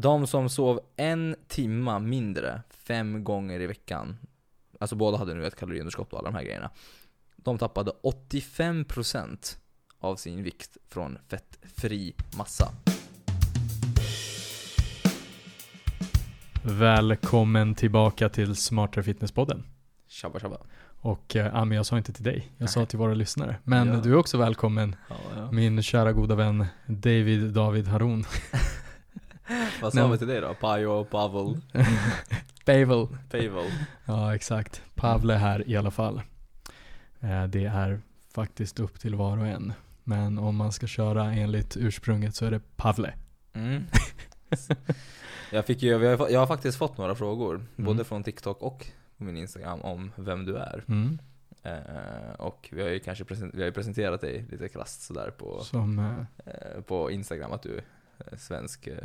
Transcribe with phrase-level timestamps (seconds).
[0.00, 4.18] De som sov en timma mindre fem gånger i veckan,
[4.80, 6.70] alltså båda hade nu ett kaloriunderskott och alla de här grejerna.
[7.36, 9.56] De tappade 85%
[9.98, 12.68] av sin vikt från fettfri massa.
[16.62, 19.62] Välkommen tillbaka till Smartare Fitness-podden.
[20.08, 20.56] Tjabba tjabba.
[21.00, 22.86] Och äh, men jag sa inte till dig, jag sa Nej.
[22.86, 23.56] till våra lyssnare.
[23.64, 24.00] Men Ja.
[24.00, 25.50] du är också välkommen, Ja, ja.
[25.52, 28.24] min kära goda vän David David Harun.
[29.82, 30.54] Vad sa vi till dig då?
[30.54, 31.60] Pajo, Pavel,
[32.64, 33.06] Pavel.
[33.30, 33.70] Pavel.
[34.04, 34.82] Ja, exakt.
[34.94, 36.20] Pavle här i alla fall.
[37.20, 38.00] Eh, Det är
[38.34, 39.72] faktiskt upp till var och en.
[40.04, 43.14] Men om man ska köra enligt ursprunget så är det Pavle.
[43.52, 43.84] Mm.
[45.52, 47.66] Jag, fick ju, jag, har, jag har faktiskt fått några frågor, Mm.
[47.76, 48.86] både från TikTok och
[49.18, 50.84] på min Instagram om vem du är.
[50.88, 51.18] Mm.
[51.62, 55.60] Eh, och vi har ju kanske present, vi har presenterat dig lite krasst sådär på,
[55.64, 57.80] Som, eh, eh, på Instagram att du
[58.18, 58.96] är svensk eh,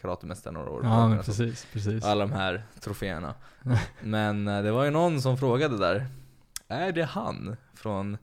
[0.00, 1.32] karatemästare några år ja men alltså.
[1.32, 2.04] precis, precis.
[2.04, 3.34] Alla de här troféerna.
[4.02, 6.06] Men eh, det var ju någon som frågade där,
[6.68, 8.18] är det han från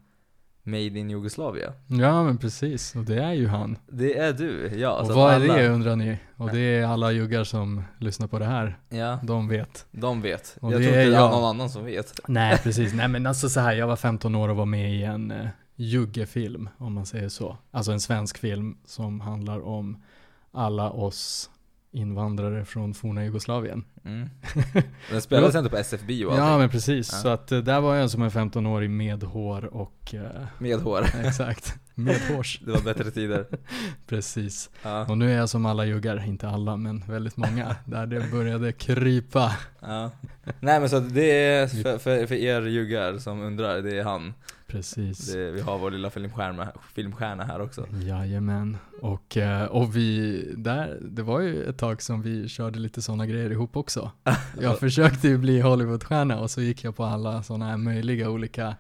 [0.63, 1.73] Made in Jugoslavia?
[1.87, 3.77] Ja men precis, och det är ju han.
[3.87, 4.91] Det är du, ja.
[5.01, 6.17] och vad är alla- det undrar ni?
[6.35, 8.77] Och det är alla juggar som lyssnar på det här.
[8.89, 9.85] Ja, De vet.
[9.91, 10.57] de vet.
[10.61, 11.31] Och jag det tror inte det är jag.
[11.31, 12.19] någon annan som vet.
[12.27, 15.03] Nej precis, nej men alltså så här, jag var 15 år och var med i
[15.03, 17.57] en uh, juggefilm, om man säger så.
[17.71, 20.03] Alltså en svensk film som handlar om
[20.51, 21.49] alla oss
[21.95, 23.83] invandrare från forna Jugoslavien.
[24.05, 24.29] Mm.
[25.11, 27.17] Den spelades ändå på SF Bio och Ja men precis, Ja.
[27.19, 31.05] så att eh, där var jag som en 15-årig med hår och, eh, Med hår.
[31.23, 32.59] exakt, med hårs.
[32.65, 33.45] Det var bättre tider.
[34.07, 34.69] Precis.
[34.83, 35.05] Ja.
[35.05, 38.71] Och nu är jag som alla juggar, inte alla men väldigt många, där det började
[38.71, 39.55] krypa.
[39.79, 40.11] ja.
[40.59, 44.33] Nej men så det är, för, för, för er juggar som undrar, det är han.
[44.67, 45.33] Precis.
[45.33, 47.87] Det, vi har vår lilla filmstjärna, filmstjärna här också.
[48.01, 48.77] Jajamän.
[49.01, 53.25] Och, eh, och vi, där, det var ju ett tag som vi körde lite sådana
[53.25, 54.11] grejer ihop också.
[54.61, 58.75] Jag försökte ju bli Hollywoodstjärna och så gick jag på alla sådana här möjliga olika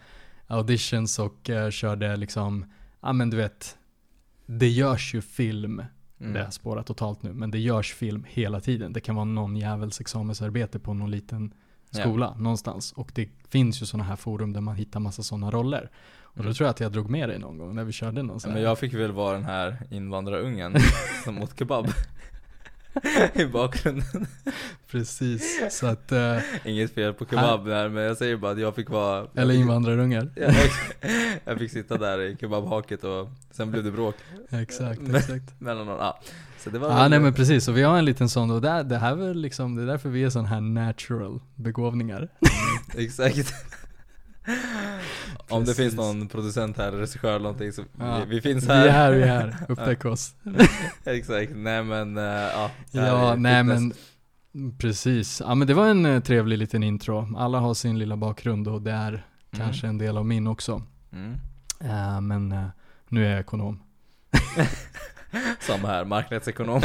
[0.47, 2.65] auditions och eh, körde liksom,
[3.05, 3.77] ja men du vet,
[4.45, 5.81] det görs ju film,
[6.19, 6.33] Mm.
[6.33, 8.93] det har spårat totalt nu, men det görs film hela tiden.
[8.93, 11.53] Det kan vara någon jävels examensarbete på någon liten
[11.91, 12.91] skola någonstans.
[12.91, 15.89] Och det finns ju sådana här forum där man hittar massa sådana roller.
[16.21, 16.53] Och då Mm.
[16.53, 18.57] tror jag att jag drog med dig någon gång när vi körde någon sån men
[18.57, 18.67] här.
[18.67, 20.75] jag fick väl vara den här invandrarungen
[21.23, 21.87] som åt kebab.
[23.33, 24.27] I bakgrunden.
[24.91, 28.75] Precis, så att, eh, Inget fel på kebab där, men jag säger bara att jag
[28.75, 29.27] fick vara...
[29.35, 30.29] eller invandrarungar.
[30.35, 30.41] Ja,
[31.01, 31.11] jag,
[31.45, 34.15] jag fick sitta där i kebabhaket och sen blev det bråk
[34.51, 35.59] Exakt, exakt.
[35.61, 35.97] mellan någon.
[35.97, 36.19] Ja.
[36.59, 38.83] Så det var väl- nej men precis, och vi har en liten sån och det,
[38.83, 42.27] det här är liksom, det är därför vi är sån här natural begåvningar.
[42.97, 43.53] Exakt.
[45.49, 48.19] Om det finns någon producent här, regissör eller någonting så Ja.
[48.27, 48.85] vi, vi finns Vi här.
[48.87, 50.35] är här, vi är här, upptäck oss.
[51.05, 52.71] Exakt, nej men uh, ja.
[52.91, 53.93] Ja, nej men
[54.79, 55.41] precis.
[55.45, 57.35] Ja men det var en eh, trevlig liten intro.
[57.37, 59.65] Alla har sin lilla bakgrund och det är Mm.
[59.67, 60.83] kanske en del av min också.
[61.11, 61.33] Mm.
[61.79, 62.65] Eh, men eh,
[63.09, 63.81] nu är jag ekonom.
[65.59, 66.81] Samma här, marknadsekonom.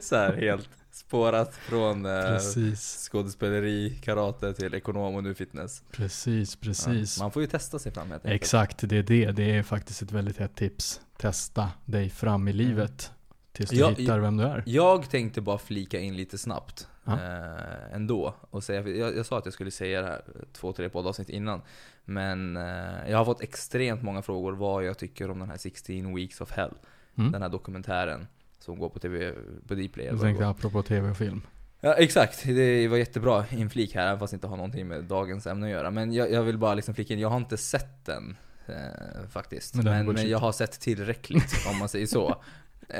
[0.00, 5.82] så här helt spårat från Precis, skådespeleri, karate till ekonom och nu fitness.
[5.92, 7.18] precis, precis.
[7.18, 8.42] Ja, man får ju testa sig fram helt enkelt.
[8.42, 9.32] Exakt, det är det.
[9.32, 11.00] Det är faktiskt ett väldigt hett tips.
[11.18, 13.12] Testa dig fram i livet
[13.52, 14.62] tills du Ja, hittar vem du är.
[14.66, 17.12] Jag tänkte bara flika in lite snabbt Ja.
[17.12, 20.88] eh, ändå och säga, jag, jag sa att jag skulle säga det här två, tre
[20.88, 21.62] poddavsnitt innan
[22.04, 26.14] Men eh, jag har fått extremt många frågor vad jag tycker om den här 16
[26.14, 26.74] Weeks of Hell
[27.18, 27.32] Mm.
[27.32, 28.26] Den här dokumentären
[28.66, 29.32] som går på TV,
[29.68, 31.40] på Dplay Jag det tänkte apropå tv och film.
[31.80, 35.46] Ja exakt, det var jättebra inflik här även fast det inte har någonting med dagens
[35.46, 38.04] ämne att göra Men jag, jag vill bara liksom flika in, jag har inte sett
[38.04, 42.42] den eh, faktiskt Men men, men jag har sett tillräckligt om man säger så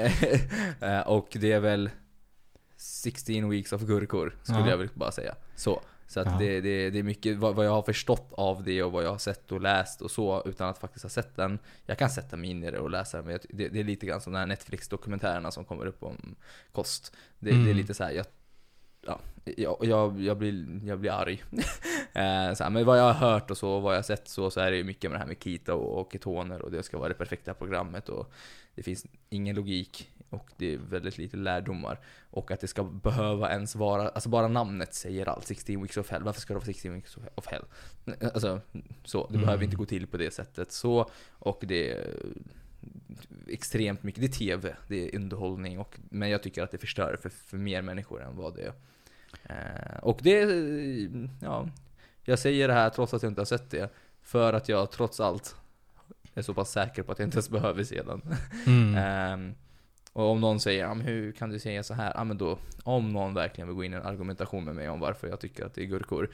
[0.80, 1.90] Eh, Och det är väl
[2.76, 4.68] 16 weeks of gurkor, skulle Ja.
[4.70, 5.34] jag väl bara säga.
[5.56, 5.80] Så.
[6.08, 6.36] Så att Ja.
[6.38, 9.10] det, det, det är mycket vad, vad jag har förstått av det och vad jag
[9.10, 11.58] har sett och läst och så, utan att faktiskt ha sett den.
[11.86, 13.84] Jag kan sätta mig in i det och läsa den, men jag, det, det är
[13.84, 16.34] lite grann som de här Netflix-dokumentärerna som kommer upp om
[16.72, 17.16] kost.
[17.38, 17.76] Det, det är Mm.
[17.76, 18.26] lite så här, jag,
[19.06, 21.44] ja, jag, jag, jag, blir, jag blir arg.
[22.12, 24.28] eh, så här, men vad jag har hört och så, och vad jag har sett
[24.28, 26.70] så, så är det ju mycket med det här med keto och, och ketoner och
[26.70, 28.32] det ska vara det perfekta programmet och
[28.74, 32.00] det finns ingen logik och det är väldigt lite lärdomar.
[32.30, 35.46] Och att det ska behöva ens vara, alltså bara namnet säger allt.
[35.46, 36.22] 16 weeks of hell.
[36.22, 37.64] Varför ska det vara 16 weeks of hell?
[38.34, 38.60] Alltså,
[39.04, 39.26] så.
[39.26, 39.44] Det Mm.
[39.46, 40.72] behöver inte gå till på det sättet.
[40.72, 42.16] Så, och det är
[43.48, 47.18] extremt mycket, det är TV, det är underhållning och, men jag tycker att det förstör
[47.22, 48.72] för, för mer människor än vad det är.
[49.44, 50.40] Eh, och det,
[51.42, 51.68] ja,
[52.24, 53.90] jag säger det här trots att jag inte har sett det.
[54.22, 55.56] För att jag trots allt
[56.34, 58.22] är så pass säker på att jag inte ens behöver se den.
[58.66, 58.94] Mm.
[59.04, 59.54] Ehm,
[60.16, 62.12] och om någon säger, ja, men hur kan du säga så här?
[62.14, 65.00] Ja, men då, om någon verkligen vill gå in i en argumentation med mig om
[65.00, 66.30] varför jag tycker att det är gurkor.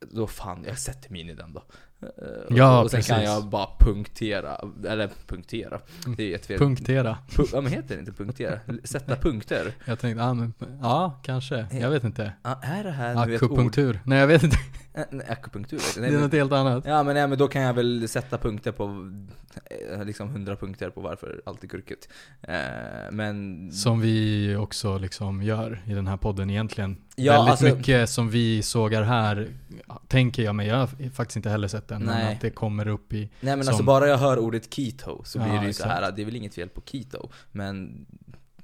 [0.00, 1.62] Då fan, jag sätter mig in i den då.
[2.02, 2.08] Eh,
[2.56, 3.34] Ja, och sen kan precis.
[3.34, 4.56] jag bara punktera,
[4.88, 5.80] eller punktera.
[6.16, 6.58] Det är jättefel.
[6.58, 7.18] Punktera.
[7.30, 8.58] Pu- ja men heter det inte punktera?
[8.84, 9.72] Sätta punkter.
[9.84, 11.66] Jag tänkte, ja men, ja kanske.
[11.72, 12.32] Jag vet inte.
[12.42, 13.42] Ja, är det här nu ett?
[13.42, 14.00] Akupunktur.
[14.04, 14.56] Nej jag vet inte.
[14.94, 15.80] Äh, nej, Akupunktur?
[16.00, 16.84] Det är något helt annat.
[16.86, 19.12] ja men, nej, men då kan jag väl sätta punkter på,
[19.94, 22.08] eh, liksom 100 punkter på varför allt är gurkigt.
[22.42, 22.54] Eh,
[23.12, 23.70] men...
[23.72, 26.96] Som vi också liksom gör i den här podden egentligen.
[27.16, 29.48] Ja, Väldigt alltså- mycket som vi sågar här,
[30.08, 30.66] tänker jag mig.
[30.68, 32.34] Jag har faktiskt inte heller sett men Nej.
[32.34, 33.18] att det kommer upp i...
[33.18, 35.88] Nej men som- alltså bara jag hör ordet keto så Ja, blir det ju exakt.
[35.88, 36.12] så här.
[36.12, 38.06] det är väl inget fel på keto, men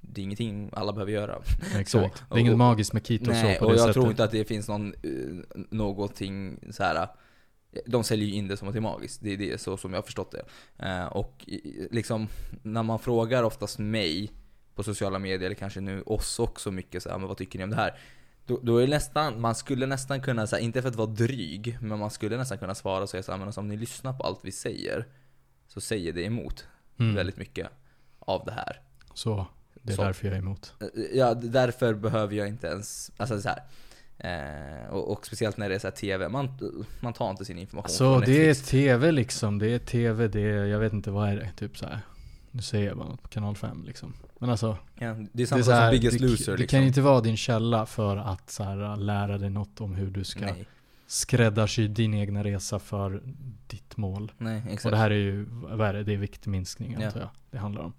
[0.01, 1.39] det är ingenting alla behöver göra.
[1.77, 1.91] Exakt.
[1.91, 3.95] Så, det är inget och- magiskt med keto Nej, så på och det jag sättet.
[3.95, 5.41] tror inte att det finns någon, uh,
[5.71, 7.09] någonting så här.
[7.87, 9.93] De säljer ju in det som att det är magiskt, det är det så som
[9.93, 10.45] jag har förstått det.
[10.87, 11.45] Eh, och
[11.91, 12.29] liksom,
[12.63, 14.31] när man frågar oftast mig
[14.75, 17.65] på sociala medier, eller kanske nu oss också mycket så här, men vad tycker ni
[17.65, 17.99] om det här?
[18.49, 21.79] Då, då är nästan, man skulle nästan kunna, så här, inte för att vara dryg,
[21.81, 24.13] men man skulle nästan kunna svara och säga så här, men alltså, om ni lyssnar
[24.13, 25.07] på allt vi säger,
[25.69, 26.67] så säger det emot
[27.01, 27.15] Mm.
[27.15, 27.69] väldigt mycket
[28.19, 28.81] av det här.
[29.15, 29.47] Så,
[29.83, 30.03] det är Så.
[30.03, 30.75] därför jag är emot.
[30.81, 30.87] Eh,
[31.19, 33.63] Ja, d- därför behöver jag inte ens, alltså så här.
[34.19, 36.49] Eh, och, och speciellt när det är så TV, man,
[37.01, 38.55] man tar inte sin information Så från det är.
[38.55, 41.87] TV liksom, det är TV, det är, jag vet inte vad är det, typ så
[41.87, 42.01] här.
[42.51, 44.15] Nu säger jag bara något på kanal 5 liksom.
[44.39, 46.53] Men alltså, Ja, det är det, samma är sak så här, som Biggest det, Loser
[46.53, 46.79] det liksom.
[46.79, 50.25] kan inte vara din källa för att så här, lära dig något om hur du
[50.25, 50.67] ska Nej,
[51.07, 53.23] skräddarsy din egna resa för
[53.67, 54.33] ditt mål.
[54.39, 54.91] nej Och exakt.
[54.93, 56.03] det här är ju, vad är det?
[56.05, 57.07] Det är viktminskning Ja.
[57.07, 57.93] antar jag det handlar om.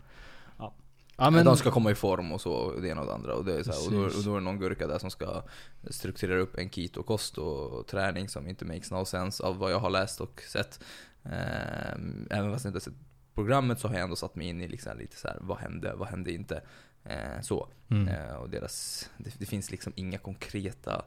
[0.58, 0.74] Ja,
[1.18, 3.34] ja men, de ska komma i form och så, och det ena och det andra.
[3.36, 5.10] Och, det är så här, och, då, och då är det någon gurka där som
[5.12, 5.42] ska
[5.90, 9.90] strukturera upp en keto-kost och träning som inte makes no sense av vad jag har
[9.90, 10.80] läst och sett.
[11.24, 11.92] Eh,
[12.30, 12.94] även fast jag inte har sett
[13.40, 15.94] programmet så har jag ändå satt mig in i liksom lite så här, vad hände,
[15.96, 16.62] vad hände inte?
[17.04, 17.68] Eh, så.
[17.90, 18.08] mm.
[18.08, 21.06] Eh, och deras, det, det finns liksom inga konkreta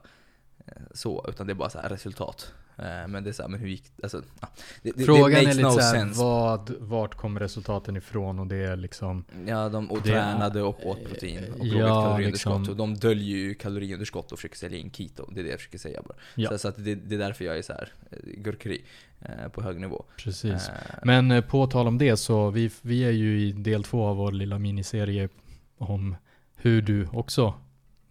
[0.65, 2.53] eh, så, utan det är bara så här resultat.
[2.77, 4.21] Eh, men det är så här, men hur gick alltså,
[4.81, 8.39] det, Frågan det är lite no såhär, vad, vart kommer resultaten ifrån?
[8.39, 11.83] Och det är liksom, Ja, de och Det- tränade och åt protein och låg Ja,
[11.83, 12.59] ett kaloriunderskott.
[12.59, 12.71] liksom.
[12.73, 15.29] Och de döljer ju kaloriunderskott och försöker sälja in keto.
[15.31, 16.15] Det är det jag försöker säga bara.
[16.35, 16.49] Ja.
[16.49, 18.81] Så, så att det, det är därför jag är så här eh, gurkeri
[19.21, 20.05] eh, på hög nivå.
[20.17, 20.69] precis.
[20.69, 20.73] Eh,
[21.03, 24.31] Men på tal om det så, vi, vi är ju i del två av vår
[24.31, 25.29] lilla miniserie
[25.77, 26.15] om
[26.55, 27.53] hur du också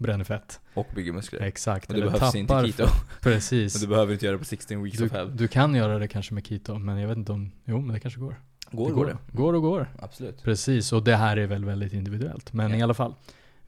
[0.03, 0.61] bränner fett.
[0.75, 1.41] och bygger muskler.
[1.41, 1.89] Exakt.
[1.89, 2.87] Men det eller behövs inte tappar keto.
[2.87, 3.21] fett.
[3.21, 3.75] Precis.
[3.81, 5.37] Men du behöver inte göra det på 16 weeks Du, of hell.
[5.37, 8.01] du kan göra det kanske med keto, men jag vet inte om, jo men det
[8.01, 8.37] kanske går.
[8.71, 9.17] Går det går det?
[9.33, 9.89] Går och går.
[9.99, 10.43] Absolut.
[10.43, 12.53] Precis, och det här är väl väldigt individuellt.
[12.53, 12.77] Men Ja.
[12.77, 13.15] i alla fall.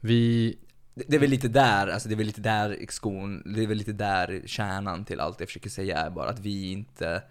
[0.01, 0.57] Vi,
[0.95, 3.67] Det, det är väl lite där, alltså det är väl lite där skon, det är
[3.67, 7.23] väl lite där kärnan till allt jag försöker säga är bara att vi inte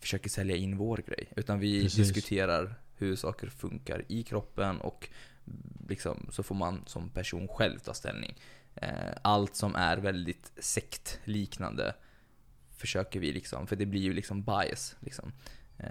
[0.00, 1.32] försöker sälja in vår grej.
[1.36, 1.98] Utan vi Precis.
[1.98, 5.08] diskuterar hur saker funkar i kroppen och
[5.88, 8.34] liksom så får man som person själv ta ställning.
[8.74, 8.90] Eh,
[9.22, 11.94] Allt som är väldigt sektliknande
[12.76, 15.32] försöker vi liksom, för det blir ju liksom bias liksom.
[15.78, 15.86] Eh,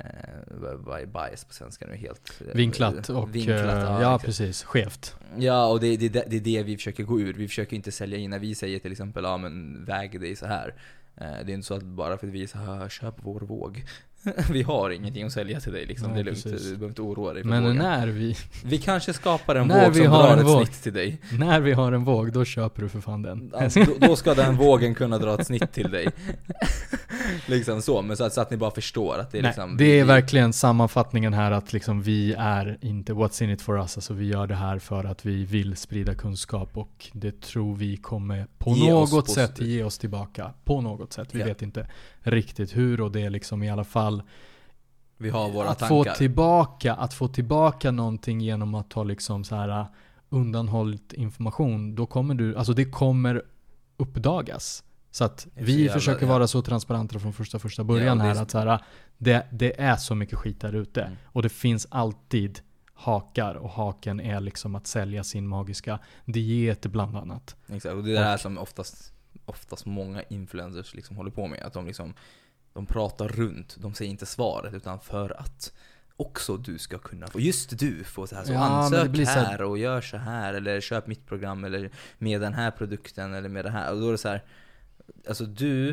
[0.75, 1.95] vad är bias på svenska nu?
[1.95, 2.41] Helt...
[2.47, 4.25] eh, vinklat och, vinklat, ja, exakt.
[4.25, 5.15] precis, skevt.
[5.37, 7.33] Ja, och det, det, det är det vi försöker gå ur.
[7.33, 10.45] Vi försöker inte sälja in när vi säger till exempel, ja men väg dig så
[10.45, 10.73] här.
[11.15, 13.85] Det är inte så att bara för att vi är så här, köp vår våg.
[14.51, 16.07] Vi har ingenting att sälja till dig liksom.
[16.07, 16.63] Nej, det är lugnt, precis.
[16.63, 17.77] du behöver inte oroa dig för Men vågen.
[17.77, 18.35] när vi,
[18.65, 20.65] Vi kanske skapar en När våg vi som har drar ett våg.
[20.67, 21.17] snitt till dig.
[21.39, 23.51] när vi har en våg, då köper du för fan den.
[23.59, 26.07] Ja, då, då ska den vågen kunna dra ett snitt till dig.
[27.45, 29.77] liksom så, men så att, så att ni bara förstår att det är Nej, liksom...
[29.77, 33.79] det är vi- verkligen sammanfattningen här att liksom vi är inte what's in it for
[33.81, 33.97] us.
[33.97, 37.97] Alltså vi gör det här för att vi vill sprida kunskap och det tror vi
[37.97, 39.67] kommer på något sätt positivt.
[39.67, 40.53] ge oss tillbaka.
[40.63, 41.27] På något sätt.
[41.31, 41.45] Vi Ja.
[41.45, 41.87] vet inte
[42.21, 44.23] riktigt hur och det är liksom i alla fall
[45.17, 46.11] Vi har våra att tankar.
[46.11, 49.85] få tillbaka, att få tillbaka någonting genom att ta liksom så här uh,
[50.29, 51.95] undanhållit information.
[51.95, 53.41] Då kommer du, alltså det kommer
[53.97, 54.83] uppdagas.
[55.11, 56.31] Så att så vi jävla- försöker ja.
[56.33, 58.79] vara så transparenta från första första början Ja, här så- att så här,
[59.17, 61.01] det, det är så mycket skit där ute.
[61.01, 61.17] Mm.
[61.25, 62.59] Och det finns alltid
[62.93, 67.55] hakar och haken är liksom att sälja sin magiska diet bland annat.
[67.67, 69.13] Exakt, och det är det här som oftast,
[69.49, 71.59] oftast många influencers liksom håller på med.
[71.63, 72.13] Att de liksom,
[72.73, 75.73] de pratar runt, de säger inte svaret utan för att
[76.15, 79.61] också du ska kunna få, just du får så här, så Ja, ansök här- här
[79.61, 83.65] och gör så här eller köp mitt program eller med den här produkten eller med
[83.65, 83.93] det här.
[83.93, 84.43] Och då är det så här,
[85.27, 85.89] alltså du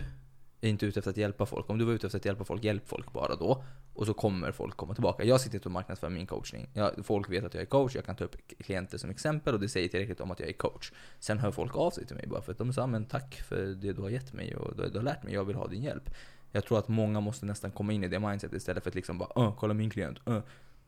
[0.61, 1.71] är inte ute efter att hjälpa folk.
[1.71, 3.65] Om du var ute efter att hjälpa folk, hjälp folk bara då.
[3.97, 5.25] Och så kommer folk komma tillbaka.
[5.25, 6.69] Jag sitter inte och marknadsför min coachning.
[6.75, 9.61] Jag, folk vet att jag är coach, jag kan ta upp klienter som exempel och
[9.61, 10.93] det säger tillräckligt om att jag är coach.
[11.19, 13.67] Sen hör folk av sig till mig bara för att de sa men tack för
[13.67, 15.83] det du har gett mig och det du har lärt mig, jag vill ha din
[15.83, 16.11] hjälp.
[16.53, 19.19] Jag tror att många måste nästan komma in i det mindset istället för att liksom
[19.19, 20.41] bara öh, kolla min klient, öh.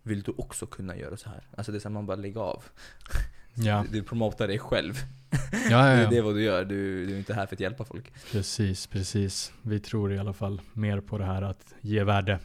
[0.02, 1.46] vill du också kunna göra så här?
[1.56, 2.64] Alltså det är så här, man bara lägger av.
[3.54, 4.94] Ja, Du, du promotar dig själv.
[5.30, 6.10] ja, Det, ja, är- ja.
[6.10, 8.12] det är vad du gör, du, du är inte här för att hjälpa folk.
[8.32, 9.52] Precis, precis.
[9.62, 12.38] Vi tror i alla fall mer på det här att ge värde.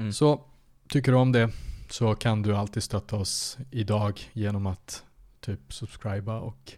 [0.00, 0.12] Mm.
[0.12, 0.40] Så
[0.88, 1.50] tycker du om det
[1.88, 5.04] så kan du alltid stötta oss idag genom att
[5.40, 6.72] typ subscriba och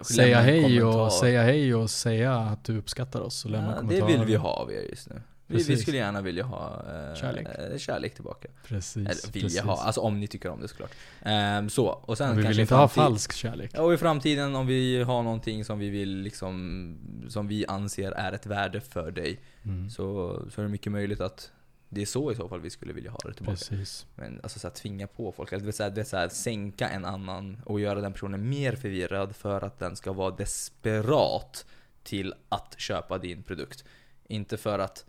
[0.00, 3.80] säga hej och säga hej och säga att du uppskattar oss och lämna ja, Det
[3.80, 4.18] kommentarer.
[4.18, 5.22] vill vi ha av er just nu.
[5.46, 7.46] Vi, vi skulle gärna vilja ha eh, Kärlek.
[7.72, 8.48] eh, kärlek tillbaka.
[8.66, 9.60] Precis, Eller vilja precis.
[9.60, 10.90] ha, alltså om ni tycker om det såklart.
[11.22, 13.70] Ehm, så, och sen vi kanske vill inte ha falsk kärlek.
[13.74, 16.96] Ja, och i framtiden om vi har någonting som vi vill liksom,
[17.28, 19.90] som vi anser är ett värde för dig, Mm.
[19.90, 21.50] så, så är det mycket möjligt att
[21.94, 23.56] det är så i så fall vi skulle vilja ha det tillbaka.
[23.56, 24.06] Precis.
[24.14, 26.88] Men alltså så här, tvinga på folk, eller det vill säga, det vill säga sänka
[26.88, 31.66] en annan och göra den personen mer förvirrad för att den ska vara desperat
[32.02, 33.84] till att köpa din produkt.
[34.24, 35.06] Inte för att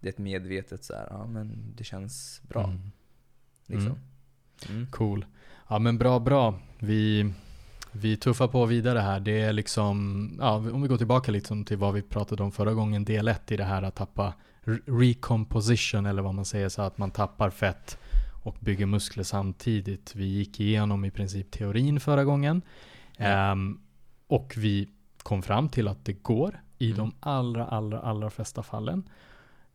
[0.00, 2.64] det är ett medvetet så här, ja men det känns bra.
[2.64, 2.92] Mm.
[3.66, 3.98] Liksom.
[4.68, 4.86] Mm.
[4.90, 5.26] Cool.
[5.68, 6.58] Ja men bra, bra.
[6.78, 7.32] Vi,
[7.92, 9.20] vi tuffar på vidare här.
[9.20, 12.74] Det är liksom, ja, om vi går tillbaka liksom till vad vi pratade om förra
[12.74, 14.34] gången, del 1 i det här att tappa
[14.86, 17.98] recomposition eller vad man säger, så att man tappar fett
[18.42, 20.14] och bygger muskler samtidigt.
[20.14, 22.62] Vi gick igenom i princip teorin förra gången.
[23.16, 23.24] Ja.
[23.24, 23.80] Ehm,
[24.26, 24.88] och vi
[25.22, 26.96] kom fram till att det går i Mm.
[26.98, 29.08] de allra, allra, allra flesta fallen.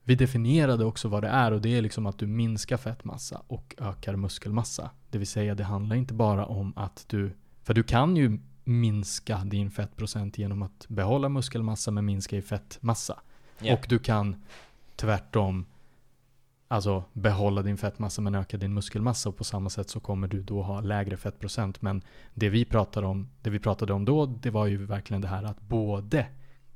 [0.03, 3.75] Vi definierade också vad det är och det är liksom att du minskar fettmassa och
[3.77, 4.89] ökar muskelmassa.
[5.10, 7.32] Det vill säga det handlar inte bara om att du,
[7.63, 13.20] för du kan ju minska din fettprocent genom att behålla muskelmassa men minska i fettmassa.
[13.60, 13.74] Ja.
[13.74, 14.44] Och du kan
[14.98, 15.66] tvärtom
[16.70, 20.42] Alltså behålla din fettmassa men öka din muskelmassa och på samma sätt så kommer du
[20.44, 21.82] då ha lägre fettprocent.
[21.82, 22.01] Men
[22.34, 25.44] det vi pratade om, det vi pratade om då, det var ju verkligen det här
[25.44, 26.25] att både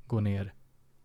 [0.07, 0.53] gå ner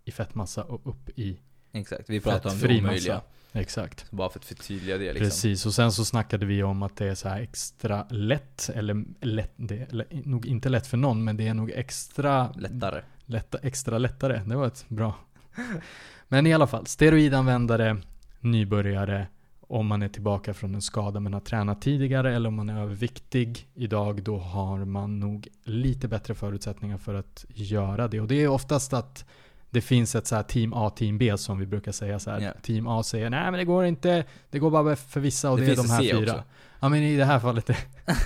[0.04, 1.38] i fettmassa och upp i
[1.72, 3.14] Exakt, vi pratar om det omöjliga.
[3.14, 3.22] massa.
[3.52, 4.10] Exakt.
[4.10, 5.26] Bara för att förtydliga det liksom.
[5.26, 9.04] Precis, och sen så snackade vi om att det är så här extra lätt, eller
[9.20, 13.02] lätt, det är nog inte lätt för någon, men det är nog extra Lättare.
[13.24, 14.42] lätta, extra lättare.
[14.46, 15.14] Det var ett bra.
[16.28, 17.96] Men i alla fall, steroidanvändare,
[18.40, 19.26] nybörjare,
[19.60, 22.82] om man är tillbaka från en skada men har tränat tidigare eller om man är
[22.82, 28.20] överviktig idag, då har man nog lite bättre förutsättningar för att göra det.
[28.20, 29.24] Och det är oftast att
[29.70, 32.30] det finns ett så team A, team B som vi brukar säga så.
[32.30, 32.52] Ja.
[32.62, 35.66] Team A säger nej men det går inte, det går bara för vissa och Det
[35.66, 36.18] det, är de här fyra.
[36.18, 36.42] också.
[36.80, 37.78] Ja men i det här fallet är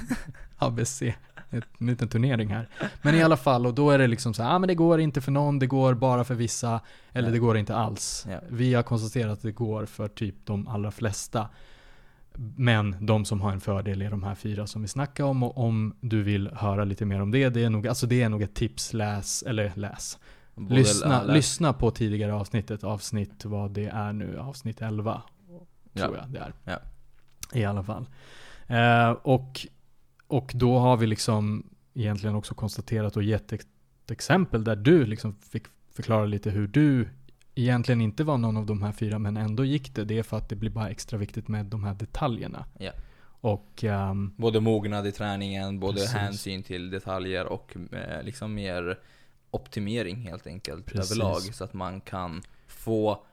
[0.57, 1.03] ABC.
[1.51, 2.69] En liten turnering här.
[3.03, 5.01] Men i alla fall, och då är det liksom så här, ah, men det går
[5.01, 6.81] inte för någon, det går bara för vissa,
[7.13, 7.33] eller Ja.
[7.33, 8.27] det går inte alls.
[8.31, 8.41] Ja.
[8.49, 11.49] Vi har konstaterat att det går för typ de allra flesta.
[12.57, 15.59] Men de som har en fördel är de här fyra som vi snackar om och
[15.59, 18.43] om du vill höra lite mer om det, det är nog, alltså det är nog
[18.43, 20.19] ett tips, läs, eller läs.
[20.55, 25.23] Både Lyssna, alla- lyssna på tidigare avsnittet, avsnitt vad det är nu, avsnitt 11
[25.97, 26.23] tror Ja.
[26.23, 26.81] jag det är.
[27.61, 28.07] I alla fall.
[28.67, 29.67] Eh, och,
[30.31, 33.67] och då har vi liksom egentligen också konstaterat och gett ett
[34.11, 37.09] exempel där du liksom fick förklara lite hur du
[37.55, 40.05] egentligen inte var någon av de här fyra men ändå gick det.
[40.05, 42.65] Det är för att det blir bara extra viktigt med de här detaljerna.
[42.79, 42.93] Ja.
[43.43, 46.13] Och ehm, Både mognad i träningen, både Precis.
[46.13, 48.99] hänsyn till detaljer och eh, liksom mer
[49.51, 51.11] optimering helt enkelt Precis.
[51.11, 51.41] överlag.
[51.55, 53.25] Så att man kan få,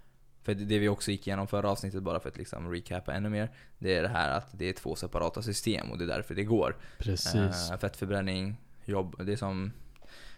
[0.48, 3.50] för det vi också gick igenom förra avsnittet bara för att liksom recapa ännu mer.
[3.78, 6.44] Det är det här att det är två separata system och det är därför det
[6.44, 6.76] går.
[6.98, 7.36] precis.
[7.36, 9.72] Eh, fettförbränning, jobb, det är som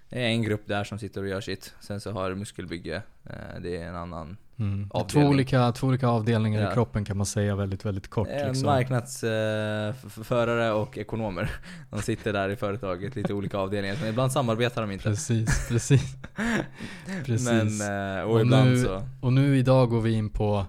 [0.10, 1.76] det är en grupp där som sitter och gör sitt.
[1.80, 4.38] Sen så har muskelbygge, eh, det är en annan.
[4.60, 4.90] Mm.
[5.08, 6.72] Två, olika, två olika avdelningar Ja.
[6.72, 8.28] i kroppen kan man säga väldigt, väldigt kort.
[8.28, 8.66] Eh, Liksom.
[8.66, 11.52] Marknadsförare och ekonomer.
[11.90, 13.96] De sitter där i företaget, lite olika avdelningar.
[14.02, 15.04] Men ibland samarbetar de inte.
[15.04, 16.16] Precis, precis.
[17.26, 17.48] precis.
[17.82, 19.04] Men, eh, och, Och ibland nu- så.
[19.22, 20.66] Och nu idag går vi in på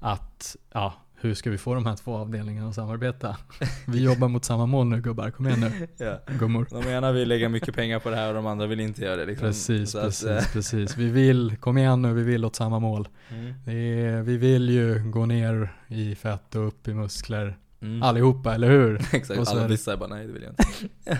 [0.00, 3.36] att, ja, hur ska vi få de här två avdelningarna att samarbeta?
[3.86, 6.18] Vi jobbar mot samma mål nu gubbar, kom igen nu, Ja.
[6.38, 6.66] gummor.
[6.70, 9.16] De ena vill lägga mycket pengar på det här och de andra vill inte göra
[9.16, 9.26] det.
[9.26, 9.46] Liksom.
[9.48, 10.96] Precis, Så att, precis, eh, precis.
[10.96, 13.08] Vi vill, kom igen nu, vi vill åt samma mål.
[13.30, 13.54] mm.
[13.66, 17.58] Är, vi vill ju gå ner i fett och upp i muskler.
[17.82, 18.02] Mm.
[18.02, 18.94] Allihopa, eller hur?
[19.12, 21.18] Exakt, Och så alla vissa bara nej det vill jag inte.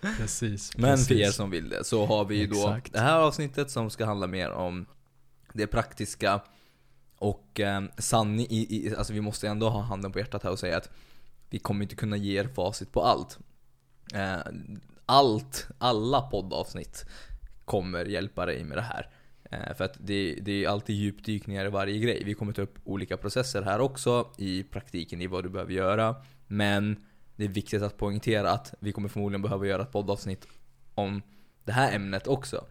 [0.18, 0.76] Precis.
[0.78, 1.08] Men precis.
[1.08, 2.92] för er som vill det så har vi ju då Exakt.
[2.92, 4.86] det här avsnittet som ska handla mer om
[5.52, 6.40] det praktiska
[7.18, 10.58] och eh, sanning i, i, alltså vi måste ändå ha handen på hjärtat här och
[10.58, 10.90] säga att
[11.50, 13.38] vi kommer inte kunna ge er facit på allt.
[14.14, 14.38] Eh,
[15.06, 17.06] allt, alla poddavsnitt
[17.64, 19.10] kommer hjälpa dig med det här.
[19.50, 22.22] Eh, för att det, det är alltid djupdykningar i varje grej.
[22.24, 26.16] Vi kommer ta upp olika processer här också i praktiken i vad du behöver göra.
[26.46, 27.04] Men
[27.36, 30.46] det är viktigt att poängtera att vi kommer förmodligen behöva göra ett poddavsnitt
[30.94, 31.22] om
[31.64, 32.64] det här ämnet också.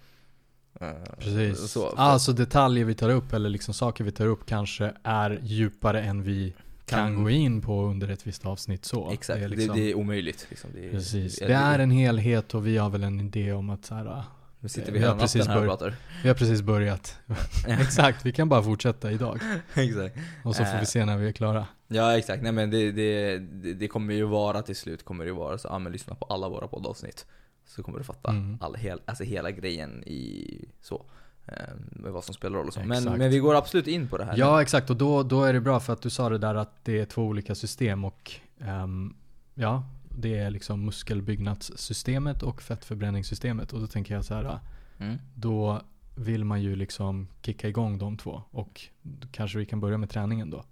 [0.81, 0.89] Eh,
[1.19, 1.71] Precis.
[1.71, 5.39] Så, för- Alltså detaljer vi tar upp, eller liksom saker vi tar upp kanske är
[5.43, 6.53] djupare än vi
[6.85, 9.11] kan, gå in på under ett visst avsnitt så.
[9.11, 10.47] Exakt, det är, liksom, det, är omöjligt.
[10.49, 10.69] Liksom.
[10.73, 11.39] Det är, precis.
[11.39, 14.23] Det är en helhet och vi har väl en idé om att så här,
[14.59, 15.95] Nu sitter vi vi har precis här och pratar.
[16.23, 17.17] vi har precis börjat.
[17.67, 19.39] Exakt, vi kan bara fortsätta idag.
[19.73, 20.17] exakt.
[20.43, 20.79] Och så får Eh.
[20.79, 21.65] vi se när vi är klara.
[21.87, 25.29] Ja exakt, nej men det, det, det, det kommer ju vara till slut, kommer det
[25.29, 27.25] ju vara så, ja men lyssna på alla våra poddavsnitt.
[27.65, 28.57] Så kommer du fatta Mm.
[28.61, 31.05] all, hel, alltså hela grejen i så.
[31.47, 31.53] Eh,
[31.91, 32.79] med vad som spelar roll och så.
[32.79, 34.37] Men, men vi går absolut in på det här.
[34.37, 34.89] Ja, exakt.
[34.89, 37.05] Och då, då är det bra för att du sa det där att det är
[37.05, 39.15] två olika system och ehm,
[39.53, 43.73] ja, det är liksom muskelbyggnadssystemet och fettförbränningssystemet.
[43.73, 44.59] Och då tänker jag så här,
[44.99, 45.17] Mm.
[45.35, 45.81] då
[46.15, 48.81] vill man ju liksom kicka igång de två och
[49.31, 50.63] kanske vi kan börja med träningen då.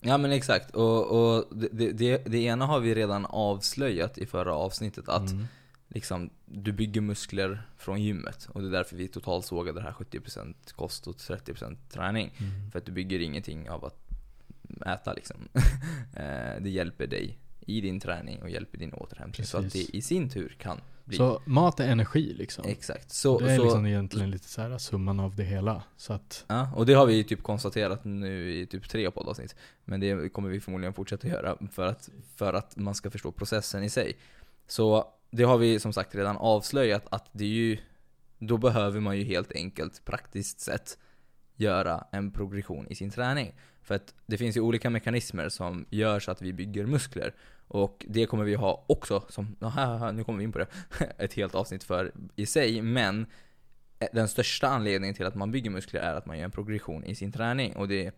[0.00, 4.26] Ja men exakt, och, och det, det, det, det ena har vi redan avslöjat i
[4.26, 5.46] förra avsnittet att Mm.
[5.94, 8.48] Liksom, du bygger muskler från gymmet.
[8.52, 12.32] Och det är därför vi totalt sågade det här 70% kost och 30% träning.
[12.38, 12.70] Mm.
[12.70, 13.96] För att du bygger ingenting av att
[14.86, 15.36] äta liksom.
[16.16, 19.46] Eh, det hjälper dig i din träning och hjälper din återhämtning.
[19.46, 19.86] Så att Precis.
[19.86, 21.16] det i sin tur kan bli...
[21.16, 22.64] Så mat är energi liksom.
[22.68, 23.10] Exakt.
[23.10, 25.82] Så, det är så, liksom egentligen lite så här summan av det hela.
[25.96, 29.56] Så att, Ja, och det har vi typ konstaterat nu i typ tre poddavsnitt.
[29.84, 33.82] Men det kommer vi förmodligen fortsätta göra för att, för att man ska förstå processen
[33.82, 34.16] i sig.
[34.66, 37.78] Så det har vi som sagt redan avslöjat att det är ju,
[38.38, 40.98] då behöver man ju helt enkelt praktiskt sett
[41.56, 43.54] göra en progression i sin träning.
[43.82, 47.34] För att det finns ju olika mekanismer som gör så att vi bygger muskler.
[47.68, 50.66] Och det kommer vi ha också, som, aha, nu kommer vi in på det,
[51.18, 52.82] ett helt avsnitt för i sig.
[52.82, 53.26] Men
[53.98, 57.04] eh, den största anledningen till att man bygger muskler är att man gör en progression
[57.04, 57.76] i sin träning.
[57.76, 58.14] Och det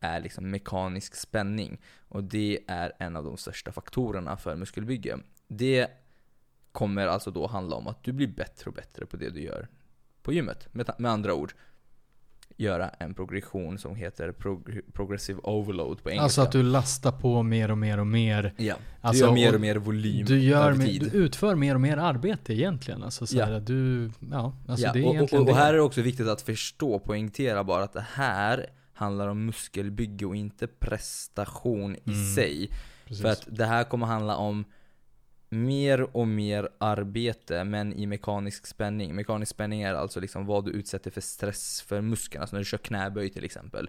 [0.00, 1.80] är liksom mekanisk spänning.
[2.08, 5.18] Och det är en av de största faktorerna för muskelbygge.
[5.48, 5.88] Det
[6.78, 9.68] kommer alltså då handla om att du blir bättre och bättre på det du gör
[10.22, 10.68] på gymmet.
[10.74, 11.52] Med, med andra ord,
[12.56, 16.22] göra en progression som heter prog progressive overload på engelska.
[16.22, 18.54] alltså att du lastar på mer och mer och mer.
[18.56, 21.00] Ja, du Alltså, gör mer och och mer volym Du, gör över tid.
[21.02, 23.02] du utför mer och mer arbete egentligen.
[23.02, 23.60] Alltså så Ja.
[23.60, 26.28] du, ja, alltså ja, det är och, och, egentligen och här är det också viktigt
[26.28, 32.34] att förstå, poängtera bara att det här handlar om muskelbygge och inte prestation i Mm.
[32.34, 32.70] sig.
[33.04, 33.22] Precis.
[33.22, 34.64] För att det här kommer handla om
[35.48, 39.14] mer och mer arbete men i mekanisk spänning.
[39.14, 42.42] Mekanisk spänning är alltså liksom vad du utsätter för stress för muskeln.
[42.42, 43.88] Alltså när du kör knäböj till exempel.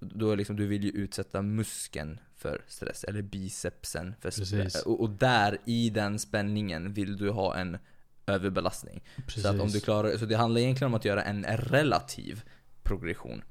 [0.00, 4.82] Då är liksom, du vill ju utsätta muskeln för stress, eller bicepsen för stress.
[4.82, 7.78] Och, och där, i den spänningen, vill du ha en
[8.26, 9.02] överbelastning.
[9.26, 9.42] Precis.
[9.42, 12.42] Så, att om du klarar, så det handlar egentligen om att göra en relativ
[12.82, 13.42] progression.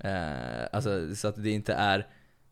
[0.00, 2.06] Eh, alltså, så att det inte är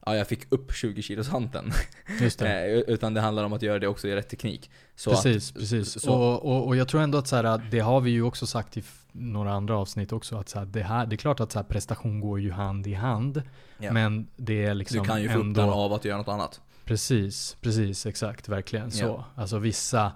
[0.06, 1.72] Ja, jag fick upp 20 kilos hanteln.
[2.20, 2.48] Just det.
[2.70, 4.70] Eh, Utan det handlar om att göra det också i rätt teknik.
[4.96, 6.00] Så precis, att, precis.
[6.02, 8.46] Så, Och, och, och jag tror ändå att så här, det har vi ju också
[8.46, 8.82] sagt i
[9.12, 11.64] några andra avsnitt också, att så här, det, här, det är klart att så här,
[11.64, 13.42] prestation går ju hand i hand.
[13.78, 13.92] ja.
[13.92, 15.60] Men det är liksom du kan ju få upp ändå...
[15.60, 16.60] den av att göra något annat.
[16.84, 19.04] Precis, precis, exakt, verkligen så.
[19.04, 19.24] Ja.
[19.34, 20.12] Alltså vissa,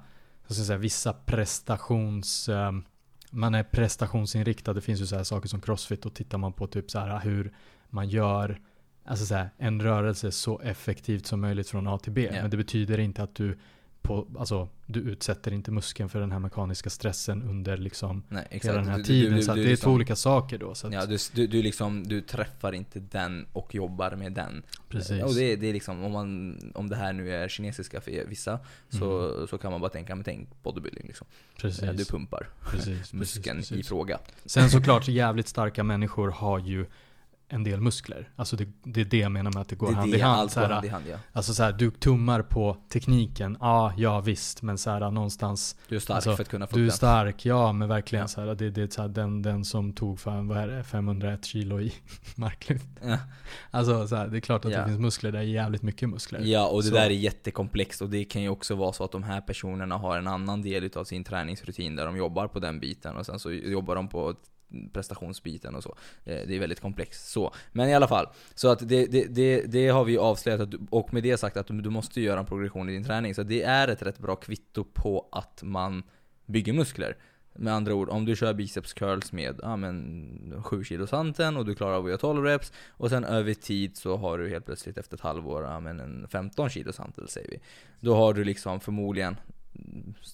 [0.46, 2.48] jag ska säga, vissa prestations...
[2.48, 2.84] ehm,
[3.30, 4.72] man är prestationsinriktad.
[4.72, 7.20] Det finns ju så här saker som crossfit och tittar man på typ så här
[7.20, 7.54] hur
[7.90, 8.60] man gör
[9.04, 12.28] alltså så här, en rörelse så effektivt som möjligt från A till B.
[12.32, 12.42] Ja.
[12.42, 13.58] Men det betyder inte att du
[14.02, 18.74] på, alltså, du utsätter inte muskeln för den här mekaniska stressen under liksom Nej, hela
[18.78, 19.36] den här Du- tiden.
[19.36, 20.74] du- så du det är liksom- två olika saker då.
[20.74, 24.62] Så att, Ja, du, du, liksom, du träffar inte den och jobbar med den.
[24.88, 25.22] precis.
[25.22, 28.58] Och det, det är liksom, om, man, om det här nu är kinesiska för vissa,
[28.88, 29.46] så, Mm.
[29.46, 31.26] så kan man bara tänka, men tänk bodybuilding liksom.
[31.60, 31.90] precis.
[31.96, 33.88] Du pumpar precis, muskeln precis, i precis.
[33.88, 34.18] fråga.
[34.44, 36.86] Sen såklart, jävligt starka människor har ju
[37.48, 38.28] en del muskler.
[38.36, 40.20] Alltså det, det är det jag menar med att det går det hand det, i
[40.20, 40.40] hand.
[40.40, 41.16] allt Så här, hand i hand ja.
[41.32, 45.96] Alltså så här, du tummar på tekniken, ja, ja visst, men så här någonstans, Du
[45.96, 48.28] är stark Alltså, för att kunna få du är stark, ja men verkligen Ja.
[48.28, 50.84] så här, det, det är så här, den, den som tog fan, vad är det,
[50.84, 51.92] 501 kilo i
[52.36, 52.86] marklyft.
[53.04, 53.18] Ja.
[53.70, 54.78] Alltså så här, det är klart att Ja.
[54.80, 56.40] det finns muskler, det är jävligt mycket muskler.
[56.40, 59.12] Ja, och det Så- där är jättekomplext och det kan ju också vara så att
[59.12, 62.80] de här personerna har en annan del utav sin träningsrutin där de jobbar på den
[62.80, 64.34] biten och sen så jobbar de på
[64.92, 65.96] prestationsbiten och så.
[66.24, 67.28] Eh, det är väldigt komplext.
[67.28, 67.54] Så.
[67.72, 71.22] Men i alla fall, så att det, det, det, det har vi avslöjat och med
[71.22, 73.34] det sagt att du, måste göra en progression i din träning.
[73.34, 76.02] Så det är ett rätt bra kvitto på att man
[76.46, 77.16] bygger muskler.
[77.56, 81.12] Med andra ord, om du kör biceps curls med ja, men 7 kilos
[81.56, 84.48] och du klarar av att göra 12 reps och sen över tid så har du
[84.48, 87.60] helt plötsligt efter ett halvår ja, men en 15 kilo santel säger vi.
[88.00, 89.36] Då har du liksom förmodligen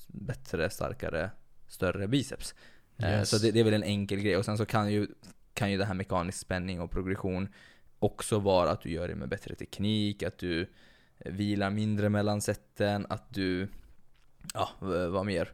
[0.07, 1.31] bättre, starkare,
[1.69, 2.55] större biceps.
[3.03, 3.31] Eh, Yes.
[3.31, 4.37] Så det, det är väl en enkel grej.
[4.37, 5.07] Och sen så kan ju,
[5.55, 7.49] kan ju det här mekanisk spänning och progression
[7.99, 10.67] också vara att du gör det med bättre teknik, att du
[11.19, 13.69] vilar mindre mellan sätten, att du,
[14.55, 14.69] ja
[15.11, 15.53] vad mer?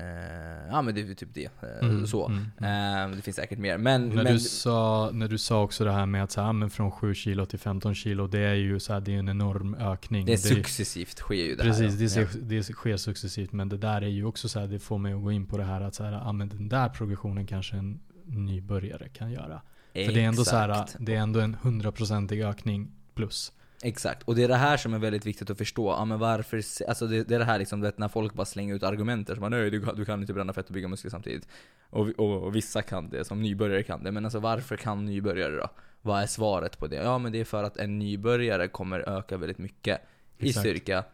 [0.00, 1.44] Eh, ja men det är typ det.
[1.44, 2.26] Eh, Mm, så.
[2.28, 3.10] mm, mm.
[3.10, 3.78] Eh, det finns säkert mer.
[3.78, 6.52] Men, När, men du sa, när du sa också det här med att så här,
[6.52, 9.28] men från 7 kilo till 15 kilo, det är ju så här, det är en
[9.28, 10.26] enorm ökning.
[10.26, 12.22] det är successivt sker ju det Precis, här.
[12.24, 12.40] det, ja.
[12.42, 13.52] det sker successivt.
[13.52, 15.56] Men det där är ju också så här, det får mig att gå in på
[15.58, 19.62] det här att så här, ah, men den där progressionen kanske en nybörjare kan göra.
[19.92, 20.96] För det är ändå så här, Exakt.
[20.98, 23.52] det är ändå en hundraprocentig ökning plus.
[23.82, 25.90] Exakt, och det är det här som är väldigt viktigt att förstå.
[25.90, 28.74] Ja, men varför, alltså det, det är det här liksom, vet, när folk bara slänger
[28.74, 31.48] ut argumenter som nej du, kan- du kan inte bränna fett och bygga muskler samtidigt.
[31.90, 34.12] Och, och, och vissa kan det, som nybörjare kan det.
[34.12, 35.68] Men alltså varför kan nybörjare då?
[36.02, 36.96] Vad är svaret på det?
[36.96, 40.00] Ja men det är för att en nybörjare kommer öka väldigt mycket
[40.38, 40.66] i Exakt.
[40.66, 41.04] styrka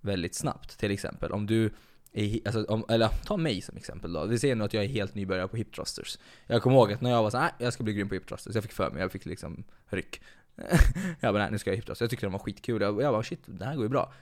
[0.00, 0.78] väldigt snabbt.
[0.78, 1.70] Till exempel om du
[2.12, 4.24] är, alltså, om, eller ta mig som exempel då.
[4.26, 6.18] Vi ser nu att jag är helt nybörjare på hip thrusters.
[6.46, 8.14] Jag kommer ihåg att när jag var så här, "Nej, jag ska bli grym på
[8.14, 8.54] hip thrusters.
[8.54, 10.20] Jag fick för mig, jag fick liksom ryck.
[11.20, 12.00] jag bara, nej nu ska jag hip thrusters.
[12.00, 12.82] Jag tyckte de var skitkul.
[12.82, 14.12] Jag, bara, shit, det här går ju bra.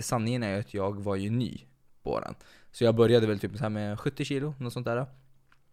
[0.00, 1.64] Sanningen är ju att jag var ju ny
[2.02, 2.34] på den.
[2.72, 5.06] Så jag började väl typ så här med 70 kilo, något sånt där.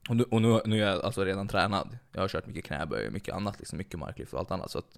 [0.10, 1.98] Och, nu, och nu, nu är jag alltså redan tränad.
[2.12, 4.72] Jag har kört mycket knäböj och mycket annat, liksom mycket marklyft och allt annat.
[4.72, 4.98] Så att,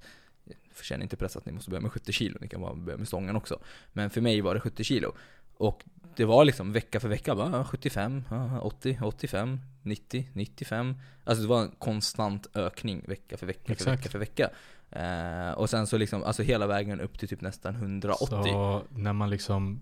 [0.83, 3.07] känn inte press att ni måste börja med 70 kilo, ni kan bara börja med
[3.07, 3.59] stången också.
[3.93, 5.13] Men för mig var det 70 kilo.
[5.57, 5.83] Och
[6.15, 10.95] det var liksom vecka för vecka, bara, ja, 75, ja, 80, 85, 90, 95.
[11.23, 13.99] Alltså det var en konstant ökning vecka för vecka för Exakt.
[13.99, 14.49] vecka för vecka.
[14.91, 18.25] Eh, och sen så liksom, alltså hela vägen upp till typ nästan 180.
[18.27, 19.79] Så när man liksom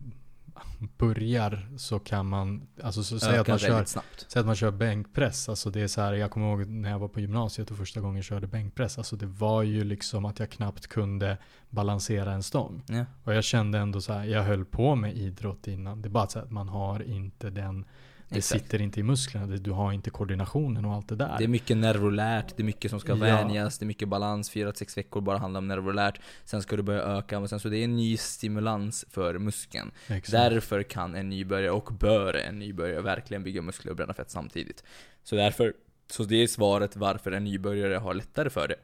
[0.97, 4.25] börjar så kan man, alltså så säg att man kör snabbt.
[4.27, 6.99] Säg att man kör bänkpress, alltså det är så här, jag kommer ihåg när jag
[6.99, 10.49] var på gymnasiet och första gången körde bänkpress, alltså det var ju liksom att jag
[10.49, 11.37] knappt kunde
[11.69, 12.83] balansera en stång.
[12.87, 13.05] Ja.
[13.23, 16.27] Och jag kände ändå så här, jag höll på med idrott innan, det är bara
[16.27, 17.85] så att man har inte den,
[18.29, 18.63] det Exakt.
[18.63, 21.35] sitter inte i musklerna, du har inte koordinationen och allt det där.
[21.37, 23.15] Det är mycket neurolärt, det är mycket som ska Ja.
[23.15, 26.19] vänjas, det är mycket balans, 4-6 veckor bara handlar om neurolärt.
[26.45, 29.91] Sen ska du börja öka, men sen så det är en ny stimulans för muskeln.
[30.07, 30.31] Exakt.
[30.31, 34.83] Därför kan en nybörjare, och bör en nybörjare, verkligen bygga muskler och bränna fett samtidigt.
[35.23, 35.73] Så därför,
[36.11, 38.75] så det är svaret varför en nybörjare har lättare för det.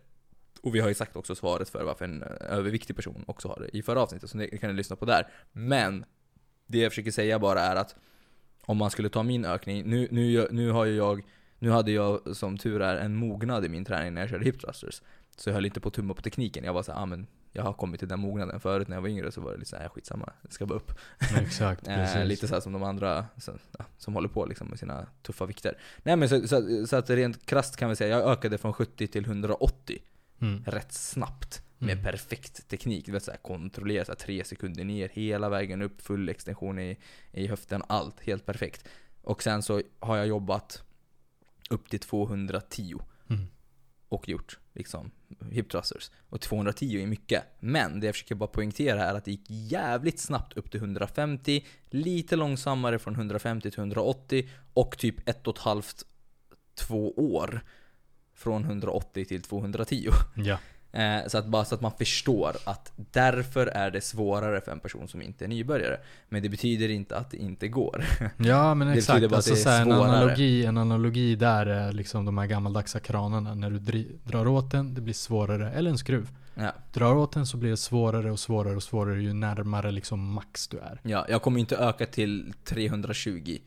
[0.61, 3.59] Och vi har ju sagt också svaret för varför en eh, överviktig person också har
[3.59, 5.27] det i förra avsnittet, så det kan ni lyssna på där.
[5.51, 6.05] Men,
[6.67, 7.95] det jag försöker säga bara är att
[8.65, 11.21] om man skulle ta min ökning, nu, nu, nu har jag,
[11.59, 14.59] nu hade jag som tur är en mognad i min träning när jag körde hip
[14.61, 15.01] thrusters.
[15.37, 17.63] Så jag höll inte på att tumma på tekniken, jag var såhär, ah, men jag
[17.63, 18.59] har kommit till den mognaden.
[18.59, 20.91] Förut när jag var yngre så var det lite såhär, skitsamma, det ska bara upp.
[21.37, 22.25] Exakt, Eh, precis.
[22.27, 25.45] lite så här som de andra som, ja, som håller på liksom med sina tuffa
[25.45, 25.77] vikter.
[26.03, 29.07] Nej men så, så, så att rent krasst kan vi säga, jag ökade från 70
[29.07, 29.99] till 180
[30.41, 30.63] Mm.
[30.65, 31.61] rätt snabbt.
[31.85, 32.03] Med Mm.
[32.03, 33.05] perfekt teknik.
[33.05, 36.97] Du vet såhär kontrollera såhär, tre sekunder ner, hela vägen upp, full extension i,
[37.31, 38.87] i höften, allt helt perfekt.
[39.21, 40.83] Och sen så har jag jobbat
[41.69, 43.45] upp till 210 Mm.
[44.09, 45.11] och gjort liksom
[45.51, 46.11] hip thrusters.
[46.29, 47.43] Och 210 är mycket.
[47.59, 51.65] Men det jag försöker bara poängtera är att det gick jävligt snabbt upp till 150,
[51.89, 56.03] lite långsammare från 150 till 180 och typ ett och ett halvt,
[56.75, 57.61] två år
[58.33, 60.09] från 180 till 210.
[60.35, 60.59] Ja,
[60.93, 64.79] Eh, så att bara så att man förstår att därför är det svårare för en
[64.79, 65.97] person som inte är nybörjare.
[66.29, 68.05] Men det betyder inte att det inte går.
[68.37, 69.25] ja men Det exakt.
[69.25, 73.55] att Alltså, det en, analogi, en analogi där är liksom de här gammaldagsa kranarna.
[73.55, 73.79] När du
[74.23, 75.71] drar åt den, det blir svårare.
[75.71, 76.29] Eller en skruv.
[76.55, 76.73] ja.
[76.93, 80.67] Drar åt den så blir det svårare och svårare och svårare ju närmare liksom max
[80.67, 80.99] du är.
[81.03, 83.57] ja, jag kommer inte öka till 320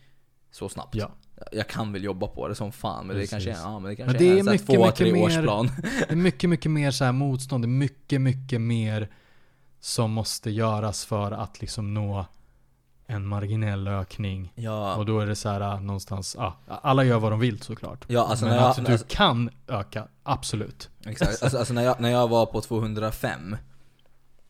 [0.51, 0.95] så snabbt.
[0.95, 1.11] Ja.
[1.53, 3.31] Jag kan väl jobba på det som fan, men Precis.
[3.31, 5.23] det kanske är, ja, men det kanske det är här mycket, två, mycket tre mer-
[5.23, 5.71] årsplan.
[6.09, 7.65] Det är mycket, mycket mer så här motstånd.
[7.65, 9.09] Det är mycket, mycket mer
[9.81, 12.27] som måste göras för att liksom nå
[13.07, 14.53] en marginell ökning.
[14.55, 17.63] Ja, Och då är det så här ah, någonstans, ah, alla gör vad de vill
[17.63, 18.05] såklart.
[18.09, 20.91] ja alltså Men när jag, att du alltså, kan öka, absolut.
[21.07, 23.57] Exakt, alltså, alltså när, jag, när jag var på 205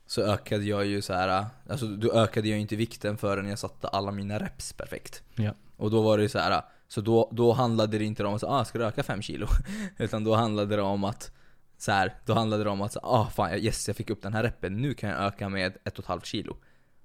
[0.07, 1.47] Så ökade jag ju så här.
[1.71, 5.51] Alltså då ökade jag inte vikten förrän jag satte alla mina reps perfekt Ja.
[5.77, 6.63] Och då var det ju så här.
[6.89, 9.47] Så då, då handlade det inte om att ah, ska du öka 5 kilo?
[9.99, 11.33] Utan då handlade det om att
[11.79, 14.43] så här, då handlade det om att ah, fan yes jag fick upp den här
[14.43, 16.57] reppen, nu kan jag öka med 1,5 kilo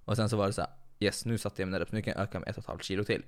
[0.05, 2.13] Och sen så var det så här, yes nu satte jag mina reps, nu kan
[2.17, 3.23] jag öka med 1,5 kilo till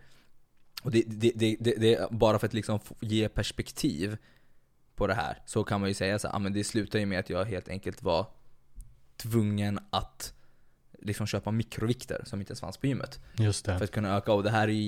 [0.84, 4.18] Och det, det, det, det, det är bara för att liksom ge perspektiv
[4.96, 7.06] på det här så kan man ju säga så här, ah, men det slutar ju
[7.06, 8.26] med att jag helt enkelt var
[9.18, 10.34] tvungen att
[11.00, 13.20] liksom köpa mikrovikter som inte ens fanns på gymmet.
[13.38, 13.78] Just det.
[13.78, 14.34] För att kunna öka.
[14.34, 14.82] Och det här är ju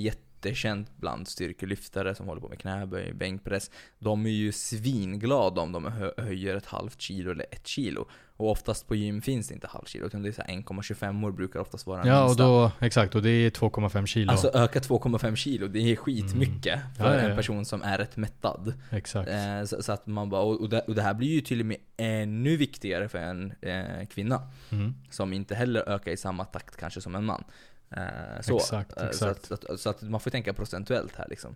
[0.45, 3.71] jättekänt bland styrkelyftare som håller på med knäböj, bänkpress.
[3.99, 8.07] De är ju svinglada om de hö- höjer ett halvt kilo eller ett kilo.
[8.37, 11.25] Och oftast på gym finns det inte halvt kilo, utan det är så här 1,25
[11.25, 14.31] år brukar oftast vara den Ja och då, exakt, och det är 2,5 kilo.
[14.31, 17.29] Alltså öka 2,5 kilo, det är skitmycket för Ja, ja, ja.
[17.29, 18.73] en person som är rätt mättad.
[18.91, 19.29] exakt.
[19.29, 21.59] Eh, så, så att man bara, och, och, det, och det här blir ju till
[21.59, 24.41] och med ännu viktigare för en eh, kvinna.
[24.71, 24.93] Mm.
[25.09, 27.43] Som inte heller ökar i samma takt kanske som en man.
[27.95, 29.45] Eh, så, Exakt, Eh, exakt.
[29.45, 31.55] Så, att, så, att, så att man får tänka procentuellt här liksom.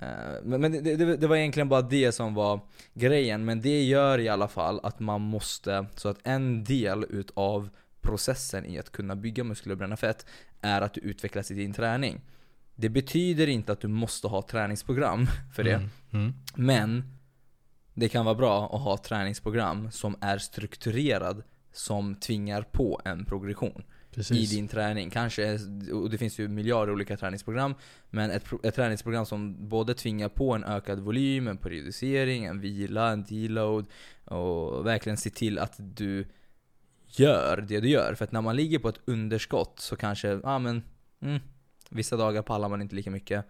[0.00, 0.08] Eh,
[0.42, 2.60] men men det, det, det var egentligen bara det som var
[2.94, 7.68] grejen, men det gör i alla fall att man måste, så att en del utav
[8.00, 10.26] processen i att kunna bygga muskler och bränna fett
[10.60, 12.20] är att du utvecklas i din träning.
[12.74, 15.74] Det betyder inte att du måste ha träningsprogram för det.
[15.74, 15.90] Mm.
[16.12, 16.34] Mm.
[16.54, 17.18] Men
[17.94, 23.82] det kan vara bra att ha träningsprogram som är strukturerad som tvingar på en progression
[24.14, 24.52] Precis.
[24.52, 25.10] i din träning.
[25.10, 25.58] Kanske,
[25.92, 27.74] och det finns ju miljarder olika träningsprogram,
[28.10, 33.10] men ett, ett träningsprogram som både tvingar på en ökad volym, en periodisering, en vila,
[33.10, 33.86] en deload
[34.24, 36.26] och verkligen se till att du
[37.06, 38.14] gör det du gör.
[38.14, 40.82] För att när man ligger på ett underskott så kanske, ja ah, men,
[41.20, 41.40] mm,
[41.90, 43.46] vissa dagar pallar man inte lika mycket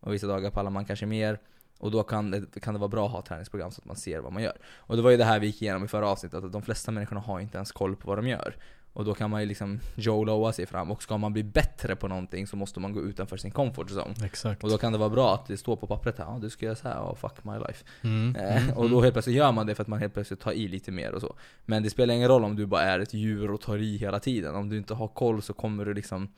[0.00, 1.38] och vissa dagar pallar man kanske mer.
[1.78, 4.20] Och då kan det, kan det vara bra att ha träningsprogram så att man ser
[4.20, 4.58] vad man gör.
[4.76, 6.92] Och det var ju det här vi gick igenom i förra avsnittet, att de flesta
[6.92, 8.56] människorna har inte ens koll på vad de gör.
[8.94, 12.08] Och då kan man ju liksom Joe sig fram, och ska man bli bättre på
[12.08, 14.14] någonting så måste man gå utanför sin comfort zone.
[14.24, 14.64] Exakt.
[14.64, 16.66] Och då kan det vara bra att det står på pappret här, ja du ska
[16.66, 17.84] göra så här, oh, fuck my life.
[18.02, 18.36] Mm.
[18.36, 18.76] Eh, Mm.
[18.76, 20.92] och då helt plötsligt gör man det för att man helt plötsligt tar i lite
[20.92, 21.36] mer och så.
[21.64, 24.20] Men det spelar ingen roll om du bara är ett djur och tar i hela
[24.20, 24.54] tiden.
[24.54, 26.32] Om du inte har koll så kommer du liksom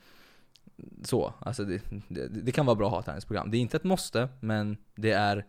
[1.03, 1.33] så.
[1.39, 3.51] Alltså det, det, det kan vara bra att ha träningsprogram.
[3.51, 5.45] Det är inte ett måste, men det är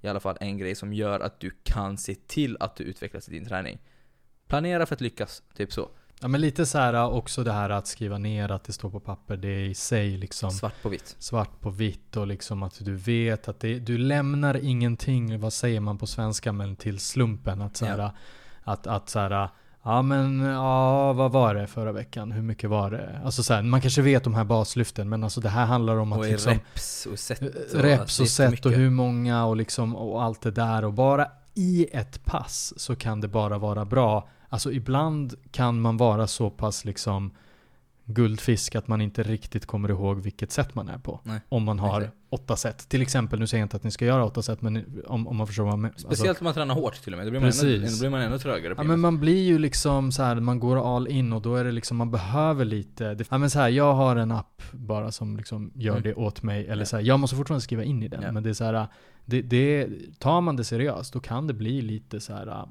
[0.00, 3.28] i alla fall en grej som gör att du kan se till att du utvecklas
[3.28, 3.78] i din träning.
[4.46, 5.88] Planera för att lyckas, typ så.
[6.20, 9.00] Ja men lite så här också det här att skriva ner att det står på
[9.00, 11.16] papper, det är i sig liksom Svart på vitt.
[11.18, 15.80] svart på vitt och liksom att du vet att det, du lämnar ingenting, vad säger
[15.80, 17.62] man på svenska, men till slumpen.
[17.62, 18.12] Att så här, Ja.
[18.64, 19.48] att, att så här,
[19.82, 22.32] ja men ja, vad var det förra veckan?
[22.32, 23.20] Hur mycket var det?
[23.24, 26.12] Alltså så här, man kanske vet de här baslyften, men alltså det här handlar om
[26.12, 27.40] att Och liksom reps och set.
[27.74, 30.92] och- reps alltså, och set och hur många och liksom och allt det där och
[30.92, 34.28] bara i ett pass så kan det bara vara bra.
[34.48, 37.30] Alltså ibland kan man vara så pass liksom
[38.04, 41.20] guldfisk att man inte riktigt kommer ihåg vilket sätt man är på.
[41.24, 42.16] Nej, Om man har exakt.
[42.30, 42.88] åtta set.
[42.88, 45.36] Till exempel, nu säger jag inte att ni ska göra åtta set, men om, om
[45.36, 45.92] man förstår vad jag menar.
[45.92, 47.26] Alltså, Speciellt om man tränar hårt till och med.
[47.26, 50.12] Då blir man, ännu, då blir man ännu trögare Ja men man blir ju liksom
[50.12, 53.26] så här, man går all in och då är det liksom, man behöver lite, det,
[53.30, 56.02] ja men så här, jag har en app bara som liksom gör Mm.
[56.02, 56.86] det åt mig, eller Ja.
[56.86, 58.32] så här, jag måste fortfarande skriva in i den, Ja.
[58.32, 58.86] men det är så här,
[59.24, 62.68] det, det, tar man det seriöst, då kan det bli lite så här.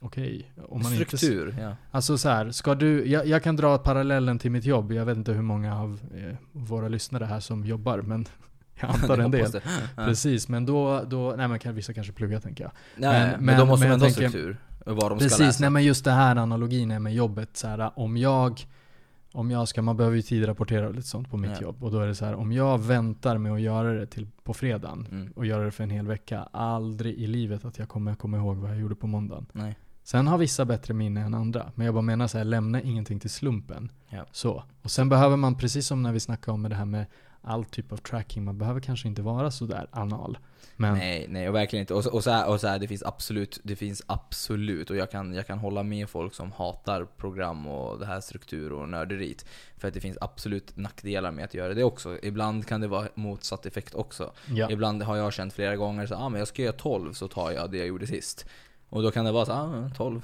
[0.00, 1.16] Okej, om man inte...
[1.16, 1.76] Struktur, ja.
[1.90, 5.16] Alltså så här, ska du, jag, jag kan dra parallellen till mitt jobb, jag vet
[5.16, 8.24] inte hur många av eh, våra lyssnare här som jobbar, men
[8.80, 9.50] jag antar en del.
[9.96, 10.04] Ja.
[10.04, 12.72] Precis, men då, då nej men kan, vissa kanske plugga tänker jag.
[12.96, 14.56] Nej, Men- men, men- de måste men ändå ha struktur.
[14.86, 15.60] Vad de ska Precis, läsa.
[15.64, 18.66] nej men just det här analogin är med jobbet så här, om jag
[19.32, 21.62] om jag ska, man behöver ju tidrapportera och lite sånt på mitt Ja.
[21.62, 21.84] jobb.
[21.84, 24.54] Och då är det så här, om jag väntar med att göra det till på
[24.54, 25.32] fredagen Mm.
[25.36, 28.56] och göra det för en hel vecka, aldrig i livet att jag kommer komma ihåg
[28.56, 29.46] vad jag gjorde på måndagen.
[29.52, 29.76] Nej.
[30.08, 31.72] Sen har vissa bättre minne än andra.
[31.74, 33.92] Men jag bara menar så här, lämna ingenting till slumpen.
[34.08, 34.26] Ja.
[34.32, 34.64] Så.
[34.82, 37.06] Och sen behöver man, precis som när vi snackade om med det här med
[37.42, 40.38] all typ av tracking, man behöver kanske inte vara så där anal.
[40.76, 41.94] Men Nej, nej och verkligen inte.
[41.94, 44.96] Och, så- och, så här, och så här, det finns absolut, det finns absolut, och
[44.96, 48.88] jag kan, jag kan hålla med folk som hatar program och det här struktur och
[48.88, 49.44] nörderiet.
[49.76, 52.18] För att det finns absolut nackdelar med att göra det också.
[52.22, 54.32] Ibland kan det vara motsatt effekt också.
[54.46, 54.70] ja.
[54.70, 57.50] Ibland har jag känt flera gånger så ah, men jag ska göra 12 så tar
[57.50, 58.46] jag det jag gjorde sist.
[58.88, 60.22] Och då kan det vara så ah, 12.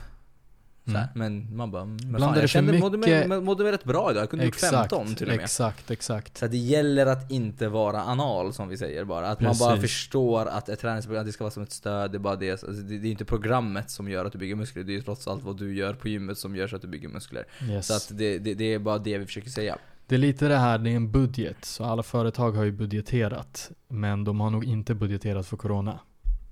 [0.86, 1.08] Så här.
[1.14, 4.22] Men man bara, mm, men fan, jag kände, mådde, mig, mådde mig rätt bra idag.
[4.22, 5.44] Jag kunde gjort 15 till och med.
[5.44, 6.38] Exakt, exakt.
[6.38, 9.28] Så det gäller att inte vara anal som vi säger bara.
[9.28, 9.90] Att man bara Precis.
[9.90, 12.12] förstår att ett träningsprogram det ska vara som ett stöd.
[12.12, 12.50] Det är bara det.
[12.50, 14.84] Alltså, det, det är inte programmet som gör att du bygger muskler.
[14.84, 16.88] Det är ju trots allt vad du gör på gymmet som gör så att du
[16.88, 17.44] bygger muskler.
[17.68, 17.86] Yes.
[17.86, 19.78] Så att det, det, det är bara det vi försöker säga.
[20.06, 21.64] Det är lite det här, det är en budget.
[21.64, 23.70] Så alla företag har ju budgeterat.
[23.88, 25.98] Men de har nog inte budgeterat för corona.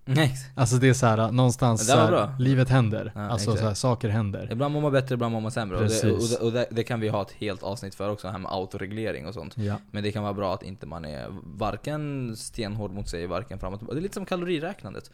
[0.15, 0.35] Nej.
[0.55, 3.12] Alltså det är så här, någonstans där var så här, livet händer.
[3.15, 4.49] Ja, alltså så här, saker händer.
[4.53, 5.77] Ibland mår man bättre, ibland mår man sämre.
[5.77, 6.31] Och, det, och, Precis.
[6.38, 8.53] det, och det, det kan vi ha ett helt avsnitt för också, det här med
[8.53, 9.57] autoreglering och sånt.
[9.57, 13.59] Ja, Men det kan vara bra att inte man är varken stenhård mot sig, varken
[13.59, 13.81] framåt.
[13.91, 15.11] Det är lite som kaloriräknandet.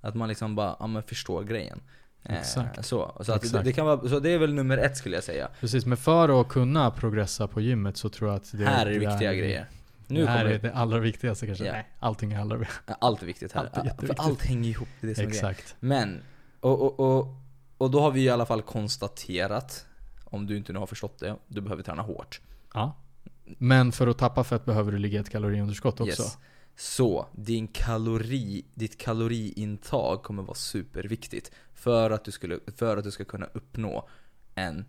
[0.00, 1.80] Att man liksom bara, ja men förstår grejen.
[2.22, 2.86] Eh, Exakt.
[2.86, 3.64] Så, så, att Exakt.
[3.64, 5.48] det kan vara, så det är väl nummer ett skulle jag säga.
[5.60, 5.86] precis.
[5.86, 8.98] Men för att kunna progressa på gymmet så tror jag att det här är det
[8.98, 9.68] viktiga grejer.
[10.06, 11.72] Nu det här är det allra viktigaste kanske.
[11.72, 12.98] Nej, allting är allra viktigast.
[13.00, 13.70] allt är viktigt här.
[13.72, 15.28] Allt är För allt hänger ihop, det är det som är.
[15.28, 15.76] Exakt.
[15.80, 16.22] Men,
[16.60, 17.36] och, och, och,
[17.78, 19.86] och då har vi i alla fall konstaterat,
[20.24, 22.40] om du inte nu har förstått det, du behöver träna hårt.
[22.74, 22.96] Ja.
[23.44, 26.22] Men för att tappa fett behöver du ligga i ett kaloriunderskott också.
[26.22, 26.38] Yes.
[26.76, 31.50] Så, din kalori, ditt kaloriintag kommer vara superviktigt.
[31.74, 34.08] För att du, skulle, för att du ska kunna uppnå
[34.54, 34.84] en...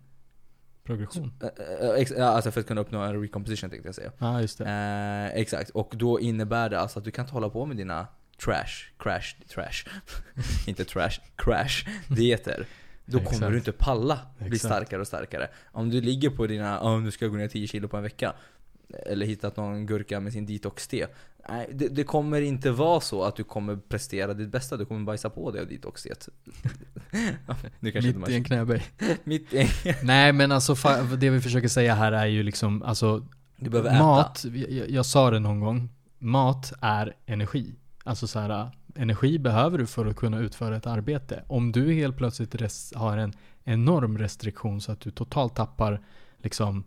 [0.84, 1.32] Progression.
[1.42, 4.12] äh, äh, ex, ja, alltså för att kunna uppnå en recomposition tänkte jag säga.
[4.18, 4.64] Ja, just det.
[4.64, 8.06] Eh, exakt, och då innebär det alltså att du kan inte hålla på med dina
[8.44, 9.84] trash, crash, trash,
[10.66, 12.66] inte trash, crash dieter.
[13.06, 13.50] Då kommer Exakt.
[13.50, 14.64] du inte palla bli Exakt.
[14.74, 15.48] starkare och starkare.
[15.72, 18.02] Om du ligger på dina, oh, nu ska jag gå ner 10 kilo på en
[18.02, 18.32] vecka.
[19.06, 21.06] Eller hittat någon gurka med sin detox-te.
[21.48, 25.04] Nej, det, det, kommer inte vara så att du kommer prestera ditt bästa, du kommer
[25.04, 26.28] bajsa på dig av detox-teet.
[27.80, 28.82] Mitt i en knäböj.
[29.24, 29.70] Mitt i.
[30.02, 30.74] Nej men alltså
[31.18, 34.56] det vi försöker säga här är ju liksom, alltså Du behöver mat, äta.
[34.56, 37.74] Jag, jag sa det någon gång, mat är energi.
[38.04, 41.44] Alltså så här, energi behöver du för att kunna utföra ett arbete.
[41.46, 42.54] Om du helt plötsligt
[42.94, 43.32] har en
[43.64, 46.00] enorm restriktion så att du totalt tappar
[46.38, 46.84] liksom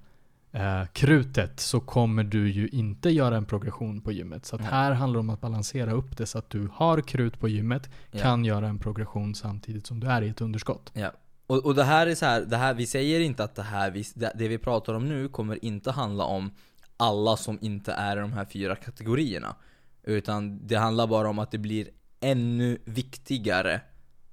[0.52, 4.46] eh, krutet så kommer du ju inte göra en progression på gymmet.
[4.46, 7.40] Så att här handlar det om att balansera upp det så att du har krut
[7.40, 8.22] på gymmet, ja.
[8.22, 10.92] kan göra en progression samtidigt som du är i ett underskott.
[10.94, 11.12] Ja.
[11.48, 13.92] Och, och det här är så här, det här, vi säger inte att det här
[13.92, 16.52] vi, det vi pratar om nu kommer inte handla om
[16.98, 19.56] alla som inte är i de här fyra kategorierna.
[20.04, 23.82] Utan det handlar bara om att det blir ännu viktigare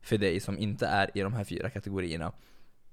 [0.03, 2.33] för dig som inte är i de här fyra kategorierna.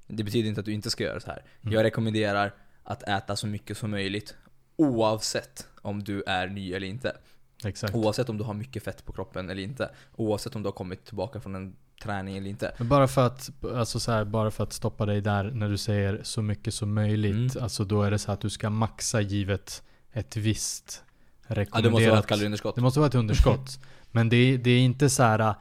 [0.07, 1.43] Det betyder inte att du inte ska göra så här.
[1.61, 1.73] Mm.
[1.73, 4.35] Jag rekommenderar att äta så mycket som möjligt
[4.75, 7.17] oavsett om du är ny eller inte.
[7.65, 7.95] Exakt.
[7.95, 9.89] Oavsett om du har mycket fett på kroppen eller inte.
[10.15, 12.71] Oavsett om du har kommit tillbaka från en träning eller inte.
[12.77, 15.77] Men bara för att, alltså så här, bara för att stoppa dig där när du
[15.77, 17.55] säger så mycket som möjligt.
[17.55, 17.63] Mm.
[17.63, 21.03] Alltså då är det så att du ska maxa givet ett visst
[21.41, 21.75] rekommenderat.
[21.75, 22.75] Ja, det måste vara ett kaloriunderskott.
[22.75, 23.79] Det måste vara ett underskott.
[24.11, 25.55] Men det, det är inte så här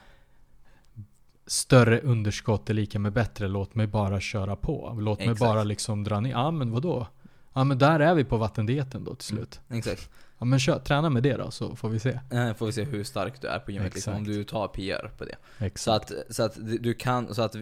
[1.51, 3.49] större underskott är lika med bättre.
[3.49, 4.97] Låt mig bara köra på.
[5.01, 5.41] Låt mig Exakt.
[5.41, 6.31] bara liksom dra ner.
[6.31, 7.07] Ja men vadå?
[7.53, 9.61] Ja men där är vi på vattendieten då till mm, slut.
[9.69, 9.79] Mm.
[9.79, 10.11] Exakt.
[10.39, 12.21] Ja men kör, träna med det då så får vi se.
[12.31, 15.11] Eh, får vi se hur stark du är på gymmet liksom, om du tar PR
[15.19, 15.37] på det.
[15.59, 16.09] Exakt.
[16.09, 17.57] Så att, så att du kan, så att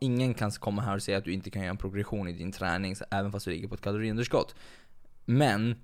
[0.00, 2.52] ingen kan komma här och säga att du inte kan göra en progression i din
[2.52, 4.54] träning även fast du ligger på ett kaloriunderskott.
[5.24, 5.76] Men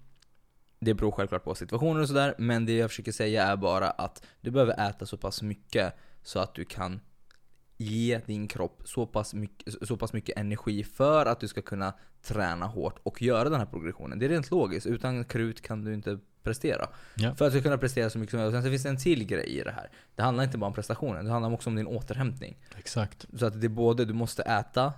[0.81, 4.27] det beror självklart på situationer och sådär, men det jag försöker säga är bara att
[4.41, 7.01] du behöver äta så pass mycket så att du kan
[7.79, 11.93] ge din kropp så pass, mycket, så pass mycket energi för att du ska kunna
[12.23, 14.19] träna hårt och göra den här progressionen.
[14.19, 14.87] Det är rent logiskt.
[14.87, 16.89] Utan krut kan du inte prestera.
[17.15, 17.35] Ja.
[17.35, 18.55] För att du ska kunna prestera så mycket som möjligt.
[18.55, 19.91] Sen så finns det en till grej i det här.
[20.15, 22.57] Det handlar inte bara om prestationen, det handlar också om din återhämtning.
[22.77, 23.27] Exakt.
[23.37, 24.93] Så att det är både, du måste äta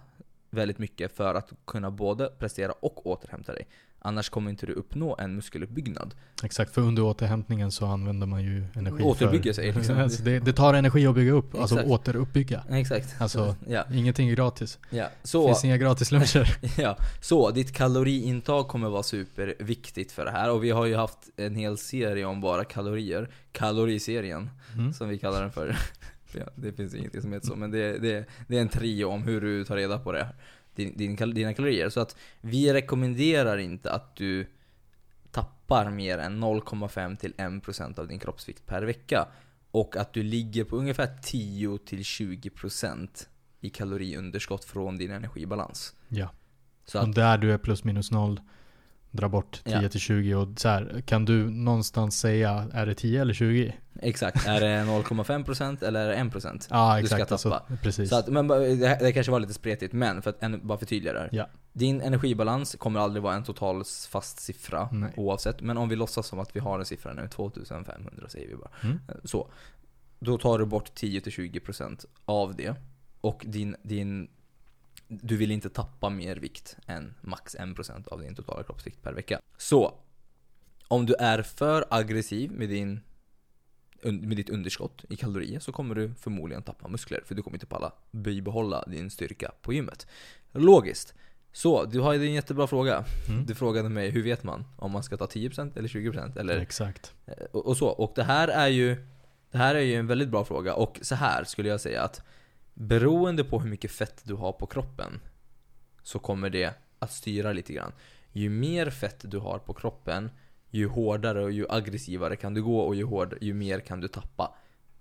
[0.50, 3.68] väldigt mycket för att kunna både prestera och återhämta dig.
[4.02, 6.14] Annars kommer inte du uppnå en muskeluppbyggnad.
[6.42, 9.98] Exakt, för under återhämtningen så använder man ju energi Återbygga sig liksom.
[10.00, 11.90] alltså det, det, tar energi att bygga upp, alltså Exakt.
[11.92, 12.64] alltså återuppbygga.
[12.70, 13.14] Exakt.
[13.18, 13.84] Alltså, ja.
[13.92, 14.78] ingenting är gratis.
[14.90, 15.06] Ja.
[15.22, 16.58] Så, det finns inga gratisluncher.
[16.78, 16.96] ja.
[17.20, 20.50] Så, ditt kaloriintag kommer vara superviktigt för det här.
[20.50, 23.30] Och vi har ju haft en hel serie om bara kalorier.
[23.52, 24.92] Kaloriserien, mm.
[24.92, 25.76] som vi kallar den för.
[26.32, 29.22] ja, det finns ingenting som heter så, men det, det, det är en trio om
[29.22, 30.28] hur du tar reda på det
[30.84, 31.88] din, din, dina kalorier.
[31.88, 34.46] Så att vi rekommenderar inte att du
[35.30, 39.28] tappar mer än 0,5 till 1% av din kroppsvikt per vecka.
[39.70, 43.08] Och att du ligger på ungefär 10-20%
[43.60, 45.94] i kaloriunderskott från din energibalans.
[46.08, 46.30] Ja.
[46.84, 48.40] Så att, och där du är plus minus noll,
[49.10, 49.88] dra bort 10 ja.
[49.88, 53.74] till 20 och så här, kan du någonstans säga, är det 10 eller 20?
[54.02, 56.66] Exakt, är det 0,5% eller är det 1%?
[56.70, 57.56] Ja exakt, du ska tappa.
[57.56, 58.10] Alltså, precis.
[58.10, 61.12] Så att, men det, det kanske var lite spretigt, men för att en, bara förtydliga
[61.12, 61.48] det ja.
[61.72, 65.12] Din energibalans kommer aldrig vara en total fast siffra Nej.
[65.16, 65.60] oavsett.
[65.60, 68.70] Men om vi låtsas som att vi har en siffra nu, 2500 säger vi bara.
[68.82, 68.98] Mm.
[69.24, 69.50] Så.
[70.18, 72.74] Då tar du bort 10-20% av det.
[73.20, 74.28] Och din, din
[75.10, 79.40] du vill inte tappa mer vikt än max 1% av din totala kroppsvikt per vecka.
[79.56, 79.94] Så,
[80.88, 83.00] om du är för aggressiv med, din,
[84.02, 87.66] med ditt underskott i kalorier så kommer du förmodligen tappa muskler för du kommer inte
[87.66, 90.06] palla bibehålla din styrka på gymmet.
[90.52, 91.14] Logiskt.
[91.52, 93.04] Så, du har ju en jättebra fråga.
[93.28, 93.46] Mm.
[93.46, 96.58] Du frågade mig, hur vet man om man ska ta 10% eller 20% eller?
[96.58, 97.14] Exakt.
[97.26, 97.88] Eh, och, och så.
[97.88, 99.06] Och det här är ju
[99.50, 102.22] det här är ju en väldigt bra fråga och så här skulle jag säga att
[102.80, 105.20] beroende på hur mycket fett du har på kroppen
[106.02, 107.92] så kommer det att styra lite grann.
[108.32, 110.30] Ju mer fett du har på kroppen,
[110.70, 114.08] ju hårdare och ju aggressivare kan du gå och ju, hård, ju mer kan du
[114.08, 114.54] tappa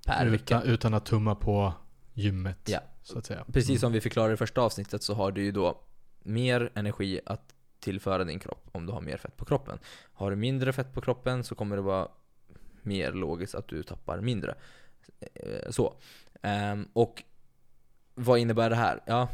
[0.05, 0.61] per utan, vecka.
[0.61, 1.73] Utan att tumma på
[2.13, 2.79] gymmet, ja.
[3.03, 3.45] så att säga.
[3.53, 3.79] Precis mm.
[3.79, 5.81] som vi förklarade i första avsnittet så har du ju då
[6.23, 9.79] mer energi att tillföra din kropp om du har mer fett på kroppen.
[10.13, 12.07] Har du mindre fett på kroppen så kommer det vara
[12.81, 14.55] mer logiskt att du tappar mindre.
[15.19, 15.93] Eh, så.
[16.41, 17.23] Um, och
[18.19, 18.99] vad innebär det här?
[19.05, 19.29] Ja,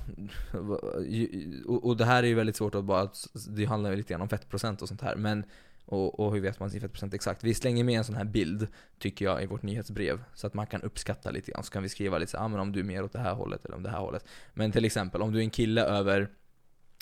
[1.67, 3.09] och det här är ju väldigt svårt att bara,
[3.47, 5.15] det handlar ju lite grann om fettprocent och sånt här.
[5.15, 5.43] Men,
[5.85, 7.43] och, och hur vet man sin fettprocent exakt?
[7.43, 8.67] Vi slänger med en sån här bild,
[8.99, 10.23] tycker jag, i vårt nyhetsbrev.
[10.33, 11.63] Så att man kan uppskatta lite grann.
[11.63, 13.33] Så kan vi skriva lite så ah, men om du är mer åt det här
[13.33, 14.25] hållet eller om det här hållet.
[14.53, 16.29] Men till exempel, om du är en kille över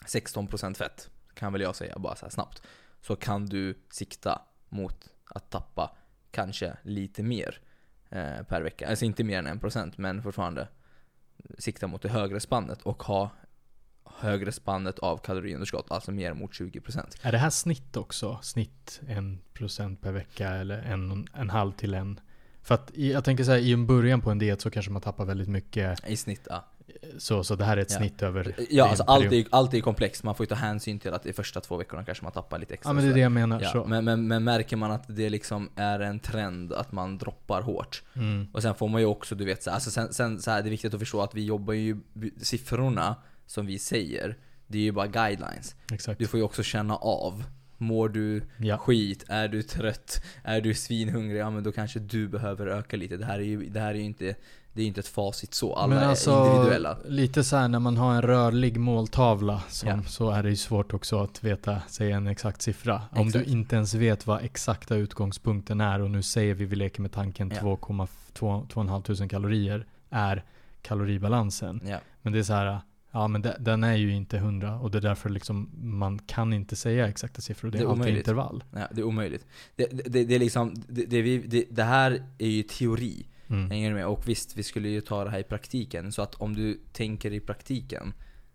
[0.06, 2.62] 16% fett, kan väl jag säga bara så snabbt.
[3.02, 5.96] Så kan du sikta mot att tappa
[6.32, 7.60] kanske lite mer
[8.10, 8.90] eh, per vecka.
[8.90, 10.68] Alltså inte mer än 1% men fortfarande
[11.58, 13.32] sikta mot det högre spannet och ha
[14.06, 17.18] högre spannet av kaloriunderskott, alltså mer mot 20%.
[17.22, 18.40] Är det här snitt också?
[18.42, 22.20] Snitt 1% per vecka eller en, en halv till en?
[22.62, 24.92] För att i, jag tänker så här, i en början på en diet så kanske
[24.92, 26.10] man tappar väldigt mycket.
[26.10, 26.66] I snitt, ja.
[27.18, 27.98] Så, så det här är ett Ja.
[27.98, 30.24] snitt över Ja, alltså allt är, allt är komplext.
[30.24, 32.74] Man får ju ta hänsyn till att i första två veckorna kanske man tappar lite
[32.74, 32.90] extra.
[32.90, 33.62] Ja men det är det jag menar.
[33.62, 33.86] Ja, så.
[33.86, 38.04] men, men, men märker man att det liksom är en trend att man droppar hårt.
[38.16, 38.48] Mm.
[38.54, 40.68] Och sen får man ju också, du vet, så, alltså sen, sen så här, det
[40.68, 41.98] är viktigt att förstå att vi jobbar ju,
[42.42, 43.16] siffrorna
[43.46, 44.38] som vi säger,
[44.68, 45.76] det är ju bara guidelines.
[45.92, 46.20] Exakt.
[46.20, 47.44] Du får ju också känna av.
[47.78, 48.78] Mår du Ja.
[48.78, 49.26] skit?
[49.28, 50.24] Är du trött?
[50.44, 51.40] Är du svinhungrig?
[51.40, 53.18] Ja men då kanske du behöver öka lite.
[53.18, 54.36] Det här är ju, det här är ju inte,
[54.74, 55.76] det är inte ett facit så.
[55.76, 56.98] Alla men är alltså, individuella.
[57.06, 60.04] lite så här när man har en rörlig måltavla som, Ja.
[60.08, 63.02] så är det ju svårt också att veta, säga en exakt siffra.
[63.12, 63.46] Om Exakt.
[63.46, 67.12] du inte ens vet vad exakta utgångspunkten är och nu säger vi, vi leker med
[67.12, 67.62] tanken Ja.
[67.62, 70.44] 2,5 kalorier är
[70.82, 71.82] kaloribalansen.
[71.86, 71.98] Ja.
[72.22, 72.80] Men det är så här,
[73.12, 76.54] ja men de, den är ju inte 100 och det är därför liksom man kan
[76.54, 77.72] inte säga exakta siffror.
[77.72, 78.18] Det är, Det är alltid omöjligt.
[78.28, 78.64] intervall.
[78.72, 79.46] Ja, det är omöjligt.
[79.76, 83.26] Det, det, det är liksom, det, vi, det här är ju teori.
[83.54, 83.72] Mm.
[83.72, 84.08] Hänger du med?
[84.08, 86.12] Och visst, vi skulle ju ta det här i praktiken.
[86.12, 88.14] Så att om du tänker i praktiken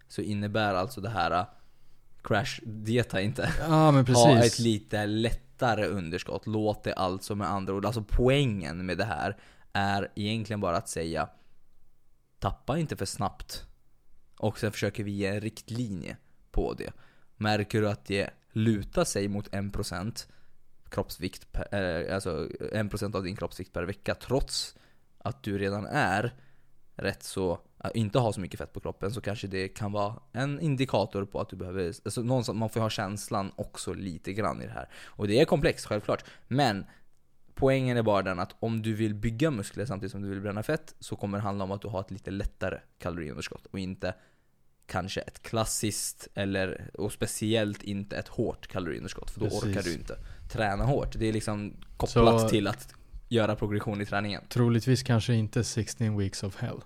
[0.09, 1.47] så innebär alltså det här uh,
[2.23, 3.53] crash dieta inte.
[3.61, 4.59] Ja men Ha ett precis.
[4.59, 6.47] lite lättare underskott.
[6.47, 7.85] Låt det alltså med andra ord.
[7.85, 9.37] Alltså poängen med det här
[9.73, 11.29] är egentligen bara att säga
[12.39, 13.67] Tappa inte för snabbt.
[14.39, 16.17] Och sen försöker vi ge en riktlinje
[16.51, 16.93] på det.
[17.37, 20.29] Märker du att det lutar sig mot 1%
[20.89, 24.75] kroppsvikt, per, eh, alltså 1% av din kroppsvikt per vecka trots
[25.19, 26.35] att du redan är
[26.97, 27.59] rätt så,
[27.95, 31.41] inte har så mycket fett på kroppen så kanske det kan vara en indikator på
[31.41, 34.89] att du behöver, alltså någonstans, man får ha känslan också lite grann i det här.
[35.07, 36.85] Och det är komplext självklart, men
[37.55, 40.63] poängen är bara den att om du vill bygga muskler samtidigt som du vill bränna
[40.63, 44.15] fett så kommer det handla om att du har ett lite lättare kaloriunderskott och inte
[44.87, 49.65] kanske ett klassiskt eller, och speciellt inte ett hårt kaloriunderskott för då Precis.
[49.65, 50.19] orkar du inte
[50.53, 51.15] träna hårt.
[51.19, 52.95] Det är liksom kopplat Så- till att
[53.29, 54.43] göra progression i träningen.
[54.49, 56.81] Troligtvis kanske inte 16 weeks of hell.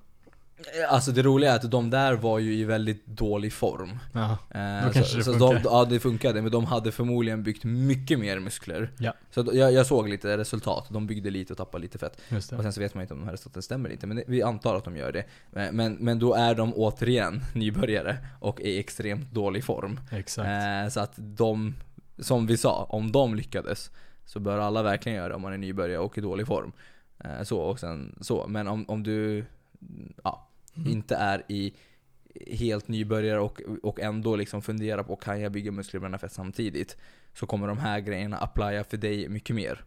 [0.89, 3.99] Alltså det roliga är att de där var ju i väldigt dålig form.
[4.13, 5.55] Ja, Eh, Då kanske så, det så funkar.
[5.55, 8.91] de, ja det funkade, men de hade förmodligen byggt mycket mer muskler.
[8.99, 9.15] Ja.
[9.31, 12.19] Så jag, jag såg lite resultat, de byggde lite och tappade lite fett.
[12.31, 14.43] Och sen så vet man inte om de här resultaten stämmer inte, men det, vi
[14.43, 15.25] antar att de gör det.
[15.51, 20.01] Men, men, men då är de återigen nybörjare och är i extremt dålig form.
[20.11, 20.49] Exakt.
[20.49, 21.75] Eh, så att de,
[22.19, 23.91] som vi sa, om de lyckades
[24.25, 26.73] så bör alla verkligen göra det om man är nybörjare och i dålig form.
[27.19, 28.47] Eh, så och sen så.
[28.49, 29.45] Men om, om du
[30.25, 30.93] ja, Mm.
[30.93, 31.75] inte är i
[32.47, 36.33] helt nybörjare och, och ändå liksom funderar på kan jag bygga muskler och bränna fett
[36.33, 36.97] samtidigt?
[37.35, 39.85] Så kommer de här grejerna applya för dig mycket mer.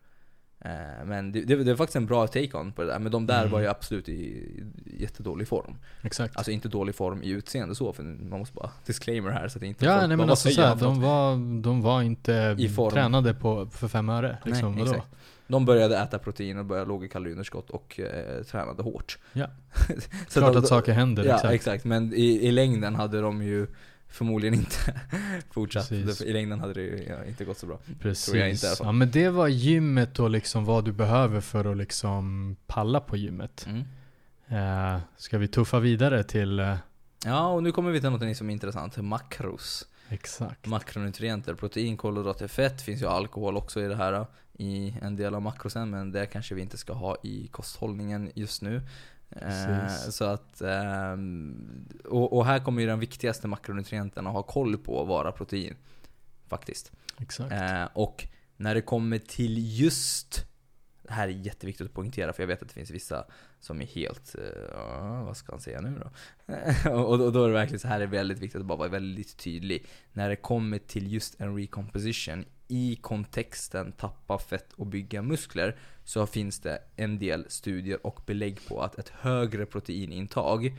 [0.60, 3.00] Eh, Men det, det, det är faktiskt en bra take-on på det där.
[3.00, 3.52] Men de där Mm.
[3.52, 4.64] var ju absolut i, i
[5.00, 5.76] jättedålig form.
[6.02, 6.38] Exakt.
[6.38, 9.64] Alltså inte dålig form i utseende så, för man måste bara disclaimer här så att
[9.64, 12.92] inte Ja, nej men "Vad alltså för något?" de var, de var inte I form.
[12.94, 14.38] tränade på, för fem öre.
[14.46, 15.06] Liksom, Nej, exakt.
[15.48, 19.18] De började äta protein och började låg i kaloriunderskott och eh, tränade hårt.
[19.34, 19.48] Ja.
[20.28, 21.54] Så Klart de- att saker händer, Ja, exakt.
[21.54, 21.86] exakt.
[21.86, 23.68] Men i, i längden hade de ju
[24.10, 25.02] förmodligen inte
[25.52, 25.90] fortsatt.
[25.90, 26.22] Precis.
[26.22, 27.80] I längden hade det ju inte gått så bra.
[28.02, 28.26] Precis.
[28.26, 31.78] Tror jag inte ja men det var gymmet och liksom vad du behöver för att
[31.78, 33.68] liksom palla på gymmet.
[33.70, 33.84] Mm.
[34.48, 36.76] Eh, ska vi tuffa vidare till, eh,
[37.26, 38.98] Ja, och nu kommer vi till något som är intressant.
[38.98, 39.88] Makros.
[40.10, 40.66] exakt.
[40.66, 41.54] Makronutrienter.
[41.56, 42.82] Protein, kolhydrater, fett.
[42.82, 44.26] finns ju alkohol också i det här.
[44.58, 48.62] I en del av makrosen, men det kanske vi inte ska ha i kosthållningen just
[48.62, 48.82] nu.
[49.30, 50.16] Eh, Precis.
[50.16, 55.04] så att, ehm, och, och här kommer ju den viktigaste makronutrienten att ha koll på
[55.04, 55.76] vara protein.
[56.48, 56.92] Faktiskt.
[57.20, 57.52] Exakt.
[57.52, 60.46] Eh, och när det kommer till just
[61.08, 63.26] det här är jätteviktigt att poängtera för jag vet att det finns vissa
[63.60, 66.10] som är helt, eh, ja, vad ska han säga nu då?
[66.92, 69.38] och, och då är det verkligen så här är väldigt viktigt att bara vara väldigt
[69.38, 69.86] tydlig.
[70.14, 76.26] När det kommer till just en recomposition i kontexten tappa fett och bygga muskler så
[76.28, 80.74] finns det en del studier och belägg på att ett högre proteinintag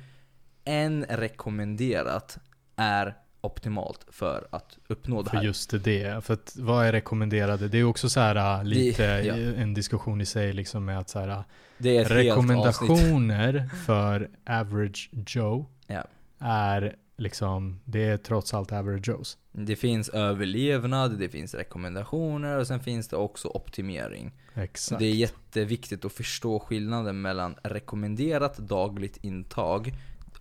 [0.65, 2.39] än rekommenderat
[2.77, 5.45] är optimalt för att uppnå det För här.
[5.45, 7.69] just det, för att vad är rekommenderade?
[7.69, 9.35] Det är också så här äh, lite ja.
[9.35, 11.45] en diskussion i sig liksom med att så här,
[11.79, 12.17] Det avsnitt.
[12.19, 16.05] rekommendationer för average Joe Ja.
[16.39, 19.39] är liksom, det är trots allt average Joes.
[19.53, 24.33] Det finns överlevnad, det finns rekommendationer och sen finns det också optimering.
[24.55, 24.99] Exakt.
[24.99, 29.95] Det är jätteviktigt att förstå skillnaden mellan rekommenderat dagligt intag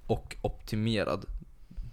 [0.07, 1.26] och optimerad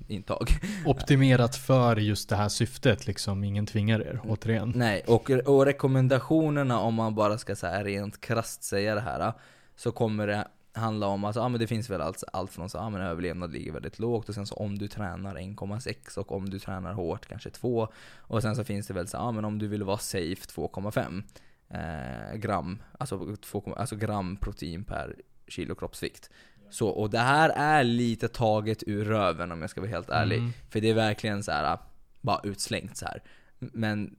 [0.09, 0.49] intag.
[0.87, 4.73] Optimerat för just det här syftet liksom, ingen tvingar er, återigen.
[4.77, 9.33] Nej, och, och rekommendationerna om man bara ska så här rent krasst säga det här.
[9.77, 12.79] Så kommer det handla om att ja, men det finns väl allt, allt från så,
[12.79, 16.51] ja, men överlevnad ligger väldigt lågt och sen så om du tränar 1,6 och om
[16.51, 19.59] du tränar hårt kanske 2 och sen så finns det väl så, ja men om
[19.59, 21.23] du vill vara safe 2,5
[21.69, 25.17] eh, gram, alltså, 2, alltså gram protein per
[25.49, 26.31] kilo kroppsvikt.
[26.71, 30.39] Så, och det här är lite taget ur röven om jag ska vara helt ärlig.
[30.39, 30.53] Mm.
[30.71, 31.79] För det är verkligen så här
[32.21, 33.23] bara utslängt så här.
[33.59, 34.17] Men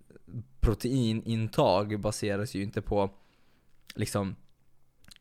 [0.59, 3.09] proteinintag baseras ju inte på,
[3.95, 4.35] liksom,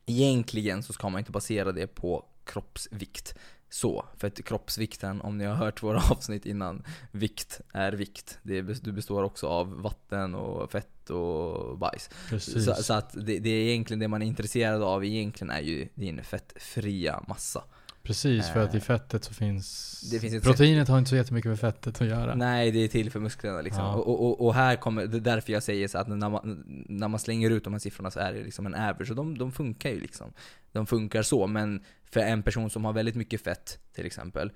[0.05, 3.35] egentligen så ska man inte basera det på kroppsvikt.
[3.69, 8.39] Så, för att kroppsvikten, om ni har hört våra avsnitt innan, vikt är vikt.
[8.43, 12.09] Det, du består också av vatten och fett och bajs.
[12.29, 12.65] Precis.
[12.65, 15.87] Så, så att det, det är egentligen det man är intresserad av egentligen är ju
[15.95, 17.63] din fettfria massa.
[18.03, 20.01] Precis, för att i Eh, fettet så finns...
[20.11, 22.35] det finns Proteinet har inte så jättemycket med fettet att göra.
[22.35, 23.83] Nej, det är till för musklerna liksom.
[23.83, 23.93] Ja.
[23.93, 27.07] Och, och, och här kommer, det är därför jag säger så att när man, när
[27.07, 29.51] man slänger ut de här siffrorna så är det liksom en average, och de, de
[29.51, 30.33] funkar ju liksom.
[30.71, 34.51] De funkar så, men för en person som har väldigt mycket fett till exempel,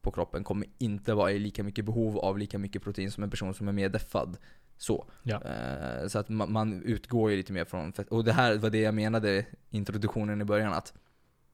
[0.00, 3.30] på kroppen kommer inte vara i lika mycket behov av lika mycket protein som en
[3.30, 4.36] person som är mer deffad.
[4.78, 5.06] Så.
[5.22, 5.42] Ja.
[5.44, 8.08] Eh, så att man, man utgår ju lite mer från fett.
[8.08, 10.92] Och det här var det jag menade i introduktionen i början, att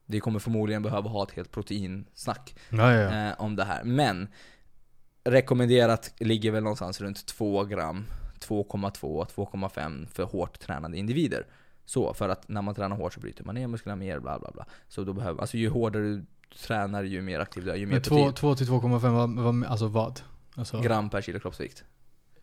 [0.07, 3.29] vi kommer förmodligen behöva ha ett helt proteinsnack Ja, ja, ja.
[3.29, 3.85] eh, om det här.
[3.85, 4.29] Men
[5.25, 8.07] rekommenderat ligger väl någonstans runt 2 gram,
[8.41, 11.47] 2,2, 2,5 för hårt tränade individer.
[11.85, 14.51] Så, för att när man tränar hårt så bryter man ner musklerna mer, bla bla
[14.51, 14.67] bla.
[14.89, 16.25] Så då behöver, alltså ju hårdare du
[16.67, 18.35] tränar, ju mer aktiv du är, ju mer Men 2 protein.
[18.35, 20.21] 2 till 2,5, vad, vad, alltså vad?
[20.55, 21.85] Alltså, Gram per kilo kroppsvikt.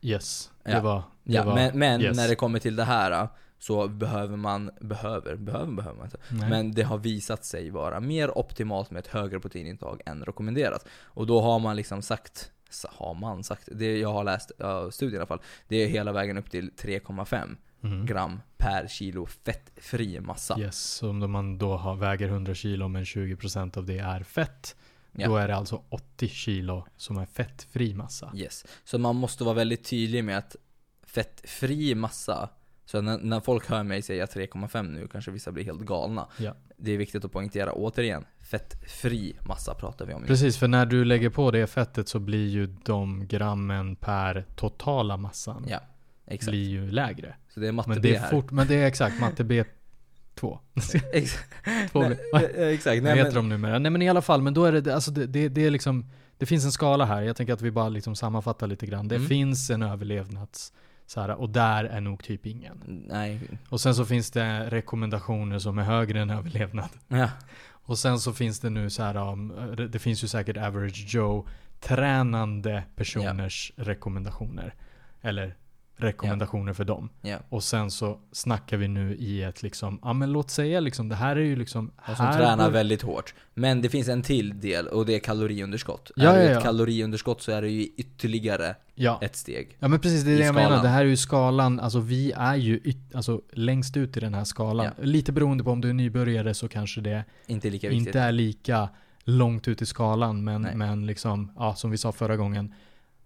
[0.02, 0.52] yes.
[0.64, 0.82] Det Ja.
[0.82, 1.04] var...
[1.24, 2.18] Det Ja, var men, men yes.
[2.18, 3.28] när det kommer till det här
[3.64, 6.18] så behöver man, behöver, behöver, behöver man inte.
[6.32, 6.50] Nej.
[6.50, 10.86] Men det har visat sig vara mer optimalt med ett högre proteinintag än rekommenderat.
[11.04, 12.52] Och då har man liksom sagt,
[12.90, 16.12] har man sagt, det jag har läst uh, studien i alla fall, det är hela
[16.12, 18.06] vägen upp till 3,5 Mm.
[18.06, 20.60] gram per kilo fettfri massa.
[20.60, 24.76] Yes, så om man då har, väger 100 kilo men 20% av det är fett,
[25.12, 25.28] Ja.
[25.28, 28.32] då är det alltså 80 kilo som är fettfri massa.
[28.36, 28.66] Yes.
[28.84, 30.56] Så man måste vara väldigt tydlig med att
[31.04, 32.50] fettfri massa,
[32.86, 36.28] så när, när folk hör mig säga 3,5 nu kanske vissa blir helt galna.
[36.38, 36.56] Ja.
[36.78, 40.24] Det är viktigt att poängtera återigen, fettfri massa pratar vi om.
[40.24, 45.18] Precis, för när du lägger på det fettet så blir ju de grammen per totala
[45.18, 45.80] massan Ja,
[46.28, 46.50] exakt.
[46.52, 47.36] blir ju lägre.
[47.54, 48.30] Så det är matte Men B det, är här.
[48.30, 50.60] fort, men det är exakt matte B2.
[51.14, 51.46] Exakt.
[51.92, 53.04] Två Nej, blir- eh, exakt.
[53.04, 53.80] Vad heter men, de numera?
[53.80, 56.06] Nej men i alla fall, men då är det, alltså det, det, det är liksom,
[56.38, 57.22] det finns en skala här.
[57.22, 59.08] Jag tänker att vi bara liksom sammanfattar lite grann.
[59.08, 59.28] Det Mm.
[59.28, 60.74] finns en överlevnads,
[61.06, 63.04] så här, och där är nog typ ingen.
[63.08, 63.40] nej.
[63.70, 66.90] Och sen så finns det rekommendationer som är högre än överlevnad.
[67.08, 67.30] Ja.
[67.86, 69.54] Och sen så finns det nu så här, um,
[69.92, 71.48] det finns ju säkert average Joe
[71.80, 74.74] tränande personers rekommendationer.
[75.22, 75.56] Eller
[76.04, 77.10] rekommendationer för dem.
[77.22, 77.38] Ja.
[77.50, 81.16] Och sen så snackar vi nu i ett liksom, ja men låt säga liksom, det
[81.16, 83.34] här är ju liksom Och som tränar väldigt hårt.
[83.54, 86.12] Men det finns en till del och det är kaloriunderskott.
[86.16, 86.62] Ja, är det ja, ett ja.
[86.62, 89.20] kaloriunderskott så är det ju ytterligare Ja.
[89.22, 89.78] ett steg.
[89.80, 90.68] Ja men precis, det är det jag menar.
[90.68, 90.84] skalan.
[90.84, 94.34] Det här är ju skalan, alltså vi är ju yt, alltså, längst ut i den
[94.34, 94.92] här skalan.
[95.02, 98.08] Lite beroende på om du är nybörjare så kanske det Inte lika viktigt.
[98.08, 98.90] inte är lika
[99.24, 100.44] långt ut i skalan.
[100.44, 100.76] Men, Nej.
[100.76, 102.74] men liksom, ja som vi sa förra gången.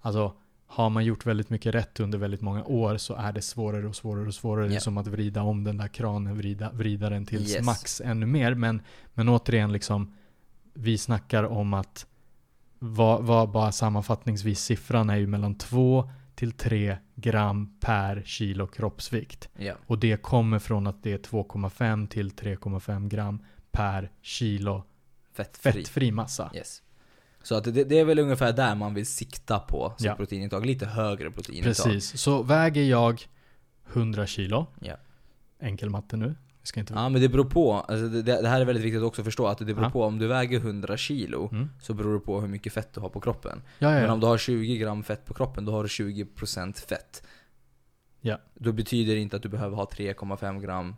[0.01, 0.34] Alltså
[0.70, 3.95] har man gjort väldigt mycket rätt under väldigt många år så är det svårare och
[3.95, 4.65] svårare och svårare.
[4.68, 4.80] Det är Ja.
[4.80, 7.65] som att vrida om den där kranen, vrida, vrida den till Yes.
[7.65, 8.53] max ännu mer.
[8.53, 8.82] Men,
[9.13, 10.13] men återigen liksom,
[10.74, 12.05] vi snackar om att
[12.80, 19.49] vad, vad bara sammanfattningsvis siffran är ju mellan 2 till 3 gram per kilo kroppsvikt.
[19.57, 19.74] Ja.
[19.88, 24.84] Och det kommer från att det är 2,5 till 3,5 gram per kilo
[25.34, 25.72] Fettfri.
[25.72, 26.51] fettfri massa.
[26.55, 26.82] Yes.
[27.48, 30.16] Så att det, det är väl ungefär där man vill sikta på sitt Ja.
[30.16, 30.66] proteinintag.
[30.66, 31.86] Lite högre proteinintag.
[31.86, 32.22] Precis.
[32.22, 33.28] Så väger jag
[33.93, 34.95] 100 kilo, Ja.
[35.60, 36.36] enkel matte nu,
[36.76, 36.93] inte...
[36.93, 39.48] Ja men det beror på, alltså det, det här är väldigt viktigt också att förstå
[39.48, 39.89] att det beror Ja.
[39.89, 41.70] på om du väger 100 kilo Mm.
[41.82, 43.62] så beror det på hur mycket fett du har på kroppen.
[43.80, 46.80] Ja, ja, Men om du har 20 gram fett på kroppen, då har du 20%
[46.88, 47.24] fett.
[48.22, 48.38] Ja.
[48.56, 50.95] Då betyder det inte att du behöver ha 3,5 gram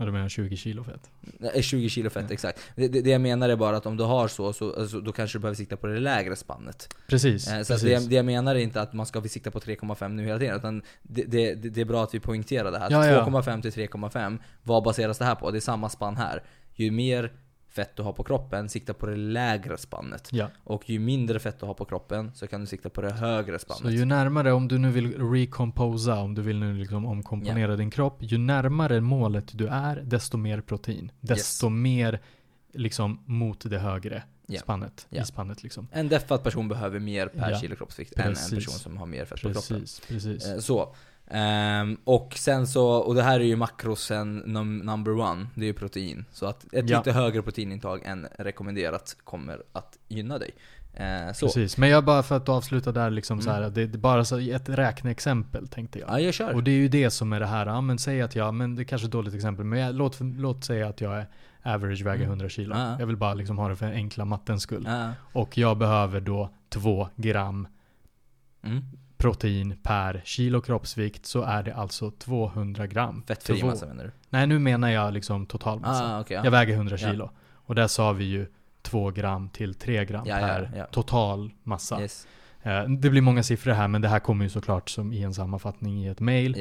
[0.00, 1.10] Ja, du menar 20 kilo fett?
[1.20, 2.32] Nej, 20 kilo fett, Ja.
[2.32, 2.60] exakt.
[2.76, 5.38] Det, det, jag menar är bara att om du har så, så alltså, då kanske
[5.38, 6.94] du behöver sikta på det lägre spannet.
[7.08, 7.48] Precis.
[7.48, 8.02] Eh, så precis.
[8.02, 10.56] det, det jag menar är inte att man ska sikta på 3,5 nu hela tiden,
[10.56, 12.90] utan det, det, det är bra att vi poängterar det här.
[12.90, 13.26] Ja.
[13.26, 15.50] 2,5 till 3,5, vad baseras det här på?
[15.50, 16.42] Det är samma spann här.
[16.74, 17.32] Ju mer
[17.70, 20.28] fett du har på kroppen, sikta på det lägre spannet.
[20.32, 20.50] Ja.
[20.64, 23.58] Och ju mindre fett du har på kroppen, så kan du sikta på det högre
[23.58, 23.82] spannet.
[23.82, 27.90] Så ju närmare, om du nu vill recomposa, om du vill nu liksom omkomponera din
[27.90, 31.12] kropp, ju närmare målet du är, desto mer protein.
[31.20, 32.20] Desto mer
[32.74, 34.60] liksom mot det högre Ja.
[34.60, 35.06] spannet.
[35.10, 35.22] Ja.
[35.22, 35.88] I spannet liksom.
[35.92, 37.58] En deffad person behöver mer per Ja.
[37.58, 38.50] kilo kroppsvikt än en Precis.
[38.54, 39.80] person som har mer fett på kroppen.
[39.80, 40.46] Precis, precis.
[40.46, 40.94] Eh, Så.
[41.30, 45.66] Ehm, och sen så, och det här är ju makrosen num- number one, det är
[45.66, 46.24] ju protein.
[46.32, 46.98] Så att ett Ja.
[46.98, 50.50] lite högre proteinintag än rekommenderat kommer att gynna dig.
[51.34, 51.46] Så.
[51.46, 53.62] Precis, men jag bara för att avsluta där liksom så Mm.
[53.62, 56.08] här, det, det bara så ett räkneexempel tänkte jag.
[56.10, 56.54] Ja, jag kör.
[56.54, 58.74] Och det är ju det som är det här, ja men säg att jag, men
[58.76, 61.26] det är kanske är ett dåligt exempel, men jag, låt, låt säga att jag är
[61.62, 62.28] average, väger Mm.
[62.28, 62.74] 100 kilo.
[62.76, 62.96] Ja.
[62.98, 64.84] Jag vill bara liksom ha det för enkla mattens skull.
[64.88, 65.10] Ja.
[65.32, 67.68] Och jag behöver då 2 gram
[68.62, 68.84] Mm.
[69.20, 73.22] Protein per kilo kroppsvikt, så är det alltså 200 gram.
[73.26, 74.10] Fettfri massa menar du?
[74.30, 76.04] Nej, nu menar jag liksom totalmassa.
[76.16, 76.24] Ah.
[76.28, 76.50] Jag ja.
[76.50, 77.10] väger 100 Ja.
[77.10, 77.30] kilo.
[77.54, 78.46] Och där sa vi ju
[78.82, 80.84] 2 gram till 3 gram Ja, ja, per ja.
[80.86, 82.00] total massa.
[82.00, 82.26] Yes.
[82.62, 85.34] Eh, Det blir många siffror här, men det här kommer ju såklart som i en
[85.34, 86.56] sammanfattning i ett mail.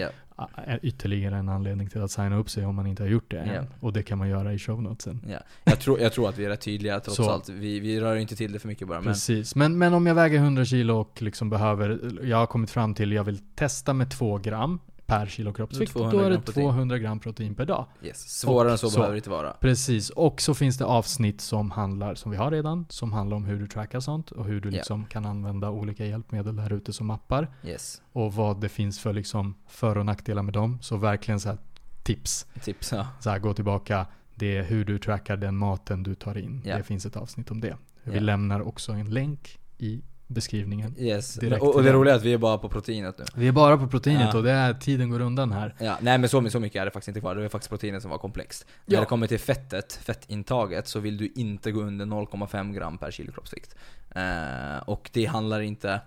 [0.82, 3.54] Ytterligare en anledning till att signa upp sig om man inte har gjort det än.
[3.54, 3.64] Ja.
[3.80, 5.26] Och det kan man göra i show notesen.
[5.30, 5.38] Ja.
[5.64, 7.30] Jag, tror, jag tror att vi är rätt tydliga trots Så.
[7.30, 7.50] allt.
[7.50, 9.02] Vi, vi rör inte till det för mycket bara.
[9.02, 9.56] Men, Precis.
[9.56, 13.12] Men, men om jag väger 100 kilo och liksom behöver, jag har kommit fram till,
[13.12, 14.80] jag vill testa med 2 gram
[15.10, 15.94] per kilo kroppsvikt.
[15.94, 16.66] Då 200 är det gram protein.
[16.66, 17.86] 200 gram protein per dag.
[18.02, 18.30] yes.
[18.40, 18.98] Svårare än så, så.
[19.00, 19.54] behöver det inte vara.
[19.60, 23.46] Precis, och så finns det avsnitt som handlar, som vi har redan, som handlar om
[23.46, 27.10] hur du trackar sånt och hur du liksom kan använda olika hjälpmedel där ute som
[27.10, 27.48] appar.
[27.66, 28.02] Yes.
[28.12, 30.78] Och vad det finns för liksom för och nackdelar med dem.
[30.82, 31.58] Så verkligen så här
[32.04, 32.46] tips.
[32.64, 33.08] Tips, ja.
[33.20, 34.08] Så här, gå tillbaka.
[34.36, 36.62] Det är hur du trackar den maten du tar in.
[36.66, 36.78] Ja.
[36.78, 37.78] Det finns ett avsnitt om det.
[38.04, 38.22] Vi Ja.
[38.22, 40.96] lämnar också en länk i beskrivningen.
[40.98, 41.34] Yes.
[41.34, 43.26] Direkt Och, och det roliga är att vi är bara på proteinet nu.
[43.36, 44.38] Vi är bara på proteinet Ja.
[44.38, 45.76] och det är tiden går undan här.
[45.80, 47.36] Ja, nej men så, så mycket är det faktiskt inte kvar.
[47.36, 48.66] Det är faktiskt proteinet som var komplext.
[48.86, 49.00] När Ja.
[49.00, 53.32] det kommer till fettet, fettintaget, så vill du inte gå under 0,5 gram per kilo
[53.32, 53.76] kroppsvikt.
[54.16, 56.02] Eh, och det handlar inte...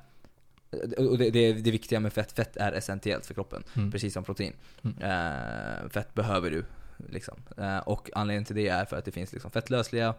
[0.98, 3.62] Och det, det, det viktiga med fett, fett är essentiellt för kroppen.
[3.76, 3.90] Mm.
[3.92, 4.52] Precis som protein.
[4.84, 4.96] Mm.
[5.02, 6.64] Eh, fett behöver du.
[7.10, 7.34] Liksom.
[7.58, 10.14] Eh, och anledningen till det är för att det finns liksom fettlösliga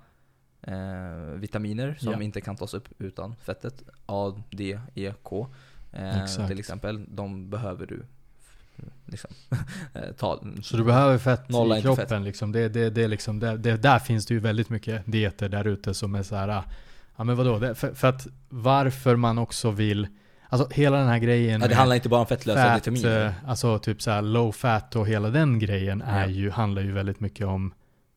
[0.64, 0.74] eh,
[1.36, 2.22] vitaminer som Ja.
[2.22, 3.84] inte kan tas upp utan fettet.
[4.06, 5.48] A, D, E, K.
[5.92, 7.06] Eh, till exempel.
[7.16, 8.04] De behöver du
[9.06, 9.32] liksom,
[9.94, 10.44] eh, ta.
[10.62, 12.22] Så du behöver fett i kroppen fett.
[12.22, 12.52] liksom.
[12.52, 15.94] Det, det, det, liksom det, det, där finns det ju väldigt mycket dieter där ute
[15.94, 16.48] som är så här.
[16.50, 16.64] ah,
[17.18, 17.60] Ja men vadå?
[17.60, 20.08] Det, för, för att varför man också vill
[20.50, 23.26] Alltså hela den här grejen Ja, det handlar inte bara om fettlösa fat, vitaminer.
[23.26, 26.28] eh, alltså typ så här low fat och hela den grejen är Ja.
[26.30, 27.74] ju, handlar ju väldigt mycket om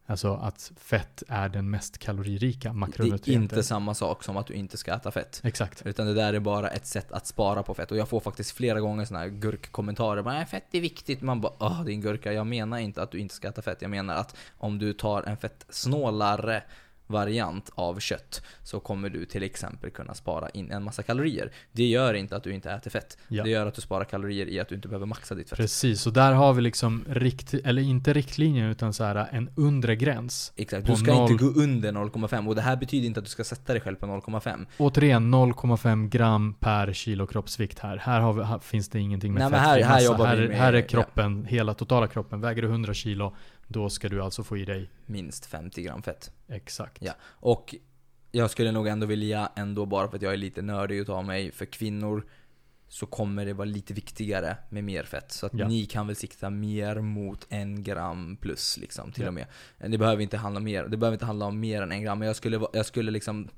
[0.09, 3.42] Alltså att fett är den mest kaloririka Det är makronutrienten.
[3.42, 5.40] inte samma sak som att du inte ska äta fett.
[5.44, 5.86] Exakt.
[5.86, 7.90] Utan det där är bara ett sätt att spara på fett.
[7.90, 10.22] Och jag får faktiskt flera gånger såna här gurkkommentarer.
[10.22, 11.20] Bara, "Nej, fett är viktigt.
[11.22, 12.32] Man bara åh din gurka.
[12.32, 13.82] Jag menar inte att du inte ska äta fett.
[13.82, 16.62] Jag menar att om du tar en fettsnålare
[17.07, 21.52] variant av kött så kommer du till exempel kunna spara in en massa kalorier.
[21.72, 23.18] Det gör inte att du inte äter fett.
[23.28, 23.44] Ja.
[23.44, 25.59] Det gör att du sparar kalorier i att du inte behöver maxa ditt fett.
[25.59, 29.96] Precis, och där har vi liksom rikt, eller inte riktlinjer utan så här en undre
[29.96, 30.52] gräns.
[30.57, 30.86] Exakt.
[30.86, 33.44] Du ska noll- inte gå under 0,5 och det här betyder inte att du ska
[33.44, 34.66] sätta dig själv på 0,5.
[34.78, 37.96] Återigen 0,5 gram per kilo kroppsvikt här.
[37.96, 40.72] Här, vi, här finns det ingenting med Nej, men fettfri här- här här, med- här
[40.72, 40.86] är ja.
[40.86, 42.40] kroppen, hela totala kroppen.
[42.40, 43.36] Väger du 100 kilo,
[43.68, 46.30] då ska du alltså få i dig Minst 50 gram fett.
[46.48, 47.02] exakt.
[47.02, 47.12] Ja.
[47.22, 47.74] Och
[48.32, 51.52] jag skulle nog ändå vilja, ändå bara för att jag är lite nördig utav mig,
[51.52, 52.26] för kvinnor
[52.88, 55.32] så kommer det vara lite viktigare med mer fett.
[55.32, 55.68] Så att Ja.
[55.68, 59.28] ni kan väl sikta mer mot en gram plus liksom, till Ja.
[59.28, 59.46] och med.
[59.78, 62.26] Det behöver inte handla mer, det behöver inte handla om mer än en gram, men
[62.26, 63.48] jag skulle, jag skulle liksom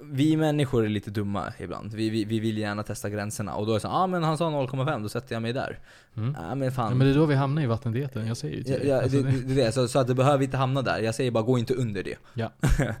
[0.00, 1.94] vi människor är lite dumma ibland.
[1.94, 4.38] Vi, vi, vi vill gärna testa gränserna och då är det så ah, men han
[4.38, 5.78] sa 0,5, då sätter jag mig där.
[6.16, 6.36] Mm.
[6.40, 6.88] Ja men fan.
[6.88, 8.88] Ja, men det är då vi hamnar i vattendieten, jag säger ju till Ja, dig.
[8.88, 10.98] ja, Alltså, det, det, så, så att det behöver inte hamna där.
[11.00, 12.16] Jag säger bara gå inte under det.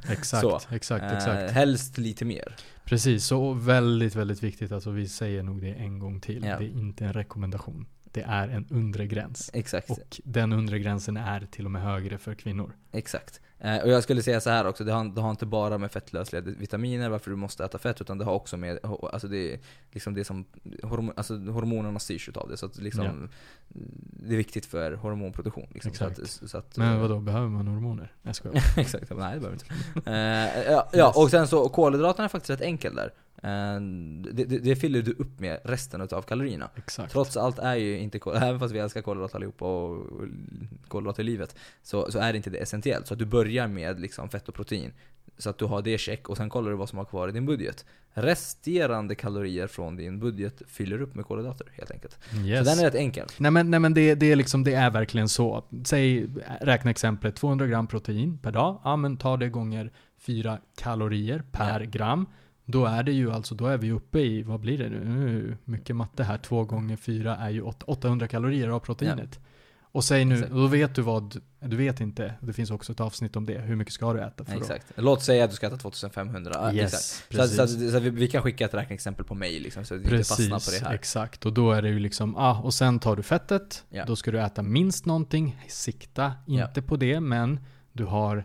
[0.08, 0.60] exakt, så.
[0.70, 1.50] exakt, Eh, exakt.
[1.52, 2.56] helst lite mer.
[2.84, 4.72] Precis, så väldigt, väldigt viktigt.
[4.72, 6.44] Alltså vi säger nog det en gång till.
[6.44, 6.58] Ja.
[6.58, 7.86] Det är inte en rekommendation.
[8.12, 9.50] Det är en undre gräns.
[9.52, 9.90] Exakt.
[9.90, 12.72] Och den undre gränsen är till och med högre för kvinnor.
[12.92, 13.40] Exakt.
[13.60, 15.92] Eh, och jag skulle säga så här också, det har, det har inte bara med
[15.92, 18.78] fettlösliga vitaminer, varför du måste äta fett, utan det har också med,
[19.12, 19.58] alltså det är
[19.90, 20.44] liksom det som,
[20.82, 22.56] hormon, alltså hormonerna styrs utav det.
[22.56, 23.28] Så att liksom, Ja.
[24.28, 25.66] det är viktigt för hormonproduktion.
[25.74, 26.42] Liksom, så Exakt.
[26.42, 28.12] att, så att, Men eh, vadå, behöver man hormoner?
[28.22, 28.62] Jag skojar.
[28.76, 30.10] Exakt, nej det behöver inte.
[30.10, 33.12] Eh, ja, ja, och sen så kolhydraterna är faktiskt rätt enkel där.
[33.42, 33.80] Eh,
[34.32, 36.70] det, det, det fyller du upp med resten utav kalorierna.
[36.76, 37.12] Exakt.
[37.12, 40.06] Trots allt är ju inte även fast vi älskar kolhydrater allihopa och
[40.88, 43.06] kolhydrater i livet, så, så är det inte det essentiellt.
[43.06, 44.92] Så att du börjar med liksom fett och protein,
[45.38, 47.32] så att du har det check och sen kollar du vad som har kvar i
[47.32, 47.84] din budget.
[48.12, 52.18] Resterande kalorier från din budget fyller upp med kolhydrater helt enkelt.
[52.44, 52.58] Yes.
[52.58, 53.26] Så den är rätt enkel.
[53.36, 55.64] Nej men, nej, men det, det, är liksom, det är verkligen så.
[55.84, 56.28] Säg,
[56.60, 58.80] räkna exemplet 200 gram protein per dag.
[58.84, 62.26] Ja men ta det gånger 4 kalorier per gram.
[62.70, 65.56] Då är det ju alltså, då är vi uppe i, vad blir det nu?
[65.64, 66.38] mycket matte här.
[66.38, 69.40] 2 gånger 4 är ju åt- 800 kalorier av proteinet.
[69.92, 70.52] Och säg nu, Exakt.
[70.52, 73.76] då vet du vad, du vet inte, det finns också ett avsnitt om det, hur
[73.76, 74.86] mycket ska du äta för att- Exakt.
[74.96, 76.52] Låt säga att du ska äta 2500.
[76.54, 77.04] Ja, Yes, exakt.
[77.04, 77.56] Så, precis.
[77.56, 80.04] så, så, så vi, vi kan skicka ett räkneexempel på mail liksom, så att vi
[80.04, 80.94] inte fastnar på Precis, det här.
[80.94, 81.46] exakt.
[81.46, 84.04] Och då är det ju liksom, ah, och sen tar du fettet, Ja.
[84.04, 87.60] då ska du äta minst någonting, sikta inte på det, men
[87.92, 88.44] du har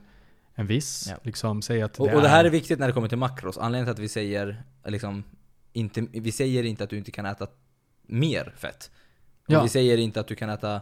[0.56, 1.18] en viss, Ja.
[1.24, 3.58] liksom, säg att Och, och det här är viktigt när det kommer till makros.
[3.58, 5.24] Anledningen till att vi säger liksom,
[5.74, 7.48] inte, vi säger inte att du inte kan äta
[8.08, 8.92] mer fett.
[9.48, 9.64] Ja.
[9.64, 10.82] vi säger inte att du kan äta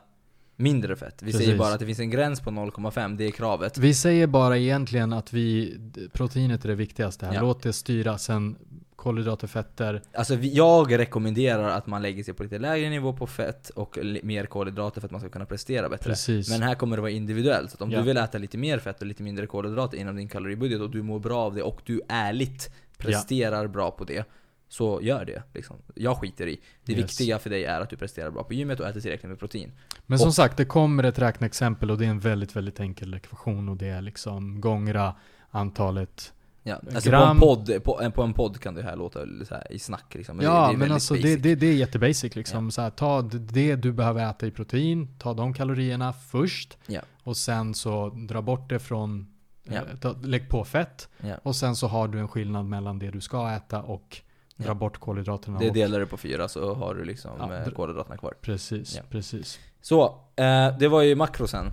[0.55, 1.21] mindre fett.
[1.23, 1.59] Vi säger Precis.
[1.59, 3.77] bara att det finns en gräns på 0,5, det är kravet.
[3.77, 5.77] Vi säger bara egentligen att vi,
[6.13, 7.33] proteinet är det viktigaste här.
[7.33, 7.41] Ja.
[7.41, 8.55] Låt det styra, sen
[9.01, 10.01] kolhydrater, fetter.
[10.13, 14.45] Alltså jag rekommenderar att man lägger sig på lite lägre nivå på fett och mer
[14.45, 16.09] kolhydrater för att man ska kunna prestera bättre.
[16.09, 16.49] Precis.
[16.49, 17.71] Men här kommer det vara individuellt.
[17.71, 17.99] Så att om Ja.
[17.99, 21.01] du vill äta lite mer fett och lite mindre kolhydrater inom din kaloribudget och du
[21.03, 24.25] mår bra av det och du ärligt presterar bra på det.
[24.69, 25.43] Så gör det.
[25.53, 25.75] Liksom.
[25.95, 26.59] Jag skiter i.
[26.85, 27.01] Det Yes.
[27.01, 29.71] viktiga för dig är att du presterar bra på gymmet och äter tillräckligt med protein.
[30.05, 33.13] Men som och- sagt, det kommer ett räkneexempel och det är en väldigt, väldigt enkel
[33.13, 35.15] ekvation och det är liksom gångra
[35.49, 36.33] antalet.
[36.63, 39.55] Ja, alltså Gram- på, en podd, på, på en podd kan det här låta så
[39.55, 40.37] här i snack liksom.
[40.37, 42.71] Men det- ja, det är men alltså det, det, det är jättebasic liksom.
[42.71, 46.77] Så här, ta det du behöver äta i protein, ta de kalorierna först.
[46.87, 47.01] Ja.
[47.23, 49.27] Och sen så dra bort det från,
[49.63, 49.73] Ja.
[49.75, 51.09] eh, ta, lägg på fett.
[51.21, 51.35] Ja.
[51.43, 54.17] Och sen så har du en skillnad mellan det du ska äta och
[54.57, 54.73] dra Ja.
[54.73, 55.59] bort kolhydraterna.
[55.59, 58.33] Det delar du på fyra så har du liksom Ja, eh, dr- kolhydraterna kvar.
[58.41, 59.01] Precis, Ja.
[59.09, 59.59] precis.
[59.81, 60.03] Så,
[60.35, 61.65] eh, det var ju makrosen.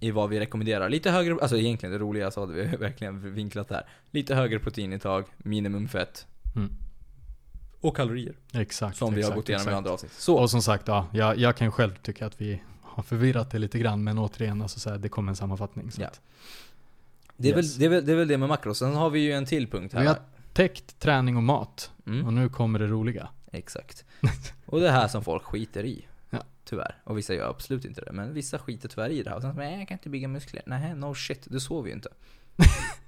[0.00, 0.88] I vad vi rekommenderar.
[0.88, 3.86] Lite högre, alltså egentligen det roliga så hade vi verkligen vinklat det här.
[4.10, 6.26] Lite högre proteinintag, minimum fett.
[6.56, 6.70] Mm.
[7.80, 8.34] Och kalorier.
[8.52, 8.96] Exakt.
[8.96, 9.76] Som vi har exakt, gått igenom i exakt.
[9.76, 10.12] andra avsnitt.
[10.12, 13.58] Så, Och som sagt, ja, jag, jag kan själv tycka att vi har förvirrat det
[13.58, 15.90] lite grann, men återigen, alltså så här, det kommer en sammanfattning.
[15.90, 16.06] Så Ja.
[16.06, 16.20] att,
[17.36, 17.74] det är, yes.
[17.74, 18.78] väl, det, är väl, det är väl det med makros.
[18.78, 20.00] Sen har vi ju en till punkt här.
[20.00, 20.18] Vi har
[20.52, 22.26] täckt träning och mat, Mm.
[22.26, 23.28] och nu kommer det roliga.
[23.52, 24.04] Exakt.
[24.66, 26.07] Och det här som folk skiter i.
[26.68, 26.94] Tyvärr.
[27.04, 28.12] Och vissa gör absolut inte det.
[28.12, 29.36] Men vissa skiter tyvärr i det här.
[29.36, 30.62] Och sen så, jag kan inte bygga muskler.
[30.66, 31.46] Nej, no shit.
[31.50, 32.08] Du sover ju inte.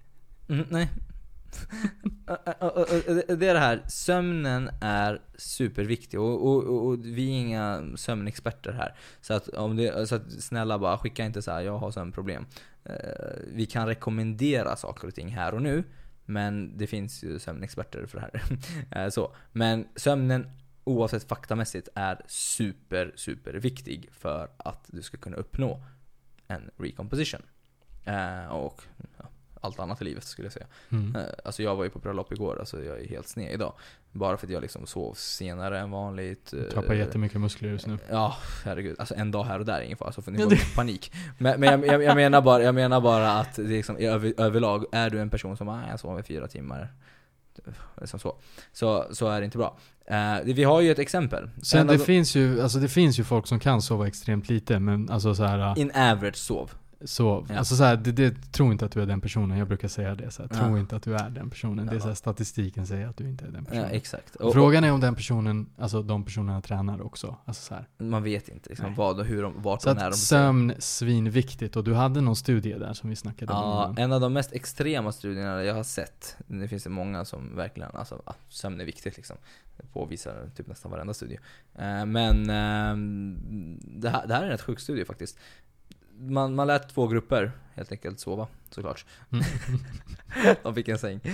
[0.49, 0.89] Mm, nej.
[3.27, 3.83] det är det här.
[3.89, 6.21] Sömnen är superviktig.
[6.21, 8.95] Och, och, och, och vi är inga sömnexperter här.
[9.21, 12.47] Så att, om det, så att snälla bara skicka inte så här, jag har sömnproblem.
[12.85, 12.95] Eh,
[13.53, 15.85] vi kan rekommendera saker och ting här och nu.
[16.25, 18.43] Men det finns ju sömnexperter för det här.
[19.05, 19.35] Eh, så.
[19.53, 20.47] Men sömnen
[20.91, 25.83] oavsett faktamässigt är super, super viktig för att du ska kunna uppnå
[26.47, 27.43] en recomposition.
[28.05, 28.83] Eh, och
[29.19, 29.29] ja,
[29.61, 30.67] allt annat i livet skulle jag säga.
[30.89, 31.17] Mm.
[31.17, 33.73] Eh, alltså jag var ju på bröllop igår, alltså jag är helt sned idag.
[34.13, 36.51] Bara för att jag liksom sov senare än vanligt.
[36.51, 37.99] Du eh, tappar jättemycket muskler just nu.
[38.11, 38.97] Ja, herregud.
[38.99, 41.13] Alltså en dag här och där är ingen fara, så får ni få panik.
[41.39, 44.85] Men, men jag, jag, jag, menar bara, jag menar bara att det liksom, över, överlag,
[44.93, 46.93] är du en person som ah, jag sover fyra timmar,
[48.01, 48.37] liksom så,
[48.73, 49.77] så, så är det inte bra.
[50.09, 51.51] Det- vi har ju ett exempel.
[51.63, 54.49] Sen En det de- finns ju, alltså det finns ju folk som kan sova extremt
[54.49, 56.71] lite, men alltså så här, In average sov.
[57.05, 57.59] Så, Ja.
[57.59, 60.15] alltså så här, det, det, tro inte att du är den personen, jag brukar säga
[60.15, 60.79] det så här, tro Ja.
[60.79, 61.87] inte att du är den personen.
[61.87, 62.01] Det är Ja.
[62.01, 63.91] så här, statistiken säger att du inte är den Ja, personen.
[63.91, 64.37] exakt.
[64.37, 67.37] Och, Frågan är om den personen, alltså de personerna tränar också.
[67.45, 67.89] Alltså så här.
[67.99, 68.95] man vet inte liksom, Nej.
[68.97, 71.77] vad och hur de, vart Så de att sömn, svinviktigt.
[71.77, 73.99] Och du hade någon studie där som vi snackade om Ja, innan.
[73.99, 77.91] en av de mest extrema studierna jag har sett, det finns det många som verkligen,
[77.95, 79.37] alltså ja, sömn är viktigt liksom.
[79.77, 81.39] Det påvisar typ nästan varenda studie.
[81.79, 85.39] Eh, Men ehm, det här, det här är en rätt sjuk studie faktiskt.
[86.21, 89.07] Man, man lät två grupper helt enkelt sova, såklart.
[89.33, 89.45] Mm.
[90.63, 91.21] De fick en säng.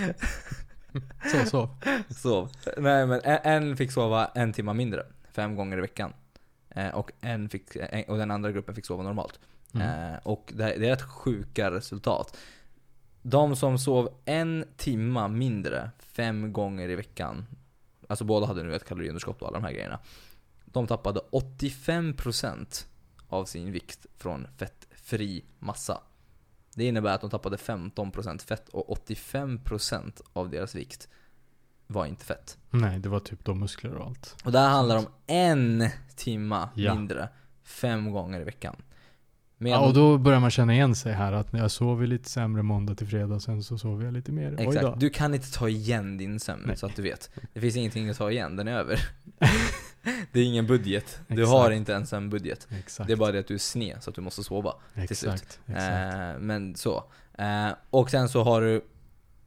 [1.32, 1.68] Så, så.
[2.10, 2.50] Sov.
[2.76, 6.12] Nej men en, fick sova en timme mindre, fem gånger i veckan.
[6.70, 7.76] Eh, Och, en fick,
[8.08, 9.40] och den andra gruppen fick sova normalt.
[9.74, 10.12] Mm.
[10.12, 12.36] Eh, och det, det är rätt sjuka resultat.
[13.22, 17.46] De som sov en timma mindre fem gånger i veckan,
[18.08, 19.98] alltså båda hade nu ett kaloriunderskott och alla de här grejerna.
[20.64, 22.86] De tappade 85%
[23.36, 26.00] av sin vikt från fettfri massa.
[26.74, 31.08] Det innebär att de tappade 15% fett och 85% av deras vikt
[31.86, 32.58] var inte fett.
[32.70, 34.36] Nej, det var typ då muskler och allt.
[34.44, 36.94] Och det här handlar om en timma Ja.
[36.94, 37.28] mindre,
[37.64, 38.76] fem gånger i veckan.
[39.58, 42.94] Ja, och då börjar man känna igen sig här att jag sover lite sämre måndag
[42.94, 44.56] till fredag, sen så sover jag lite mer.
[44.58, 45.00] Exakt.
[45.00, 46.76] Du kan inte ta igen din sömn, Nej.
[46.76, 47.30] så att du vet.
[47.52, 49.00] Det finns ingenting att ta igen, den är över.
[50.32, 51.20] det är ingen budget.
[51.28, 51.50] Du Exakt.
[51.50, 52.68] har inte ens en budget.
[52.78, 53.06] Exakt.
[53.06, 54.74] Det är bara det att du är sned, så att du måste sova.
[55.08, 55.32] till slut.
[55.32, 55.60] Exakt.
[55.66, 56.14] Exakt.
[56.14, 57.04] Eh, men så.
[57.38, 58.84] Eh, och sen så har du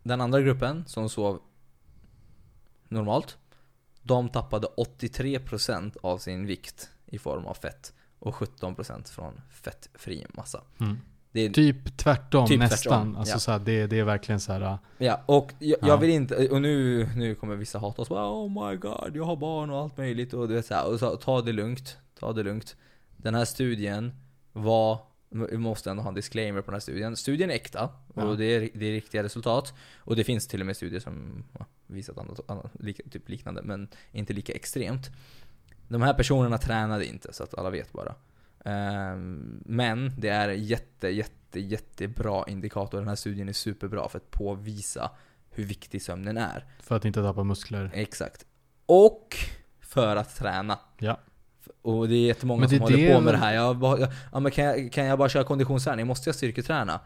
[0.04, 1.40] den andra gruppen som sov
[2.88, 3.38] normalt.
[4.02, 7.94] De tappade 83% av sin vikt i form av fett.
[8.20, 10.62] Och 17% från fettfri massa.
[10.80, 10.98] Mm.
[11.34, 12.78] Är Typ tvärtom Typ nästan.
[13.06, 13.40] tvärtom, Alltså ja.
[13.40, 14.62] så här, det, det är verkligen så här.
[14.62, 15.88] äh, Ja, och jag, Ja.
[15.88, 19.36] jag vill inte, och nu, nu kommer vissa hata oss Oh my god, jag har
[19.36, 22.34] barn och allt möjligt och du vet så här, och så, ta det lugnt, ta
[22.34, 22.76] det lugnt.
[23.18, 24.12] den här studien
[24.54, 25.00] var
[25.30, 27.16] vi måste ändå ha en disclaimer på den här studien.
[27.16, 28.26] Studien är äkta och Ja.
[28.36, 29.74] det, är, det är riktiga resultat.
[29.98, 31.44] Och det finns till och med studier som
[31.88, 32.72] visat annat, annat,
[33.12, 35.10] typ liknande, men inte lika extremt.
[35.90, 38.16] De här personerna tränade inte, så att alla vet bara.
[38.66, 42.98] Ehm, men det är jätte, jätte, jättebra indikator.
[42.98, 45.12] Den här studien är superbra för att påvisa
[45.50, 46.66] hur viktig sömnen är.
[46.80, 47.92] För att inte tappa muskler.
[47.94, 48.46] Exakt.
[48.86, 49.36] Och
[49.82, 50.80] för att träna.
[50.98, 51.20] Ja.
[51.82, 53.54] Och det är jättemånga det som är håller det på med det här.
[53.54, 56.08] Jag bara, jag, ja, men kan, jag, kan jag bara köra konditionsträning?
[56.08, 57.00] Måste jag styrketräna?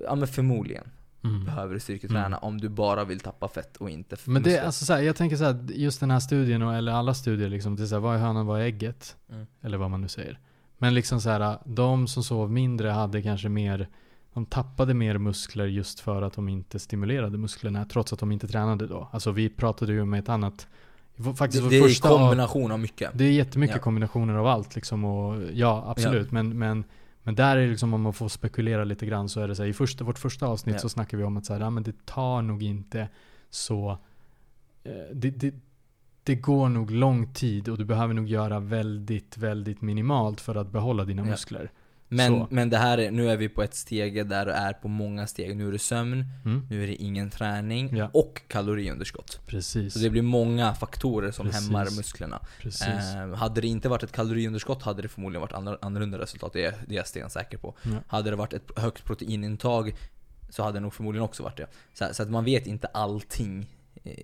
[0.00, 0.90] Ja men förmodligen
[1.24, 1.44] Mm.
[1.44, 2.38] behöver du styrketräna Mm.
[2.42, 4.66] om du bara vill tappa fett och inte f- Men det muskler.
[4.66, 7.48] alltså så här, jag tänker så här, just den här studien, och- eller alla studier
[7.48, 9.16] liksom, det är så här, vad är hönan, vad är ägget?
[9.32, 9.46] Mm.
[9.62, 10.38] Eller vad man nu säger.
[10.78, 13.88] Men liksom så här, de som sov mindre hade kanske mer,
[14.34, 18.48] de tappade mer muskler just för att de inte stimulerade musklerna, trots att de inte
[18.48, 19.08] tränade då.
[19.12, 20.66] Alltså vi pratade ju med ett annat,
[21.36, 23.10] faktiskt Det, det är första av- kombination av mycket.
[23.14, 23.82] Det är jättemycket Ja.
[23.82, 26.30] kombinationer av allt liksom och ja, absolut.
[26.32, 26.84] Men, men,
[27.22, 29.62] men där är det liksom om man får spekulera lite grann så är det så
[29.62, 30.78] här, i första, vårt första avsnitt Ja.
[30.80, 33.08] så snackar vi om att så här, ja, men det tar nog inte
[33.50, 33.98] så,
[34.84, 35.54] eh, det, det,
[36.22, 40.72] det går nog lång tid och du behöver nog göra väldigt, väldigt minimalt för att
[40.72, 41.70] behålla dina muskler.
[42.10, 42.46] Men, Så.
[42.50, 45.26] men det här är, nu är vi på ett steg där du är på många
[45.26, 45.56] steg.
[45.56, 46.66] Nu är det sömn, Mm?
[46.70, 48.10] nu är det ingen träning Ja.
[48.12, 49.40] och kaloriunderskott.
[49.46, 49.92] Precis.
[49.92, 51.66] Så det blir många faktorer som Precis.
[51.66, 52.40] hämmar musklerna.
[52.60, 52.82] Precis.
[53.14, 56.64] Eh, hade det inte varit ett kaloriunderskott hade det förmodligen varit andra, annorlunda resultat, det
[56.64, 57.74] är, det är jag stensäker på.
[57.82, 57.90] Ja.
[58.06, 59.94] Hade det varit ett högt proteinintag
[60.50, 61.66] så hade det nog förmodligen också varit det.
[61.94, 63.66] Så, så att man vet inte allting.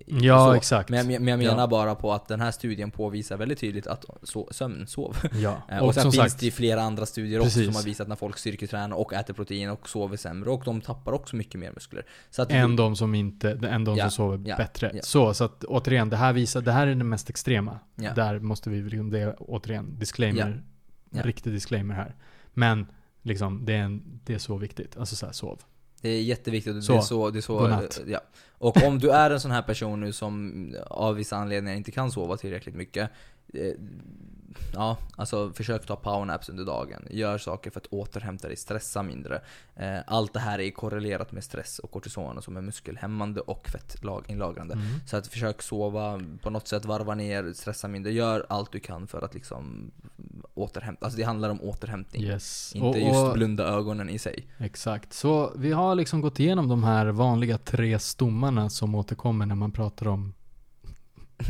[0.05, 0.53] Ja, så.
[0.53, 0.89] exakt.
[0.89, 1.67] Men jag, men jag menar Ja.
[1.67, 5.17] bara på att den här studien påvisar väldigt tydligt att så, sömn, sov.
[5.33, 7.65] Ja, Eh, Och, och, sen finns sagt, det ju flera andra studier också Precis.
[7.65, 11.11] som har visat när folk styrketränar och äter protein och sover sämre och de tappar
[11.11, 12.05] också mycket mer muskler.
[12.29, 14.99] Så att än de som inte, än de Ja, som sover ja, bättre.
[15.03, 17.79] Så, så att återigen, det här visar, det här är det mest extrema.
[17.95, 20.63] Där måste vi, liksom, det är återigen, disclaimer,
[21.11, 22.15] riktig disclaimer här.
[22.53, 22.87] Men,
[23.21, 24.97] liksom, det är, en, det är så viktigt.
[24.97, 25.59] Alltså så här, sov.
[26.05, 28.01] Det är jätteviktigt Så, det är så, det är så godnatt.
[28.07, 28.19] ja.
[28.57, 32.11] Och om du är en sån här person nu som av vissa anledningar inte kan
[32.11, 33.09] sova tillräckligt mycket
[33.53, 33.73] eh,
[34.73, 37.07] Ja, alltså försök ta powernaps under dagen.
[37.09, 39.41] Gör saker för att återhämta dig, stressa mindre.
[39.75, 44.73] Eh, Allt det här är korrelerat med stress och kortison som är muskelhämmande och fettinlagrande.
[44.73, 44.85] Mm.
[45.05, 48.11] Så att försök sova på något sätt, varva ner, stressa mindre.
[48.11, 49.91] Gör allt du kan för att liksom
[50.53, 51.05] återhämta.
[51.05, 52.23] Alltså det handlar om återhämtning.
[52.23, 52.71] Yes.
[52.75, 54.47] Inte och, just blunda ögonen i sig.
[54.57, 55.13] Exakt.
[55.13, 59.71] Så vi har liksom gått igenom de här vanliga tre stommarna som återkommer när man
[59.71, 60.33] pratar om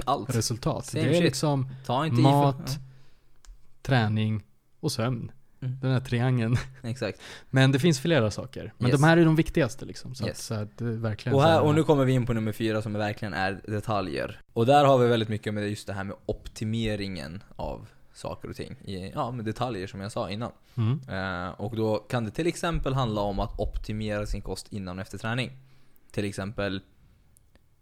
[0.05, 0.35] Allt.
[0.35, 0.85] resultat.
[0.85, 1.23] Same det är shit.
[1.23, 1.69] liksom
[2.11, 2.79] mat.
[3.85, 4.43] Träning
[4.79, 5.31] och sömn.
[5.61, 5.77] Mm.
[5.81, 6.55] Den här triangeln.
[6.83, 7.21] Exakt.
[7.49, 8.73] Men det finns flera saker.
[8.77, 8.99] Men Yes.
[9.01, 10.15] de här är de viktigaste liksom.
[10.15, 10.31] Så, Yes.
[10.31, 12.81] att, så att är verkligen Och, här, och nu kommer vi in på nummer fyra
[12.81, 14.39] som verkligen är detaljer.
[14.53, 18.55] Och där har vi väldigt mycket med just det här med optimeringen av saker och
[18.55, 18.75] ting.
[18.85, 20.51] I, ja, med detaljer som jag sa innan.
[20.77, 20.99] Mm.
[21.09, 25.01] Eh, och då kan det till exempel handla om att optimera sin kost innan och
[25.01, 25.51] efter träning.
[26.11, 26.81] Till exempel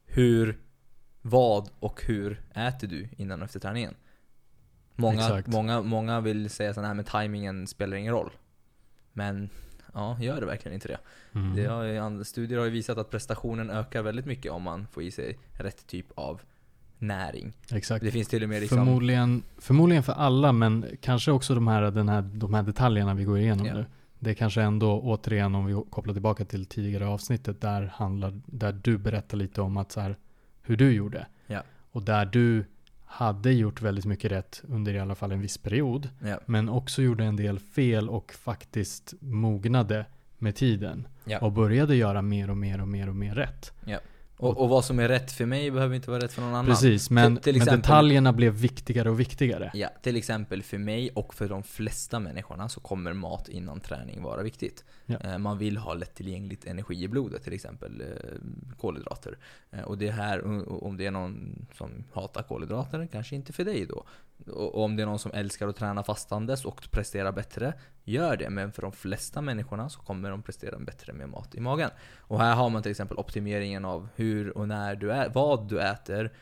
[0.06, 0.60] hur,
[1.22, 3.96] vad och hur äter du innan och efter träningen?
[4.96, 5.48] Många, Exakt.
[5.48, 8.32] många, många vill säga sådär här med timingen spelar ingen roll.
[9.14, 9.50] Men
[9.94, 10.98] ja, gör det verkligen inte det?
[11.40, 11.56] Mm.
[11.56, 15.12] Det har studier har ju visat att prestationen ökar väldigt mycket om man får i
[15.12, 16.42] sig rätt typ av
[16.98, 17.54] näring.
[17.72, 18.06] Exakt.
[18.06, 18.78] Det finns till och med liksom...
[18.78, 23.24] Förmodligen, förmodligen för alla, men kanske också de här, den här, de här detaljerna vi
[23.24, 23.74] går igenom Ja.
[23.74, 23.86] nu.
[24.20, 28.80] Det är kanske ändå, återigen om vi kopplar tillbaka till tidigare avsnittet, där, handlar, där
[28.84, 30.16] du berättar lite om att så här,
[30.62, 31.28] hur du gjorde.
[31.48, 31.64] Ja.
[31.92, 32.66] Och där du
[33.14, 36.10] hade gjort väldigt mycket rätt under i alla fall en viss period.
[36.20, 40.06] Ja, Men också gjorde en del fel och faktiskt mognade
[40.38, 41.08] med tiden.
[41.26, 41.40] ja.
[41.40, 43.72] Och började göra mer och mer och mer och mer rätt.
[44.38, 46.66] Och, och vad som är rätt för mig behöver inte vara rätt för någon annan.
[46.66, 49.72] Precis, men, Till- till men exempel- detaljerna blev viktigare och viktigare.
[49.74, 54.22] Ja, till exempel för mig och för de flesta människorna så kommer mat innan träning
[54.24, 54.84] vara viktigt.
[55.06, 55.18] Ja.
[55.24, 58.08] Eh, Man vill ha lättillgängligt energi i blodet, till exempel eh,
[58.78, 59.38] kolhydrater.
[59.72, 60.44] Eh, Och det här,
[60.84, 64.04] om det är någon som hatar kolhydrater, kanske inte för dig då.
[64.48, 67.74] Och om det är någon som älskar att träna fastandes och prestera bättre,
[68.04, 68.50] gör det.
[68.50, 71.90] Men för de flesta människorna så kommer de prestera bättre med mat i magen.
[72.18, 75.82] Och här har man till exempel optimeringen av hur och när du är, vad du
[75.82, 76.34] äter,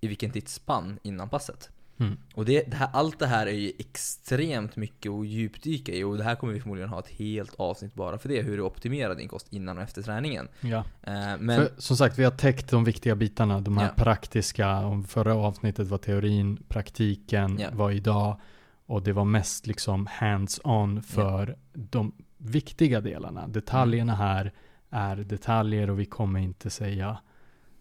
[0.00, 1.70] i vilken tidsspann innan passet.
[2.02, 2.16] Mm.
[2.34, 6.16] Och det, det här, allt det här är ju extremt mycket att djupdyka i och
[6.16, 8.42] det här kommer vi förmodligen ha ett helt avsnitt bara för det.
[8.42, 10.48] Hur du optimerar din kost innan och efter träningen.
[10.60, 10.84] Ja.
[11.02, 13.60] Eh, men För, som sagt, vi har täckt de viktiga bitarna.
[13.60, 14.02] De här Ja.
[14.04, 14.76] praktiska.
[14.86, 17.68] Om förra avsnittet var teorin, praktiken Ja.
[17.72, 18.40] var idag.
[18.86, 23.48] Och det var mest liksom hands-on för de viktiga delarna.
[23.48, 24.52] Detaljerna här
[24.90, 27.18] är detaljer och vi kommer inte säga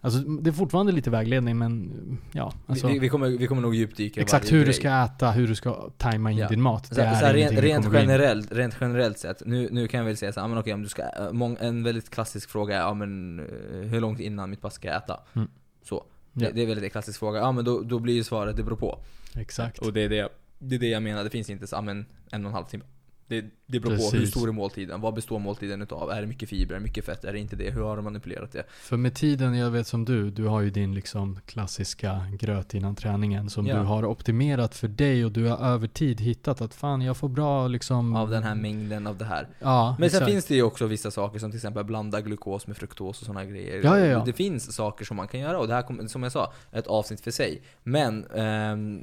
[0.03, 1.91] Alltså det är fortfarande lite vägledning men
[2.31, 4.73] ja, alltså, vi, vi, kommer, vi kommer nog djupdyka Exakt hur du grej.
[4.73, 6.47] ska äta, hur du ska tajma in Ja.
[6.47, 6.85] din mat.
[6.87, 10.05] Så, Det är så här, rent, rent, generellt, rent generellt sett, nu, nu kan jag
[10.05, 12.75] väl säga så här, men okej om du ska, äh, mång, en väldigt klassisk fråga
[12.75, 13.45] är, ja men eh,
[13.89, 15.19] hur långt innan mitt pass ska jag äta?
[15.33, 15.47] Mm.
[15.83, 16.03] Så.
[16.33, 16.47] Ja.
[16.47, 18.63] Det, det är väldigt en klassisk fråga, ja men då, då blir ju svaret, det
[18.63, 18.99] beror på.
[19.35, 19.77] Exakt.
[19.79, 20.29] Och det är det,
[20.59, 22.83] det är det jag menar, det finns inte så, men en och en halv timme.
[23.31, 24.29] Det, det beror på hur Precis.
[24.29, 26.11] stor är måltiden, vad består måltiden utav?
[26.11, 27.71] Är det mycket fibrer, mycket fett, är det inte det?
[27.71, 28.63] Hur har du manipulerat det?
[28.69, 32.95] För med tiden, jag vet som du, du har ju din liksom klassiska gröt innan
[32.95, 33.75] träningen som Ja.
[33.75, 37.29] du har optimerat för dig och du har över tid hittat att fan jag får
[37.29, 39.47] bra liksom Av den här mängden av det här.
[39.59, 40.31] Ja, Men sen exakt.
[40.31, 43.45] finns det ju också vissa saker som till exempel blanda glukos med fruktos och sådana
[43.45, 43.81] grejer.
[43.83, 44.23] Ja, ja, ja.
[44.25, 46.87] Det finns saker som man kan göra och det här kommer, som jag sa, ett
[46.87, 47.61] avsnitt för sig.
[47.83, 48.97] Men, ehm,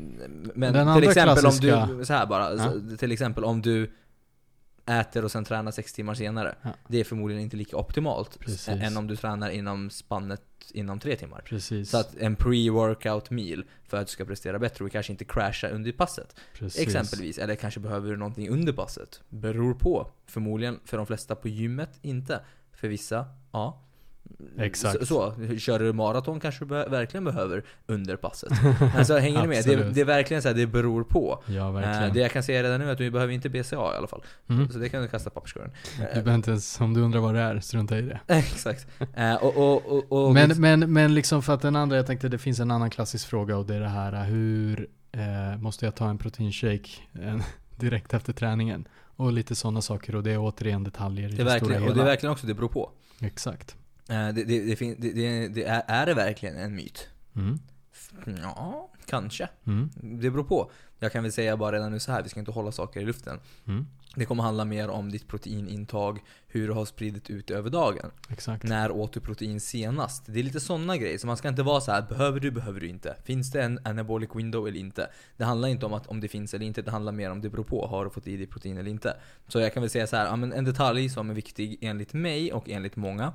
[0.55, 2.72] men Den till exempel klassiska- om du, så här bara, Ja.
[2.99, 3.91] till exempel om du
[4.89, 6.55] äter och sen tränar sex timmar senare.
[6.62, 6.70] Ja.
[6.89, 8.68] Det är förmodligen inte lika optimalt Precis.
[8.68, 11.43] än om du tränar inom spannet inom tre timmar.
[11.45, 11.91] Precis.
[11.91, 15.68] Så att en pre-workout meal för att du ska prestera bättre och kanske inte crasha
[15.68, 16.36] under passet.
[16.55, 16.82] Precis.
[16.82, 19.20] Exempelvis, eller kanske behöver du någonting under passet.
[19.28, 20.11] Beror på.
[20.26, 22.41] Förmodligen för de flesta på gymmet inte.
[22.72, 23.82] För vissa, ja.
[24.59, 24.99] Exakt.
[25.07, 25.59] Så, så.
[25.59, 28.53] Kör du maraton kanske du verkligen behöver under passet.
[28.97, 29.64] Alltså hänger ni med?
[29.64, 31.43] Det, det är verkligen så här, det beror på.
[31.47, 32.12] Ja, Eh, verkligen.
[32.14, 34.22] det jag kan säga redan nu är att du behöver inte BCA i alla fall.
[34.49, 34.68] Mm.
[34.70, 35.70] Så det kan du kasta papperskorgen.
[35.97, 38.20] Du Eh, behöver inte ens, om du undrar vad det är, strunta i det.
[38.26, 38.87] Exakt.
[39.14, 42.39] Eh, och, och, och, Men, men, men liksom för att den andra, jag tänkte det
[42.39, 46.09] finns en annan klassisk fråga och det är det här hur eh, måste jag ta
[46.09, 46.91] en proteinshake
[47.22, 47.37] eh,
[47.76, 48.89] direkt efter träningen?
[49.16, 51.83] Och lite sådana saker och det är återigen detaljer i det det, är stora verkligen,
[51.83, 51.91] hela.
[51.91, 52.91] och det är verkligen också, det beror på.
[53.20, 53.76] Exakt.
[54.09, 57.09] Eh, det, det, det, det, är, är det verkligen en myt?
[57.36, 57.59] Mm.
[58.42, 59.48] Ja, kanske.
[59.66, 59.90] Mm.
[60.00, 60.70] Det beror på.
[60.98, 63.04] Jag kan väl säga bara redan nu så här, vi ska inte hålla saker i
[63.04, 63.40] luften.
[63.66, 63.86] Mm.
[64.14, 68.11] Det kommer handla mer om ditt proteinintag, hur du har spridit ut över dagen.
[68.30, 68.64] Exakt.
[68.64, 70.24] När åt du protein senast?
[70.26, 72.80] Det är lite sådana grejer, så man ska inte vara så här: behöver du, behöver
[72.80, 73.16] du inte?
[73.24, 75.11] Finns det en anabolic window eller inte?
[75.36, 77.50] Det handlar inte om att om det finns eller inte, det handlar mer om det
[77.50, 77.86] beror på.
[77.86, 79.16] Har du fått i dig protein eller inte?
[79.48, 82.68] Så jag kan väl säga så här, en detalj som är viktig enligt mig och
[82.68, 83.32] enligt många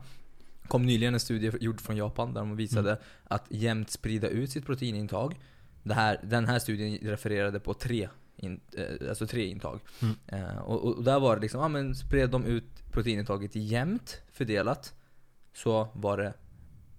[0.67, 3.03] kom nyligen en studie gjord från Japan där de visade Mm.
[3.23, 5.39] att jämnt sprida ut sitt proteinintag.
[5.83, 9.79] Det här, den här studien refererade på tre, in, eh, alltså tre intag.
[10.01, 10.15] Mm.
[10.27, 14.93] Eh, och, och där var det liksom, ja men spred de ut proteinintaget jämnt fördelat
[15.53, 16.33] så var det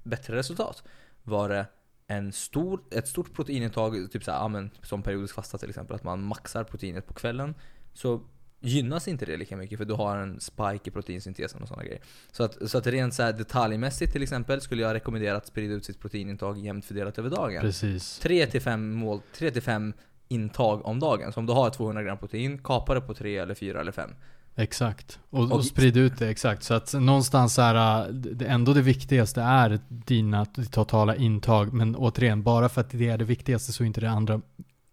[0.03, 0.83] bättre resultat.
[1.23, 1.67] Var det
[2.07, 5.97] en stor, ett stort proteinintag, typ så här, ja, men, som periodisk fasta till exempel,
[5.97, 7.55] att man maxar proteinet på kvällen.
[7.93, 8.21] Så
[8.65, 12.01] gynnas inte det lika mycket för du har en spike i proteinsyntesen och sådana grejer.
[12.33, 15.75] Så att, så att rent så här detaljmässigt till exempel skulle jag rekommendera att sprida
[15.75, 17.61] ut sitt proteinintag jämnt fördelat över dagen.
[17.61, 18.19] Precis.
[18.19, 19.93] 3 till 5 mål, 3 till 5
[20.29, 21.33] intag om dagen.
[21.33, 24.11] Så om du har 200 gram protein, kapa det på 3 eller 4 eller 5.
[24.57, 25.19] Exakt.
[25.31, 26.62] Och, Och- sprid ut det, exakt.
[26.62, 31.73] Så att någonstans här, äh, det, ändå det viktigaste är dina totala intag.
[31.73, 34.41] Men återigen, bara för att det är det viktigaste så är inte det andra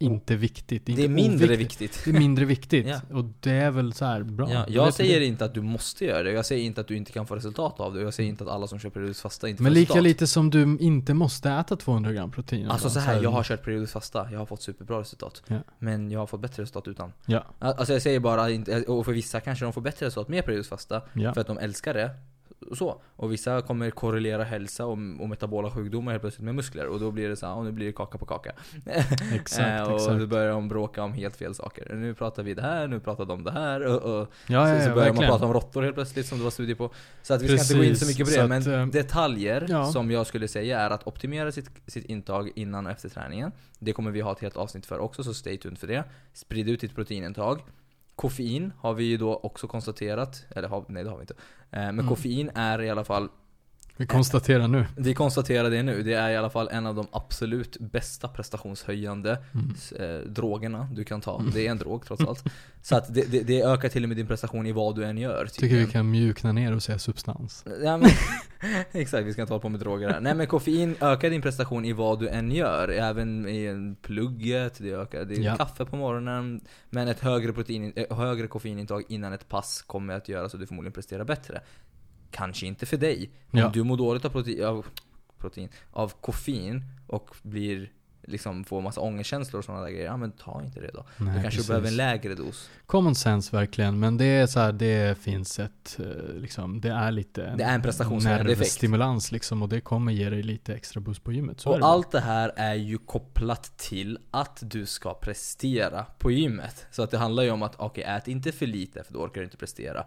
[0.02, 0.86] inte viktigt.
[0.86, 1.82] Det är inte mindre oviktigt.
[1.82, 2.06] viktigt.
[2.06, 2.88] Det är mindre viktigt.
[2.92, 3.02] Ja.
[3.18, 4.52] Och det är väl så här bra.
[4.52, 5.26] Ja, jag säger det.
[5.26, 7.80] inte att du måste göra det, jag säger inte att du inte kan få resultat
[7.80, 9.90] av det, jag säger inte att alla som kör periodiskt fasta inte Men får lika
[9.90, 10.04] resultat.
[10.04, 12.68] lite som du inte måste äta 200 gram protein.
[12.68, 15.44] Alltså så här, jag har kört periodiskt fasta, jag har fått superbra resultat.
[15.48, 15.58] Ja.
[15.80, 17.14] Men jag har fått bättre resultat utan.
[17.26, 18.42] Ja, Alltså jag säger bara,
[18.88, 21.94] och för vissa kanske de får bättre resultat med periodiskt fasta, för att de älskar
[21.94, 22.10] det.
[22.70, 23.02] Och så.
[23.16, 27.12] Och vissa kommer korrelera hälsa och, och metabola sjukdomar helt plötsligt med muskler, och då
[27.12, 28.52] blir det så här, och nu blir det kaka på kaka.
[29.34, 30.20] Exakt, Eh, och exakt.
[30.20, 31.96] då börjar de bråka om helt fel saker.
[31.96, 34.84] Nu pratar vi det här, nu pratar de det här, och, och Ja, ja, så,
[34.84, 35.32] så ja, börjar man verkligen.
[35.32, 36.90] prata om råttor helt plötsligt som det var studie på.
[37.22, 38.82] Så att vi ska inte gå in så Precis, mycket på så det, att, men
[38.82, 39.86] eh, detaljer ja.
[39.92, 43.52] som jag skulle säga är att optimera sitt, sitt intag innan och efter träningen.
[43.80, 46.04] Det kommer vi ha ett helt avsnitt för också, så stay tuned för det.
[46.34, 47.60] Sprid ut ditt proteinintag.
[48.22, 51.34] Koffein har vi ju då också konstaterat, eller har, nej det har vi inte.
[51.34, 52.08] Eh, Men Mm.
[52.08, 53.30] koffein är i alla fall
[54.02, 54.86] Vi konstaterar nu.
[54.98, 59.38] vi konstaterar det nu, det är i alla fall en av de absolut bästa prestationshöjande
[59.54, 59.76] Mm.
[60.00, 61.40] eh, drogerna du kan ta.
[61.40, 61.52] Mm.
[61.54, 62.44] Det är en drog trots allt.
[62.82, 65.18] Så att det, det, det ökar till och med din prestation i vad du än
[65.18, 65.46] gör.
[65.46, 65.88] Tycker vi tydligen.
[65.92, 67.66] kan mjukna ner och säga substans.
[67.84, 68.10] Ja, men,
[68.92, 70.20] exakt, vi ska inte hålla på med droger här.
[70.20, 72.88] Nej men koffein ökar din prestation i vad du än gör.
[72.90, 75.56] Även i plugget, det ökar det är Ja.
[75.56, 76.62] kaffe på morgonen.
[76.90, 80.62] Men ett högre, protein, eh, högre koffeinintag innan ett pass kommer att göra så att
[80.62, 81.62] du förmodligen presterar bättre.
[82.32, 83.30] Kanske inte för dig.
[83.52, 83.72] Om Ja.
[83.74, 84.86] du mår dåligt av protein, av,
[85.38, 87.92] protein, av koffein och blir
[88.28, 90.06] liksom får massa ångestkänslor och sådana där grejer.
[90.06, 91.06] Ja men ta inte det då.
[91.18, 91.68] Nej, du kanske precis.
[91.68, 92.70] behöver en lägre dos.
[92.86, 97.12] Common sense verkligen, men det är så här, det finns ett, eh, liksom, det är
[97.12, 101.32] lite Det är en nervstimulans liksom och det kommer ge dig lite extra boost på
[101.32, 101.60] gymmet.
[101.60, 106.32] Så Och det allt det här är ju kopplat till att du ska prestera på
[106.32, 106.86] gymmet.
[106.92, 109.42] Så att det handlar ju om att, okej, ät inte för lite för då orkar
[109.42, 110.06] du inte prestera.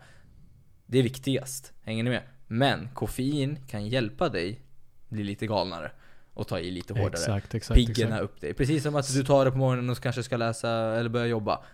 [0.86, 1.72] Det är viktigast.
[1.82, 2.22] Hänger ni med?
[2.46, 4.60] Men koffein kan hjälpa dig
[5.08, 5.90] bli lite galnare.
[6.34, 7.08] Och ta i lite hårdare.
[7.12, 7.80] Exakt, exakt.
[7.80, 8.22] Exakt.
[8.22, 8.54] upp dig.
[8.54, 11.64] Precis som att du tar det på morgonen och kanske ska läsa eller börja jobba.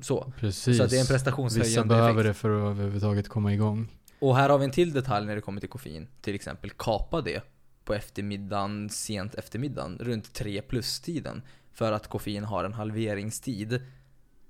[0.00, 0.32] Så.
[0.38, 0.76] Precis.
[0.76, 2.28] Så det är en Vissa prestationshöjande behöver effekt.
[2.28, 3.88] det för att överhuvudtaget komma igång.
[4.18, 6.08] Och här har vi en till detalj när det kommer till koffein.
[6.20, 7.42] Till exempel kapa det
[7.84, 11.42] på eftermiddagen, sent eftermiddagen, runt 3 plus-tiden.
[11.72, 13.82] För att koffein har en halveringstid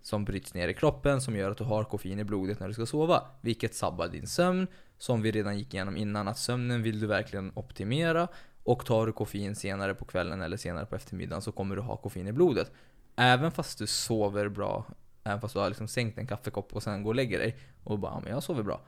[0.08, 2.74] som bryts ner i kroppen som gör att du har koffein i blodet när du
[2.74, 3.22] ska sova.
[3.40, 4.66] Vilket sabbar din sömn.
[4.98, 8.28] Som vi redan gick igenom innan, att sömnen vill du verkligen optimera.
[8.62, 11.96] Och tar du koffein senare på kvällen eller senare på eftermiddagen så kommer du ha
[11.96, 12.72] koffein i blodet.
[13.16, 14.86] Även fast du sover bra,
[15.24, 17.98] även fast du har liksom sänkt en kaffekopp och sen går och lägger dig och
[17.98, 18.80] bara ja, men jag sover bra.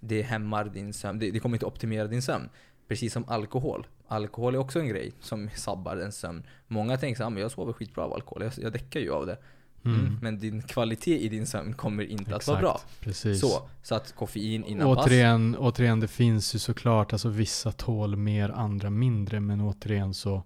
[0.00, 2.48] Det hämmar din sömn, det, det kommer inte optimera din sömn.
[2.88, 3.86] Precis som alkohol.
[4.08, 6.46] Alkohol är också en grej som sabbar en sömn.
[6.66, 9.26] Många tänker så här, men jag sover skitbra av alkohol, jag, jag däckar ju av
[9.26, 9.38] det.
[9.84, 10.00] Mm.
[10.00, 10.18] Mm.
[10.22, 12.80] Men din kvalitet i din sömn kommer inte att vara bra.
[13.00, 13.40] Precis.
[13.40, 15.06] Så, så att koffein innan pass.
[15.06, 20.42] Återigen, återigen, det finns ju såklart, alltså vissa tål mer, andra mindre, men återigen så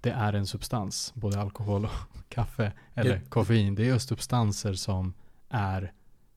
[0.00, 1.90] det är en substans, både alkohol och
[2.28, 3.74] kaffe, eller Det- koffein.
[3.74, 5.14] Det är just substanser som
[5.48, 5.92] är,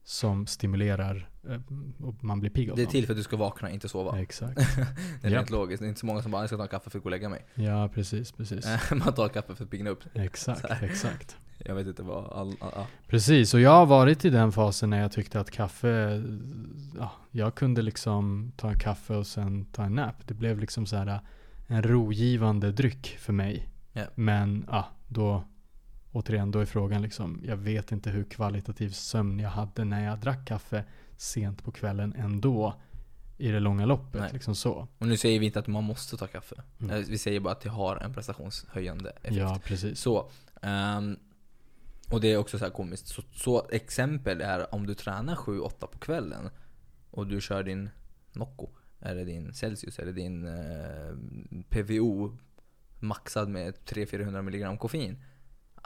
[0.08, 1.60] som stimulerar eh,
[2.06, 4.20] och man blir pigg av Det är till för att du ska vakna, inte sova.
[4.20, 4.56] Exakt.
[5.22, 5.40] Det är Japp.
[5.40, 5.80] rent logiskt.
[5.80, 7.06] Det är inte så många som bara, jag ska ta en kaffe för att gå
[7.06, 7.44] och lägga mig.
[7.54, 8.66] Ja, precis, precis.
[8.90, 10.04] Man tar kaffe för att pigna upp.
[10.14, 11.36] Exakt, exakt.
[11.58, 12.84] Jag vet inte vad all, all, all.
[13.08, 16.22] Precis, och jag har varit i den fasen när jag tyckte att kaffe,
[16.98, 20.26] ja, jag kunde liksom ta en kaffe och sen ta en nap.
[20.26, 21.20] Det blev liksom så här
[21.66, 23.68] en rogivande dryck för mig.
[23.92, 24.04] Ja.
[24.14, 25.44] Men ja, då,
[26.16, 30.18] återigen, då är frågan liksom, jag vet inte hur kvalitativ sömn jag hade när jag
[30.20, 30.84] drack kaffe
[31.16, 32.74] sent på kvällen ändå.
[33.38, 34.30] I det långa loppet, Nej.
[34.32, 34.88] liksom så.
[34.98, 36.62] Och nu säger vi inte att man måste ta kaffe.
[36.80, 36.96] Mm.
[36.96, 39.34] Eh, Vi säger bara att det har en prestationshöjande effekt.
[39.36, 40.00] Ja, precis.
[40.00, 40.30] Så.
[40.62, 41.16] ehm,
[42.10, 43.08] och det är också så här komiskt.
[43.08, 46.50] Så, så exempel är om du tränar 7-8 på kvällen
[47.10, 47.90] och du kör din
[48.32, 48.68] Nocco,
[49.00, 52.38] eller din Celsius, eller din eh, PVO
[53.00, 55.22] maxad med 300-400 mg koffein.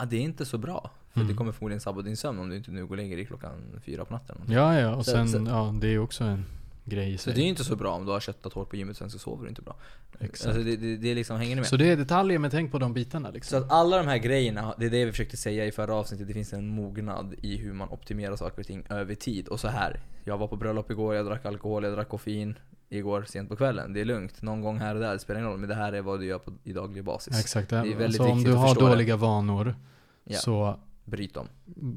[0.01, 0.91] Ja, det är inte så bra.
[1.13, 1.31] För Mm.
[1.31, 3.51] det kommer förmodligen sabba din sömn om du inte nu går och lägger dig klockan
[3.85, 4.37] fyra på natten.
[4.47, 6.45] Ja, ja, och Så- sen, så- ja, det är också en
[6.85, 7.33] grej i Så sig.
[7.33, 9.19] det är ju inte så bra om du har köttat hårt på gymmet sen så
[9.19, 9.75] sover du inte bra.
[10.19, 10.45] Exakt.
[10.47, 11.65] Alltså det, det, det liksom, hänger med?
[11.67, 13.63] Så det är detaljer, men tänk på de bitarna Så liksom.
[13.63, 16.33] att alla de här grejerna, det är det vi försökte säga i förra avsnittet, det
[16.33, 19.47] finns en mognad i hur man optimerar saker och ting över tid.
[19.47, 22.55] Och så här, jag var på bröllop igår, jag drack alkohol, jag drack koffein
[22.89, 23.93] igår sent på kvällen.
[23.93, 25.59] Det är lugnt, någon gång här och där, det spelar ingen roll.
[25.59, 27.39] Men det här är vad du gör på, i daglig basis.
[27.39, 27.69] Exakt.
[27.69, 28.91] Det är väldigt alltså, om viktigt du att har förstå det.
[28.91, 29.75] dåliga vanor
[30.23, 30.37] Ja.
[30.39, 30.79] så,
[31.11, 31.47] Bryt dem.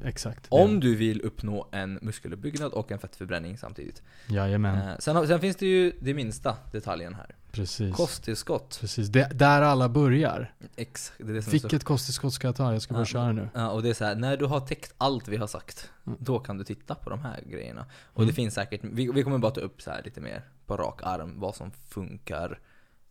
[0.04, 0.46] exakt.
[0.50, 4.02] Om du vill uppnå en muskeluppbyggnad och en fettförbränning samtidigt.
[4.28, 7.34] Jajamän, Eh, sen, sen finns det ju det minsta detaljen här.
[7.52, 7.94] precis.
[7.96, 8.78] Kosttillskott.
[8.80, 10.54] Precis, det, där alla börjar.
[10.76, 12.72] Exakt, det är det som är så Vilket kosttillskott ska jag ta?
[12.72, 13.06] Jag ska börja Ja.
[13.06, 13.48] köra nu.
[13.54, 16.18] Ja, och det är så här, när du har täckt allt vi har sagt, Mm.
[16.22, 17.86] då kan du titta på de här grejerna.
[18.04, 18.26] Och Mm.
[18.28, 21.00] det finns säkert, vi, vi kommer bara ta upp så här lite mer på rak
[21.02, 22.58] arm, vad som funkar.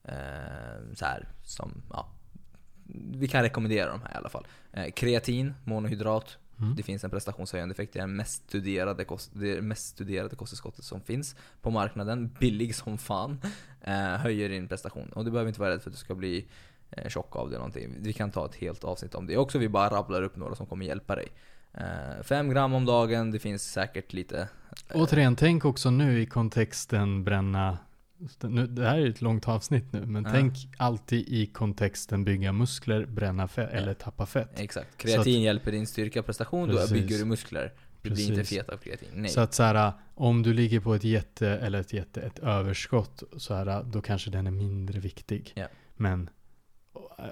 [0.03, 0.13] Eh,
[0.95, 2.09] så här, som, ja.
[3.17, 4.47] Vi kan rekommendera de här i alla fall.
[4.73, 6.37] Eh, kreatin, monohydrat.
[6.59, 6.75] Mm.
[6.75, 7.93] Det finns en prestationshöjande effekt.
[7.93, 12.31] Det är, mest studerade kost, det mest studerade kosttillskottet som finns på marknaden.
[12.39, 13.41] Billig som fan.
[13.81, 15.09] Eh, höjer din prestation.
[15.09, 16.45] Och du behöver inte vara rädd för att du ska bli
[16.91, 17.95] eh, tjock av det eller någonting.
[17.99, 19.59] Vi kan ta ett helt avsnitt om det också.
[19.59, 21.27] Vi bara rabblar upp några som kommer hjälpa dig.
[21.73, 23.31] Eh, fem gram om dagen.
[23.31, 24.47] Det finns säkert lite...
[24.93, 27.77] Återigen, tänk också nu i kontexten bränna
[28.41, 30.29] nu, det här är ett långt avsnitt nu, men Ja.
[30.31, 33.77] tänk alltid i kontexten bygga muskler, bränna fett Ja.
[33.79, 34.59] eller tappa fett.
[34.59, 34.97] Exakt.
[34.97, 36.69] Kreatin hjälper din styrka och prestation.
[36.69, 36.91] Då Precis.
[36.93, 37.73] bygger du muskler.
[38.01, 38.57] Du blir inte Precis.
[38.57, 39.07] fet av kreatin.
[39.13, 39.29] Nej.
[39.29, 43.23] Så att så här, om du ligger på ett jätte, eller ett jätte, ett överskott,
[43.37, 45.51] så här, då kanske den är mindre viktig.
[45.55, 45.67] Ja.
[45.95, 46.29] Men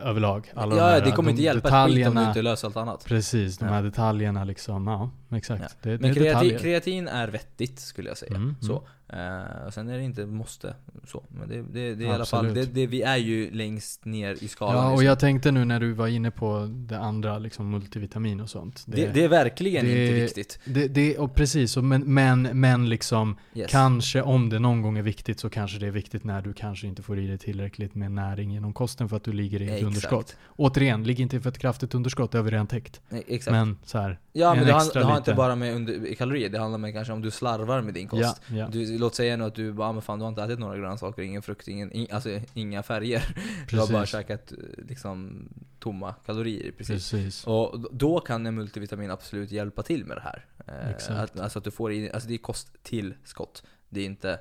[0.03, 2.41] överlag, alla de ja, här, det kommer de inte hjälpa ett skit om du inte
[2.41, 3.05] löser allt annat.
[3.05, 5.61] Precis, de här detaljerna liksom, ja, exakt.
[5.61, 5.67] Ja.
[5.81, 8.35] Det, det Men är kreatin, kreatin är vettigt skulle jag säga.
[8.35, 8.83] Mm, Så.
[9.13, 10.75] Eh, och sen är det inte måste
[11.07, 11.23] så.
[11.29, 14.43] Men det, det, det är i alla fall, det, det, vi är ju längst ner
[14.43, 14.75] i skalan.
[14.75, 15.05] Ja, och liksom.
[15.05, 18.83] jag tänkte nu när du var inne på det andra, liksom multivitamin och sånt.
[18.87, 20.59] det, det är verkligen det- inte viktigt.
[20.65, 23.71] det, det och precis, och men, men, men liksom Yes.
[23.71, 26.87] Kanske om det någon gång är viktigt så kanske det är viktigt när du kanske
[26.87, 29.71] inte får i dig tillräckligt med näring genom kosten för att du ligger i ett
[29.71, 29.85] Exakt.
[29.87, 30.35] underskott.
[30.55, 33.01] Återigen, ligg inte för ett kraftigt underskott, det har vi redan täckt.
[33.27, 33.51] Exakt.
[33.51, 35.20] Men så här, ja, en det, extra det har.
[35.21, 38.41] Inte bara med under, kalorier, det handlar med kanske om du slarvar med din kost.
[38.47, 40.43] ja, ja, Du, låt säga nu att du bara, "Ah, men fan du har inte
[40.43, 43.23] ätit några grönsaker, ingen frukt, ingen, in, alltså inga färger.
[43.69, 44.11] Du har bara precis.
[44.11, 44.53] käkat
[44.87, 45.47] liksom
[45.79, 47.11] tomma kalorier precis.
[47.11, 47.47] precis.
[47.47, 50.45] Och då kan en multivitamin absolut hjälpa till med det här.
[50.67, 51.13] Eh, Exakt.
[51.35, 53.63] Att, alltså att du får i, alltså det är kosttillskott.
[53.89, 54.39] Det är inte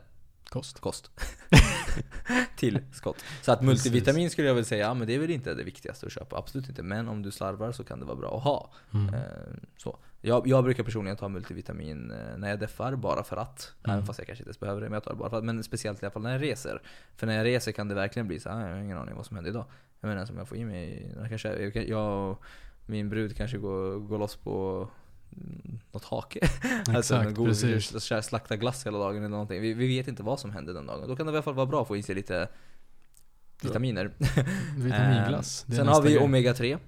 [0.51, 0.81] Kost.
[0.81, 1.10] kost.
[2.56, 3.24] Tillskott.
[3.43, 6.06] Så att multivitamin skulle jag väl säga, ja, men det är väl inte det viktigaste
[6.06, 6.36] att köpa.
[6.36, 6.82] Absolut inte.
[6.82, 8.70] Men om du slarvar så kan det vara bra att ha.
[8.94, 9.14] Mm.
[9.14, 9.20] Eh,
[9.77, 9.98] så.
[10.20, 13.72] Jag, jag brukar personligen ta multivitamin eh, när jag deffar, bara för att.
[13.85, 13.94] Mm.
[13.94, 15.44] Även fast jag kanske inte ens behöver det, men jag tar det bara för att.
[15.44, 16.82] Men speciellt i alla fall när jag reser.
[17.16, 19.16] För när jag reser kan det verkligen bli så här, "Ah, jag har ingen aning
[19.16, 19.64] vad som händer idag.
[20.01, 22.36] Jag menar som jag får i mig, jag, kanske, jag, jag
[22.86, 24.89] min brud kanske går, går loss på
[25.93, 26.40] något hake.
[26.89, 28.27] alltså en Exakt, god precis.
[28.27, 29.61] slakta glass hela dagen eller någonting.
[29.61, 31.09] Vi, vi vet inte vad som händer den dagen.
[31.09, 32.48] Då kan det i alla fall vara bra att få i sig lite
[33.62, 34.12] vitaminer.
[34.77, 35.66] Vitaminglass.
[35.69, 36.24] Eh, Sen har vi grej.
[36.24, 36.78] Omega 3.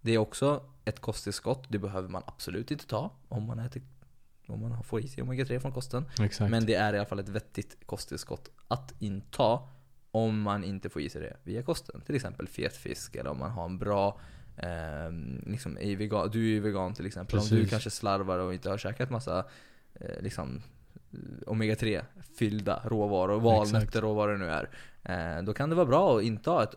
[0.00, 1.64] Det är också ett kosttillskott.
[1.68, 3.82] Det behöver man absolut inte ta om man äter
[4.46, 6.04] om man får i sig Omega 3 från kosten.
[6.20, 6.50] Exakt.
[6.50, 9.58] Men det är i alla fall ett vettigt kosttillskott att inta
[10.10, 12.00] om man inte får i sig det via kosten.
[12.00, 14.20] Till exempel fet fisk eller om man har en bra
[14.56, 15.12] eh,
[15.46, 17.38] liksom, är vegan, Du är ju vegan till exempel.
[17.38, 17.70] Om du Precis.
[17.70, 19.44] kanske slarvar och inte har käkat massa
[19.94, 20.62] eh, liksom,
[21.46, 22.02] Omega 3
[22.38, 24.04] fyllda råvaror, valnötter Exakt.
[24.04, 24.68] och vad det nu är.
[25.02, 26.74] Eh, då kan det vara bra att inta ett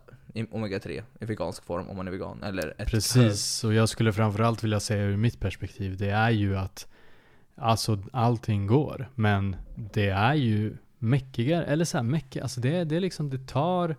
[0.51, 2.43] Omega 3 i vegansk form om man är vegan.
[2.43, 6.57] Eller ett Precis, och jag skulle framförallt vilja säga ur mitt perspektiv, det är ju
[6.57, 6.87] att
[7.55, 12.95] alltså allting går, men det är ju mäckigare, eller så här mäckigt, alltså det, det
[12.95, 13.95] är liksom, det tar,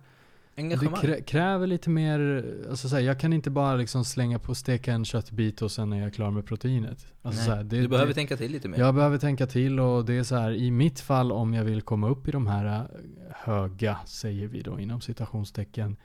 [0.59, 1.01] engagemang.
[1.01, 4.93] krä, kräver lite mer, alltså så här, jag kan inte bara liksom slänga på, steka
[4.93, 7.07] en köttbit och sen är jag klar med proteinet.
[7.21, 8.79] Alltså Nej, här, det, du behöver det, tänka till lite mer.
[8.79, 11.81] jag behöver tänka till och det är så här, i mitt fall om jag vill
[11.81, 12.83] komma upp i de här äh,
[13.35, 15.97] höga, säger vi då inom citationstecken,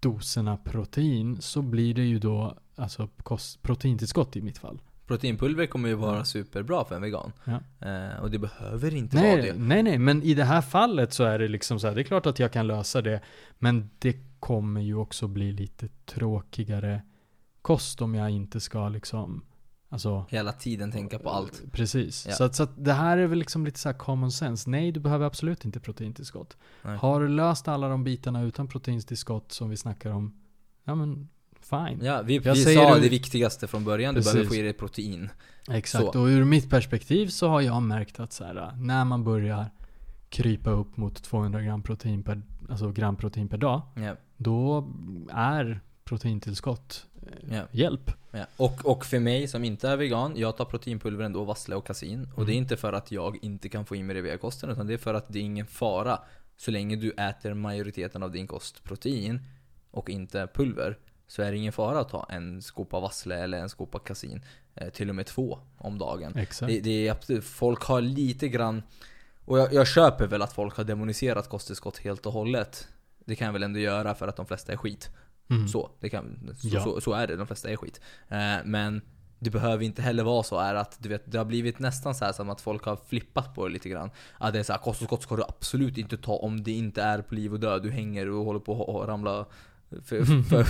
[0.00, 4.80] doserna protein så blir det ju då alltså kost, proteintillskott i mitt fall.
[5.06, 7.32] Proteinpulver kommer ju vara superbra för en vegan.
[7.44, 7.60] Ja.
[7.88, 9.52] Eh, och det behöver inte vara Nej, det.
[9.58, 12.04] nej, nej, men i det här fallet så är det liksom så här, det är
[12.04, 13.20] klart att jag kan lösa det,
[13.58, 17.02] men det kommer ju också bli lite tråkigare
[17.62, 19.44] kost om jag inte ska liksom,
[19.88, 21.62] alltså Hela tiden tänka på allt.
[21.72, 22.26] Precis.
[22.28, 22.34] Ja.
[22.34, 24.70] Så, att, så att det här är väl liksom lite så här common sense.
[24.70, 26.56] Nej, du behöver absolut inte proteintillskott.
[26.82, 26.96] Nej.
[26.96, 30.40] Har du löst alla de bitarna utan proteintillskott som vi snackar om,
[30.84, 31.28] ja men
[31.70, 32.04] fine.
[32.04, 34.14] Ja, vi, vi sa det- det viktigaste från början.
[34.14, 35.28] Du behöver få i dig protein.
[35.70, 36.12] Exakt.
[36.12, 36.20] Så.
[36.20, 39.66] Och ur mitt perspektiv så har jag märkt att så här, när man börjar
[40.28, 44.88] krypa upp mot 200 gram protein per, alltså gram protein per dag, Ja, då
[45.30, 47.06] är proteintillskott
[47.50, 48.10] ja, hjälp.
[48.30, 48.46] ja.
[48.56, 52.28] Och, och för mig som inte är vegan, jag tar proteinpulver ändå, vassle och kasin.
[52.34, 52.62] Och det är Mm.
[52.62, 54.98] inte för att jag inte kan få i mig det via kosten, utan det är
[54.98, 56.18] för att det är ingen fara.
[56.56, 59.40] Så länge du äter majoriteten av din kost protein
[59.90, 63.68] och inte pulver, så är det ingen fara att ta en skopa vassle eller en
[63.68, 64.40] skopa kasin.
[64.74, 66.32] Eh, till och med två om dagen.
[66.68, 68.82] Det, det är absolut, folk har lite grann
[69.44, 72.88] Och jag, jag köper väl att folk har demoniserat kosttillskott helt och hållet
[73.24, 75.10] Det kan jag väl ändå göra för att de flesta är skit
[75.50, 75.68] Mm.
[75.68, 76.84] Så, det kan, så, Ja.
[76.84, 79.00] så, så är det, de flesta är skit eh, Men
[79.38, 82.24] det behöver inte heller vara så är att du vet, det har blivit nästan så
[82.24, 84.10] här som att folk har flippat på det lite grann.
[84.38, 87.22] Att det är så här, kosttillskott ska du absolut inte ta om det inte är
[87.22, 87.82] på liv och död.
[87.82, 89.46] Du hänger och håller på att ramla
[89.90, 90.64] för, för,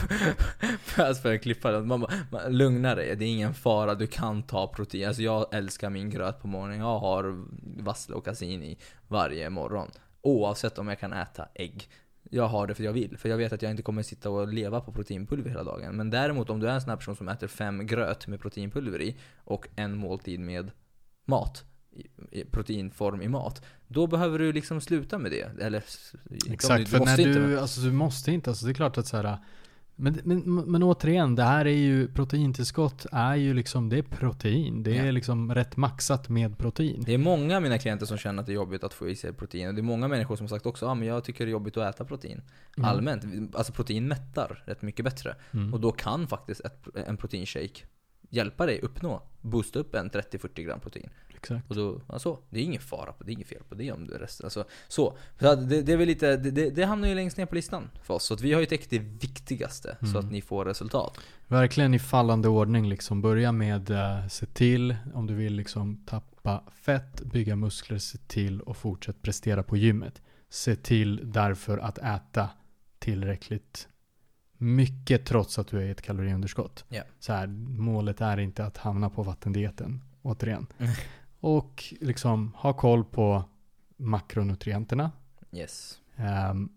[0.79, 1.81] för, för en klippare.
[1.81, 3.95] Man, bara, man, lugna dig, det är ingen fara.
[3.95, 5.09] Du kan ta protein.
[5.09, 6.79] Alltså jag älskar min gröt på morgonen.
[6.79, 7.45] Jag har
[7.83, 8.79] vassle och kasin i
[9.09, 9.91] varje morgon.
[10.23, 11.89] Oavsett om jag kan äta ägg.
[12.31, 13.19] Jag har det för jag vill.
[13.19, 15.97] För jag vet att jag inte kommer sitta och leva på proteinpulver hela dagen.
[15.97, 19.03] Men däremot om du är en sån här person som äter fem gröt med proteinpulver
[19.03, 20.71] i och en måltid med
[21.25, 21.65] mat.
[22.51, 23.65] Proteinform i mat.
[23.89, 25.63] Då behöver du liksom sluta med det.
[25.65, 25.85] Eller
[26.51, 28.99] Exakt, du, för måste när du, men- alltså du måste inte, alltså det är klart
[28.99, 29.39] att så här,
[29.99, 30.41] men, men,
[30.71, 34.83] men återigen, det här är ju, proteintillskott är ju liksom, det är protein.
[34.83, 35.11] Det är Ja.
[35.11, 37.03] liksom rätt maxat med protein.
[37.07, 39.17] Det är många av mina klienter som känner att det är jobbigt att få i
[39.17, 39.69] sig protein.
[39.69, 41.53] Och det är många människor som har sagt också ah, men jag tycker det är
[41.53, 42.43] jobbigt att äta protein.
[42.77, 42.91] Mm.
[42.91, 43.25] Allmänt.
[43.57, 45.37] Alltså protein mättar rätt mycket bättre.
[45.53, 45.75] Mm.
[45.75, 47.81] Och då kan faktiskt ett, en proteinshake
[48.31, 51.11] hjälpa dig uppnå, boosta upp en 30-40 gram protein.
[51.37, 51.71] Exakt.
[51.71, 54.07] Och då, alltså, det är ingen fara på det, är inget fel på det om
[54.07, 54.47] det resten.
[54.47, 55.19] Alltså, så.
[55.41, 57.91] så att det, det är väl lite, det, det, hamnar ju längst ner på listan
[58.03, 58.25] för oss.
[58.25, 60.19] Så att vi har ju täckt det viktigaste, så Mm.
[60.19, 61.19] att ni får resultat.
[61.47, 63.23] Verkligen i fallande ordning liksom.
[63.23, 68.61] Börja med uh, se till, om du vill liksom tappa fett, bygga muskler, se till
[68.61, 70.23] och fortsätt prestera på gymmet.
[70.49, 72.49] Se till därför att äta
[72.99, 73.89] tillräckligt
[74.59, 76.85] mycket trots att du är i ett kaloriunderskott.
[76.89, 77.03] Ja.
[77.19, 77.47] Så här,
[77.79, 80.67] målet är inte att hamna på vattendieten, återigen.
[81.41, 83.45] Och liksom ha koll på
[83.97, 85.11] makronutrienterna.
[85.53, 85.99] Yes.
[86.17, 86.69] Ehm,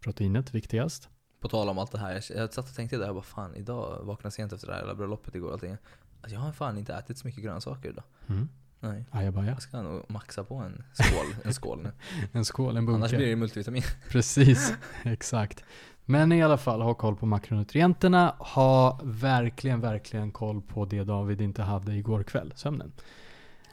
[0.00, 1.08] proteinet viktigast.
[1.40, 3.54] På tal om allt det här, jag, jag satt och tänkte där, jag bara fan
[3.54, 5.76] idag vaknade sent efter det här jävla bröllopet igår och allting.
[6.20, 8.04] Alltså, jag har fan inte ätit så mycket grönsaker idag.
[8.26, 8.48] Mm.
[8.80, 9.04] Nej.
[9.10, 9.50] Ajabaja.
[9.50, 11.92] Jag ska nog maxa på en skål, en skål nu.
[12.32, 12.96] En skål, en bunke.
[12.96, 13.82] Annars blir det multivitamin.
[14.08, 14.72] Precis,
[15.02, 15.64] exakt.
[16.04, 18.34] Men i alla fall, ha koll på makronutrienterna.
[18.38, 22.92] Ha verkligen, verkligen koll på det David inte hade igår kväll, sömnen.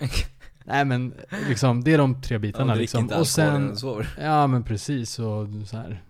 [0.65, 1.13] Nej men
[1.47, 3.01] liksom, det är de tre Ja, bitarna drick liksom.
[3.01, 4.09] inte Och sen, sover.
[4.19, 6.01] ja men precis och så här.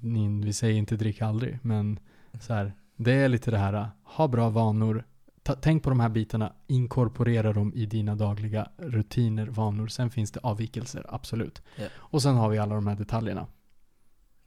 [0.00, 1.98] Ni, vi säger inte drick aldrig, men
[2.40, 2.72] så här.
[2.96, 5.04] Det är lite det här, ha bra vanor.
[5.42, 9.86] Ta, tänk på de här bitarna, inkorporera dem i dina dagliga rutiner, vanor.
[9.86, 11.62] Sen finns det avvikelser, absolut.
[11.76, 11.86] Ja.
[11.94, 13.46] Och sen har vi alla de här detaljerna.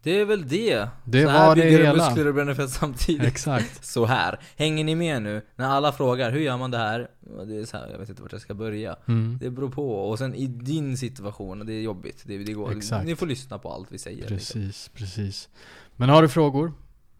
[0.04, 0.88] Det är väl det.
[1.06, 3.28] Det så här var det bygger du muskler och bränner fett samtidigt.
[3.28, 3.86] Exakt.
[3.92, 4.40] Så här.
[4.56, 5.42] Hänger ni med nu?
[5.56, 7.08] När alla frågar hur gör man det här?
[7.48, 8.96] Det är så här, jag vet inte vart jag ska börja.
[9.08, 9.38] Mm.
[9.42, 9.96] Det beror på.
[10.10, 12.24] Och sen i din situation, det är jobbigt.
[12.26, 12.78] Det, det går.
[12.78, 13.06] Exakt.
[13.06, 14.30] Ni får lyssna på allt vi säger.
[14.30, 14.62] liksom.
[14.62, 15.50] Precis, precis.
[15.96, 16.74] Men har du frågor?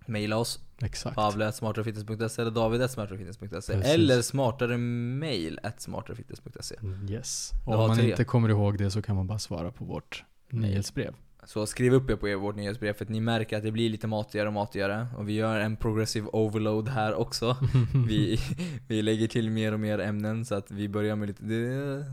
[0.06, 0.60] Maila oss.
[0.82, 1.16] Exakt.
[1.16, 3.74] Pavle.smartarefitness.se eller david.smartarefitness.se.
[3.74, 6.76] Eller smartare mail smartarefitness.se
[7.10, 7.52] Yes.
[7.66, 8.10] Och om man tre.
[8.10, 11.14] inte kommer ihåg det så kan man bara svara på vårt nyhetsbrev.
[11.52, 13.90] Så skriv upp er på er, vårt nyhetsbrev för att ni märker att det blir
[13.90, 15.08] lite matigare och matigare.
[15.18, 17.58] Och vi gör en progressive overload här också.
[18.08, 18.40] Vi,
[18.88, 22.06] vi lägger till mer och mer ämnen så att vi börjar med lite, det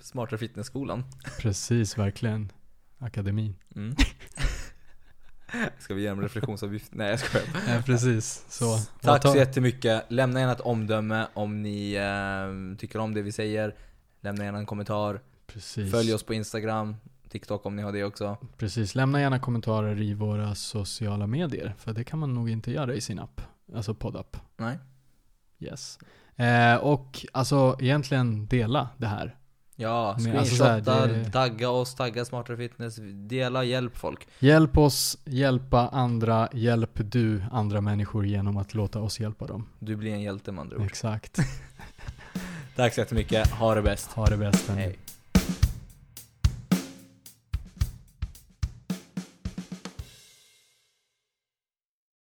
[0.00, 1.04] smartare fitnessskolan.
[1.38, 2.52] Precis, verkligen.
[2.98, 3.54] Akademin.
[3.76, 3.96] Mm.
[5.78, 6.94] Ska vi ge en reflektionsavgift?
[6.94, 7.46] Nej jag skojar.
[7.68, 8.44] Ja, precis.
[8.48, 8.78] Så.
[9.00, 10.04] Tack ta- så jättemycket.
[10.08, 13.74] Lämna gärna ett omdöme om ni eh, tycker om det vi säger.
[14.20, 15.20] Lämna gärna en kommentar.
[15.46, 15.90] Precis.
[15.90, 16.96] Följ oss på Instagram,
[17.30, 18.36] TikTok om ni har det också.
[18.58, 18.94] Precis.
[18.94, 21.74] Lämna gärna kommentarer i våra sociala medier.
[21.78, 23.40] För det kan man nog inte göra i sin app.
[23.74, 24.36] Alltså poddapp.
[24.56, 24.78] Nej?
[25.58, 25.98] Yes.
[26.36, 29.36] Eh, och alltså egentligen dela det här.
[29.76, 32.96] Ja, alltså screenshotta, det- tagga oss, tagga Smartare Fitness,
[33.28, 34.28] dela, hjälp folk.
[34.38, 36.48] Hjälp oss hjälpa andra.
[36.52, 39.66] Hjälp du andra människor genom att låta oss hjälpa dem.
[39.78, 40.82] Du blir en hjälte med andra ord.
[40.86, 41.38] Exakt.
[42.76, 44.12] Tack så jättemycket, ha det bäst.
[44.12, 44.68] Ha det bäst.
[44.68, 44.98] Hej.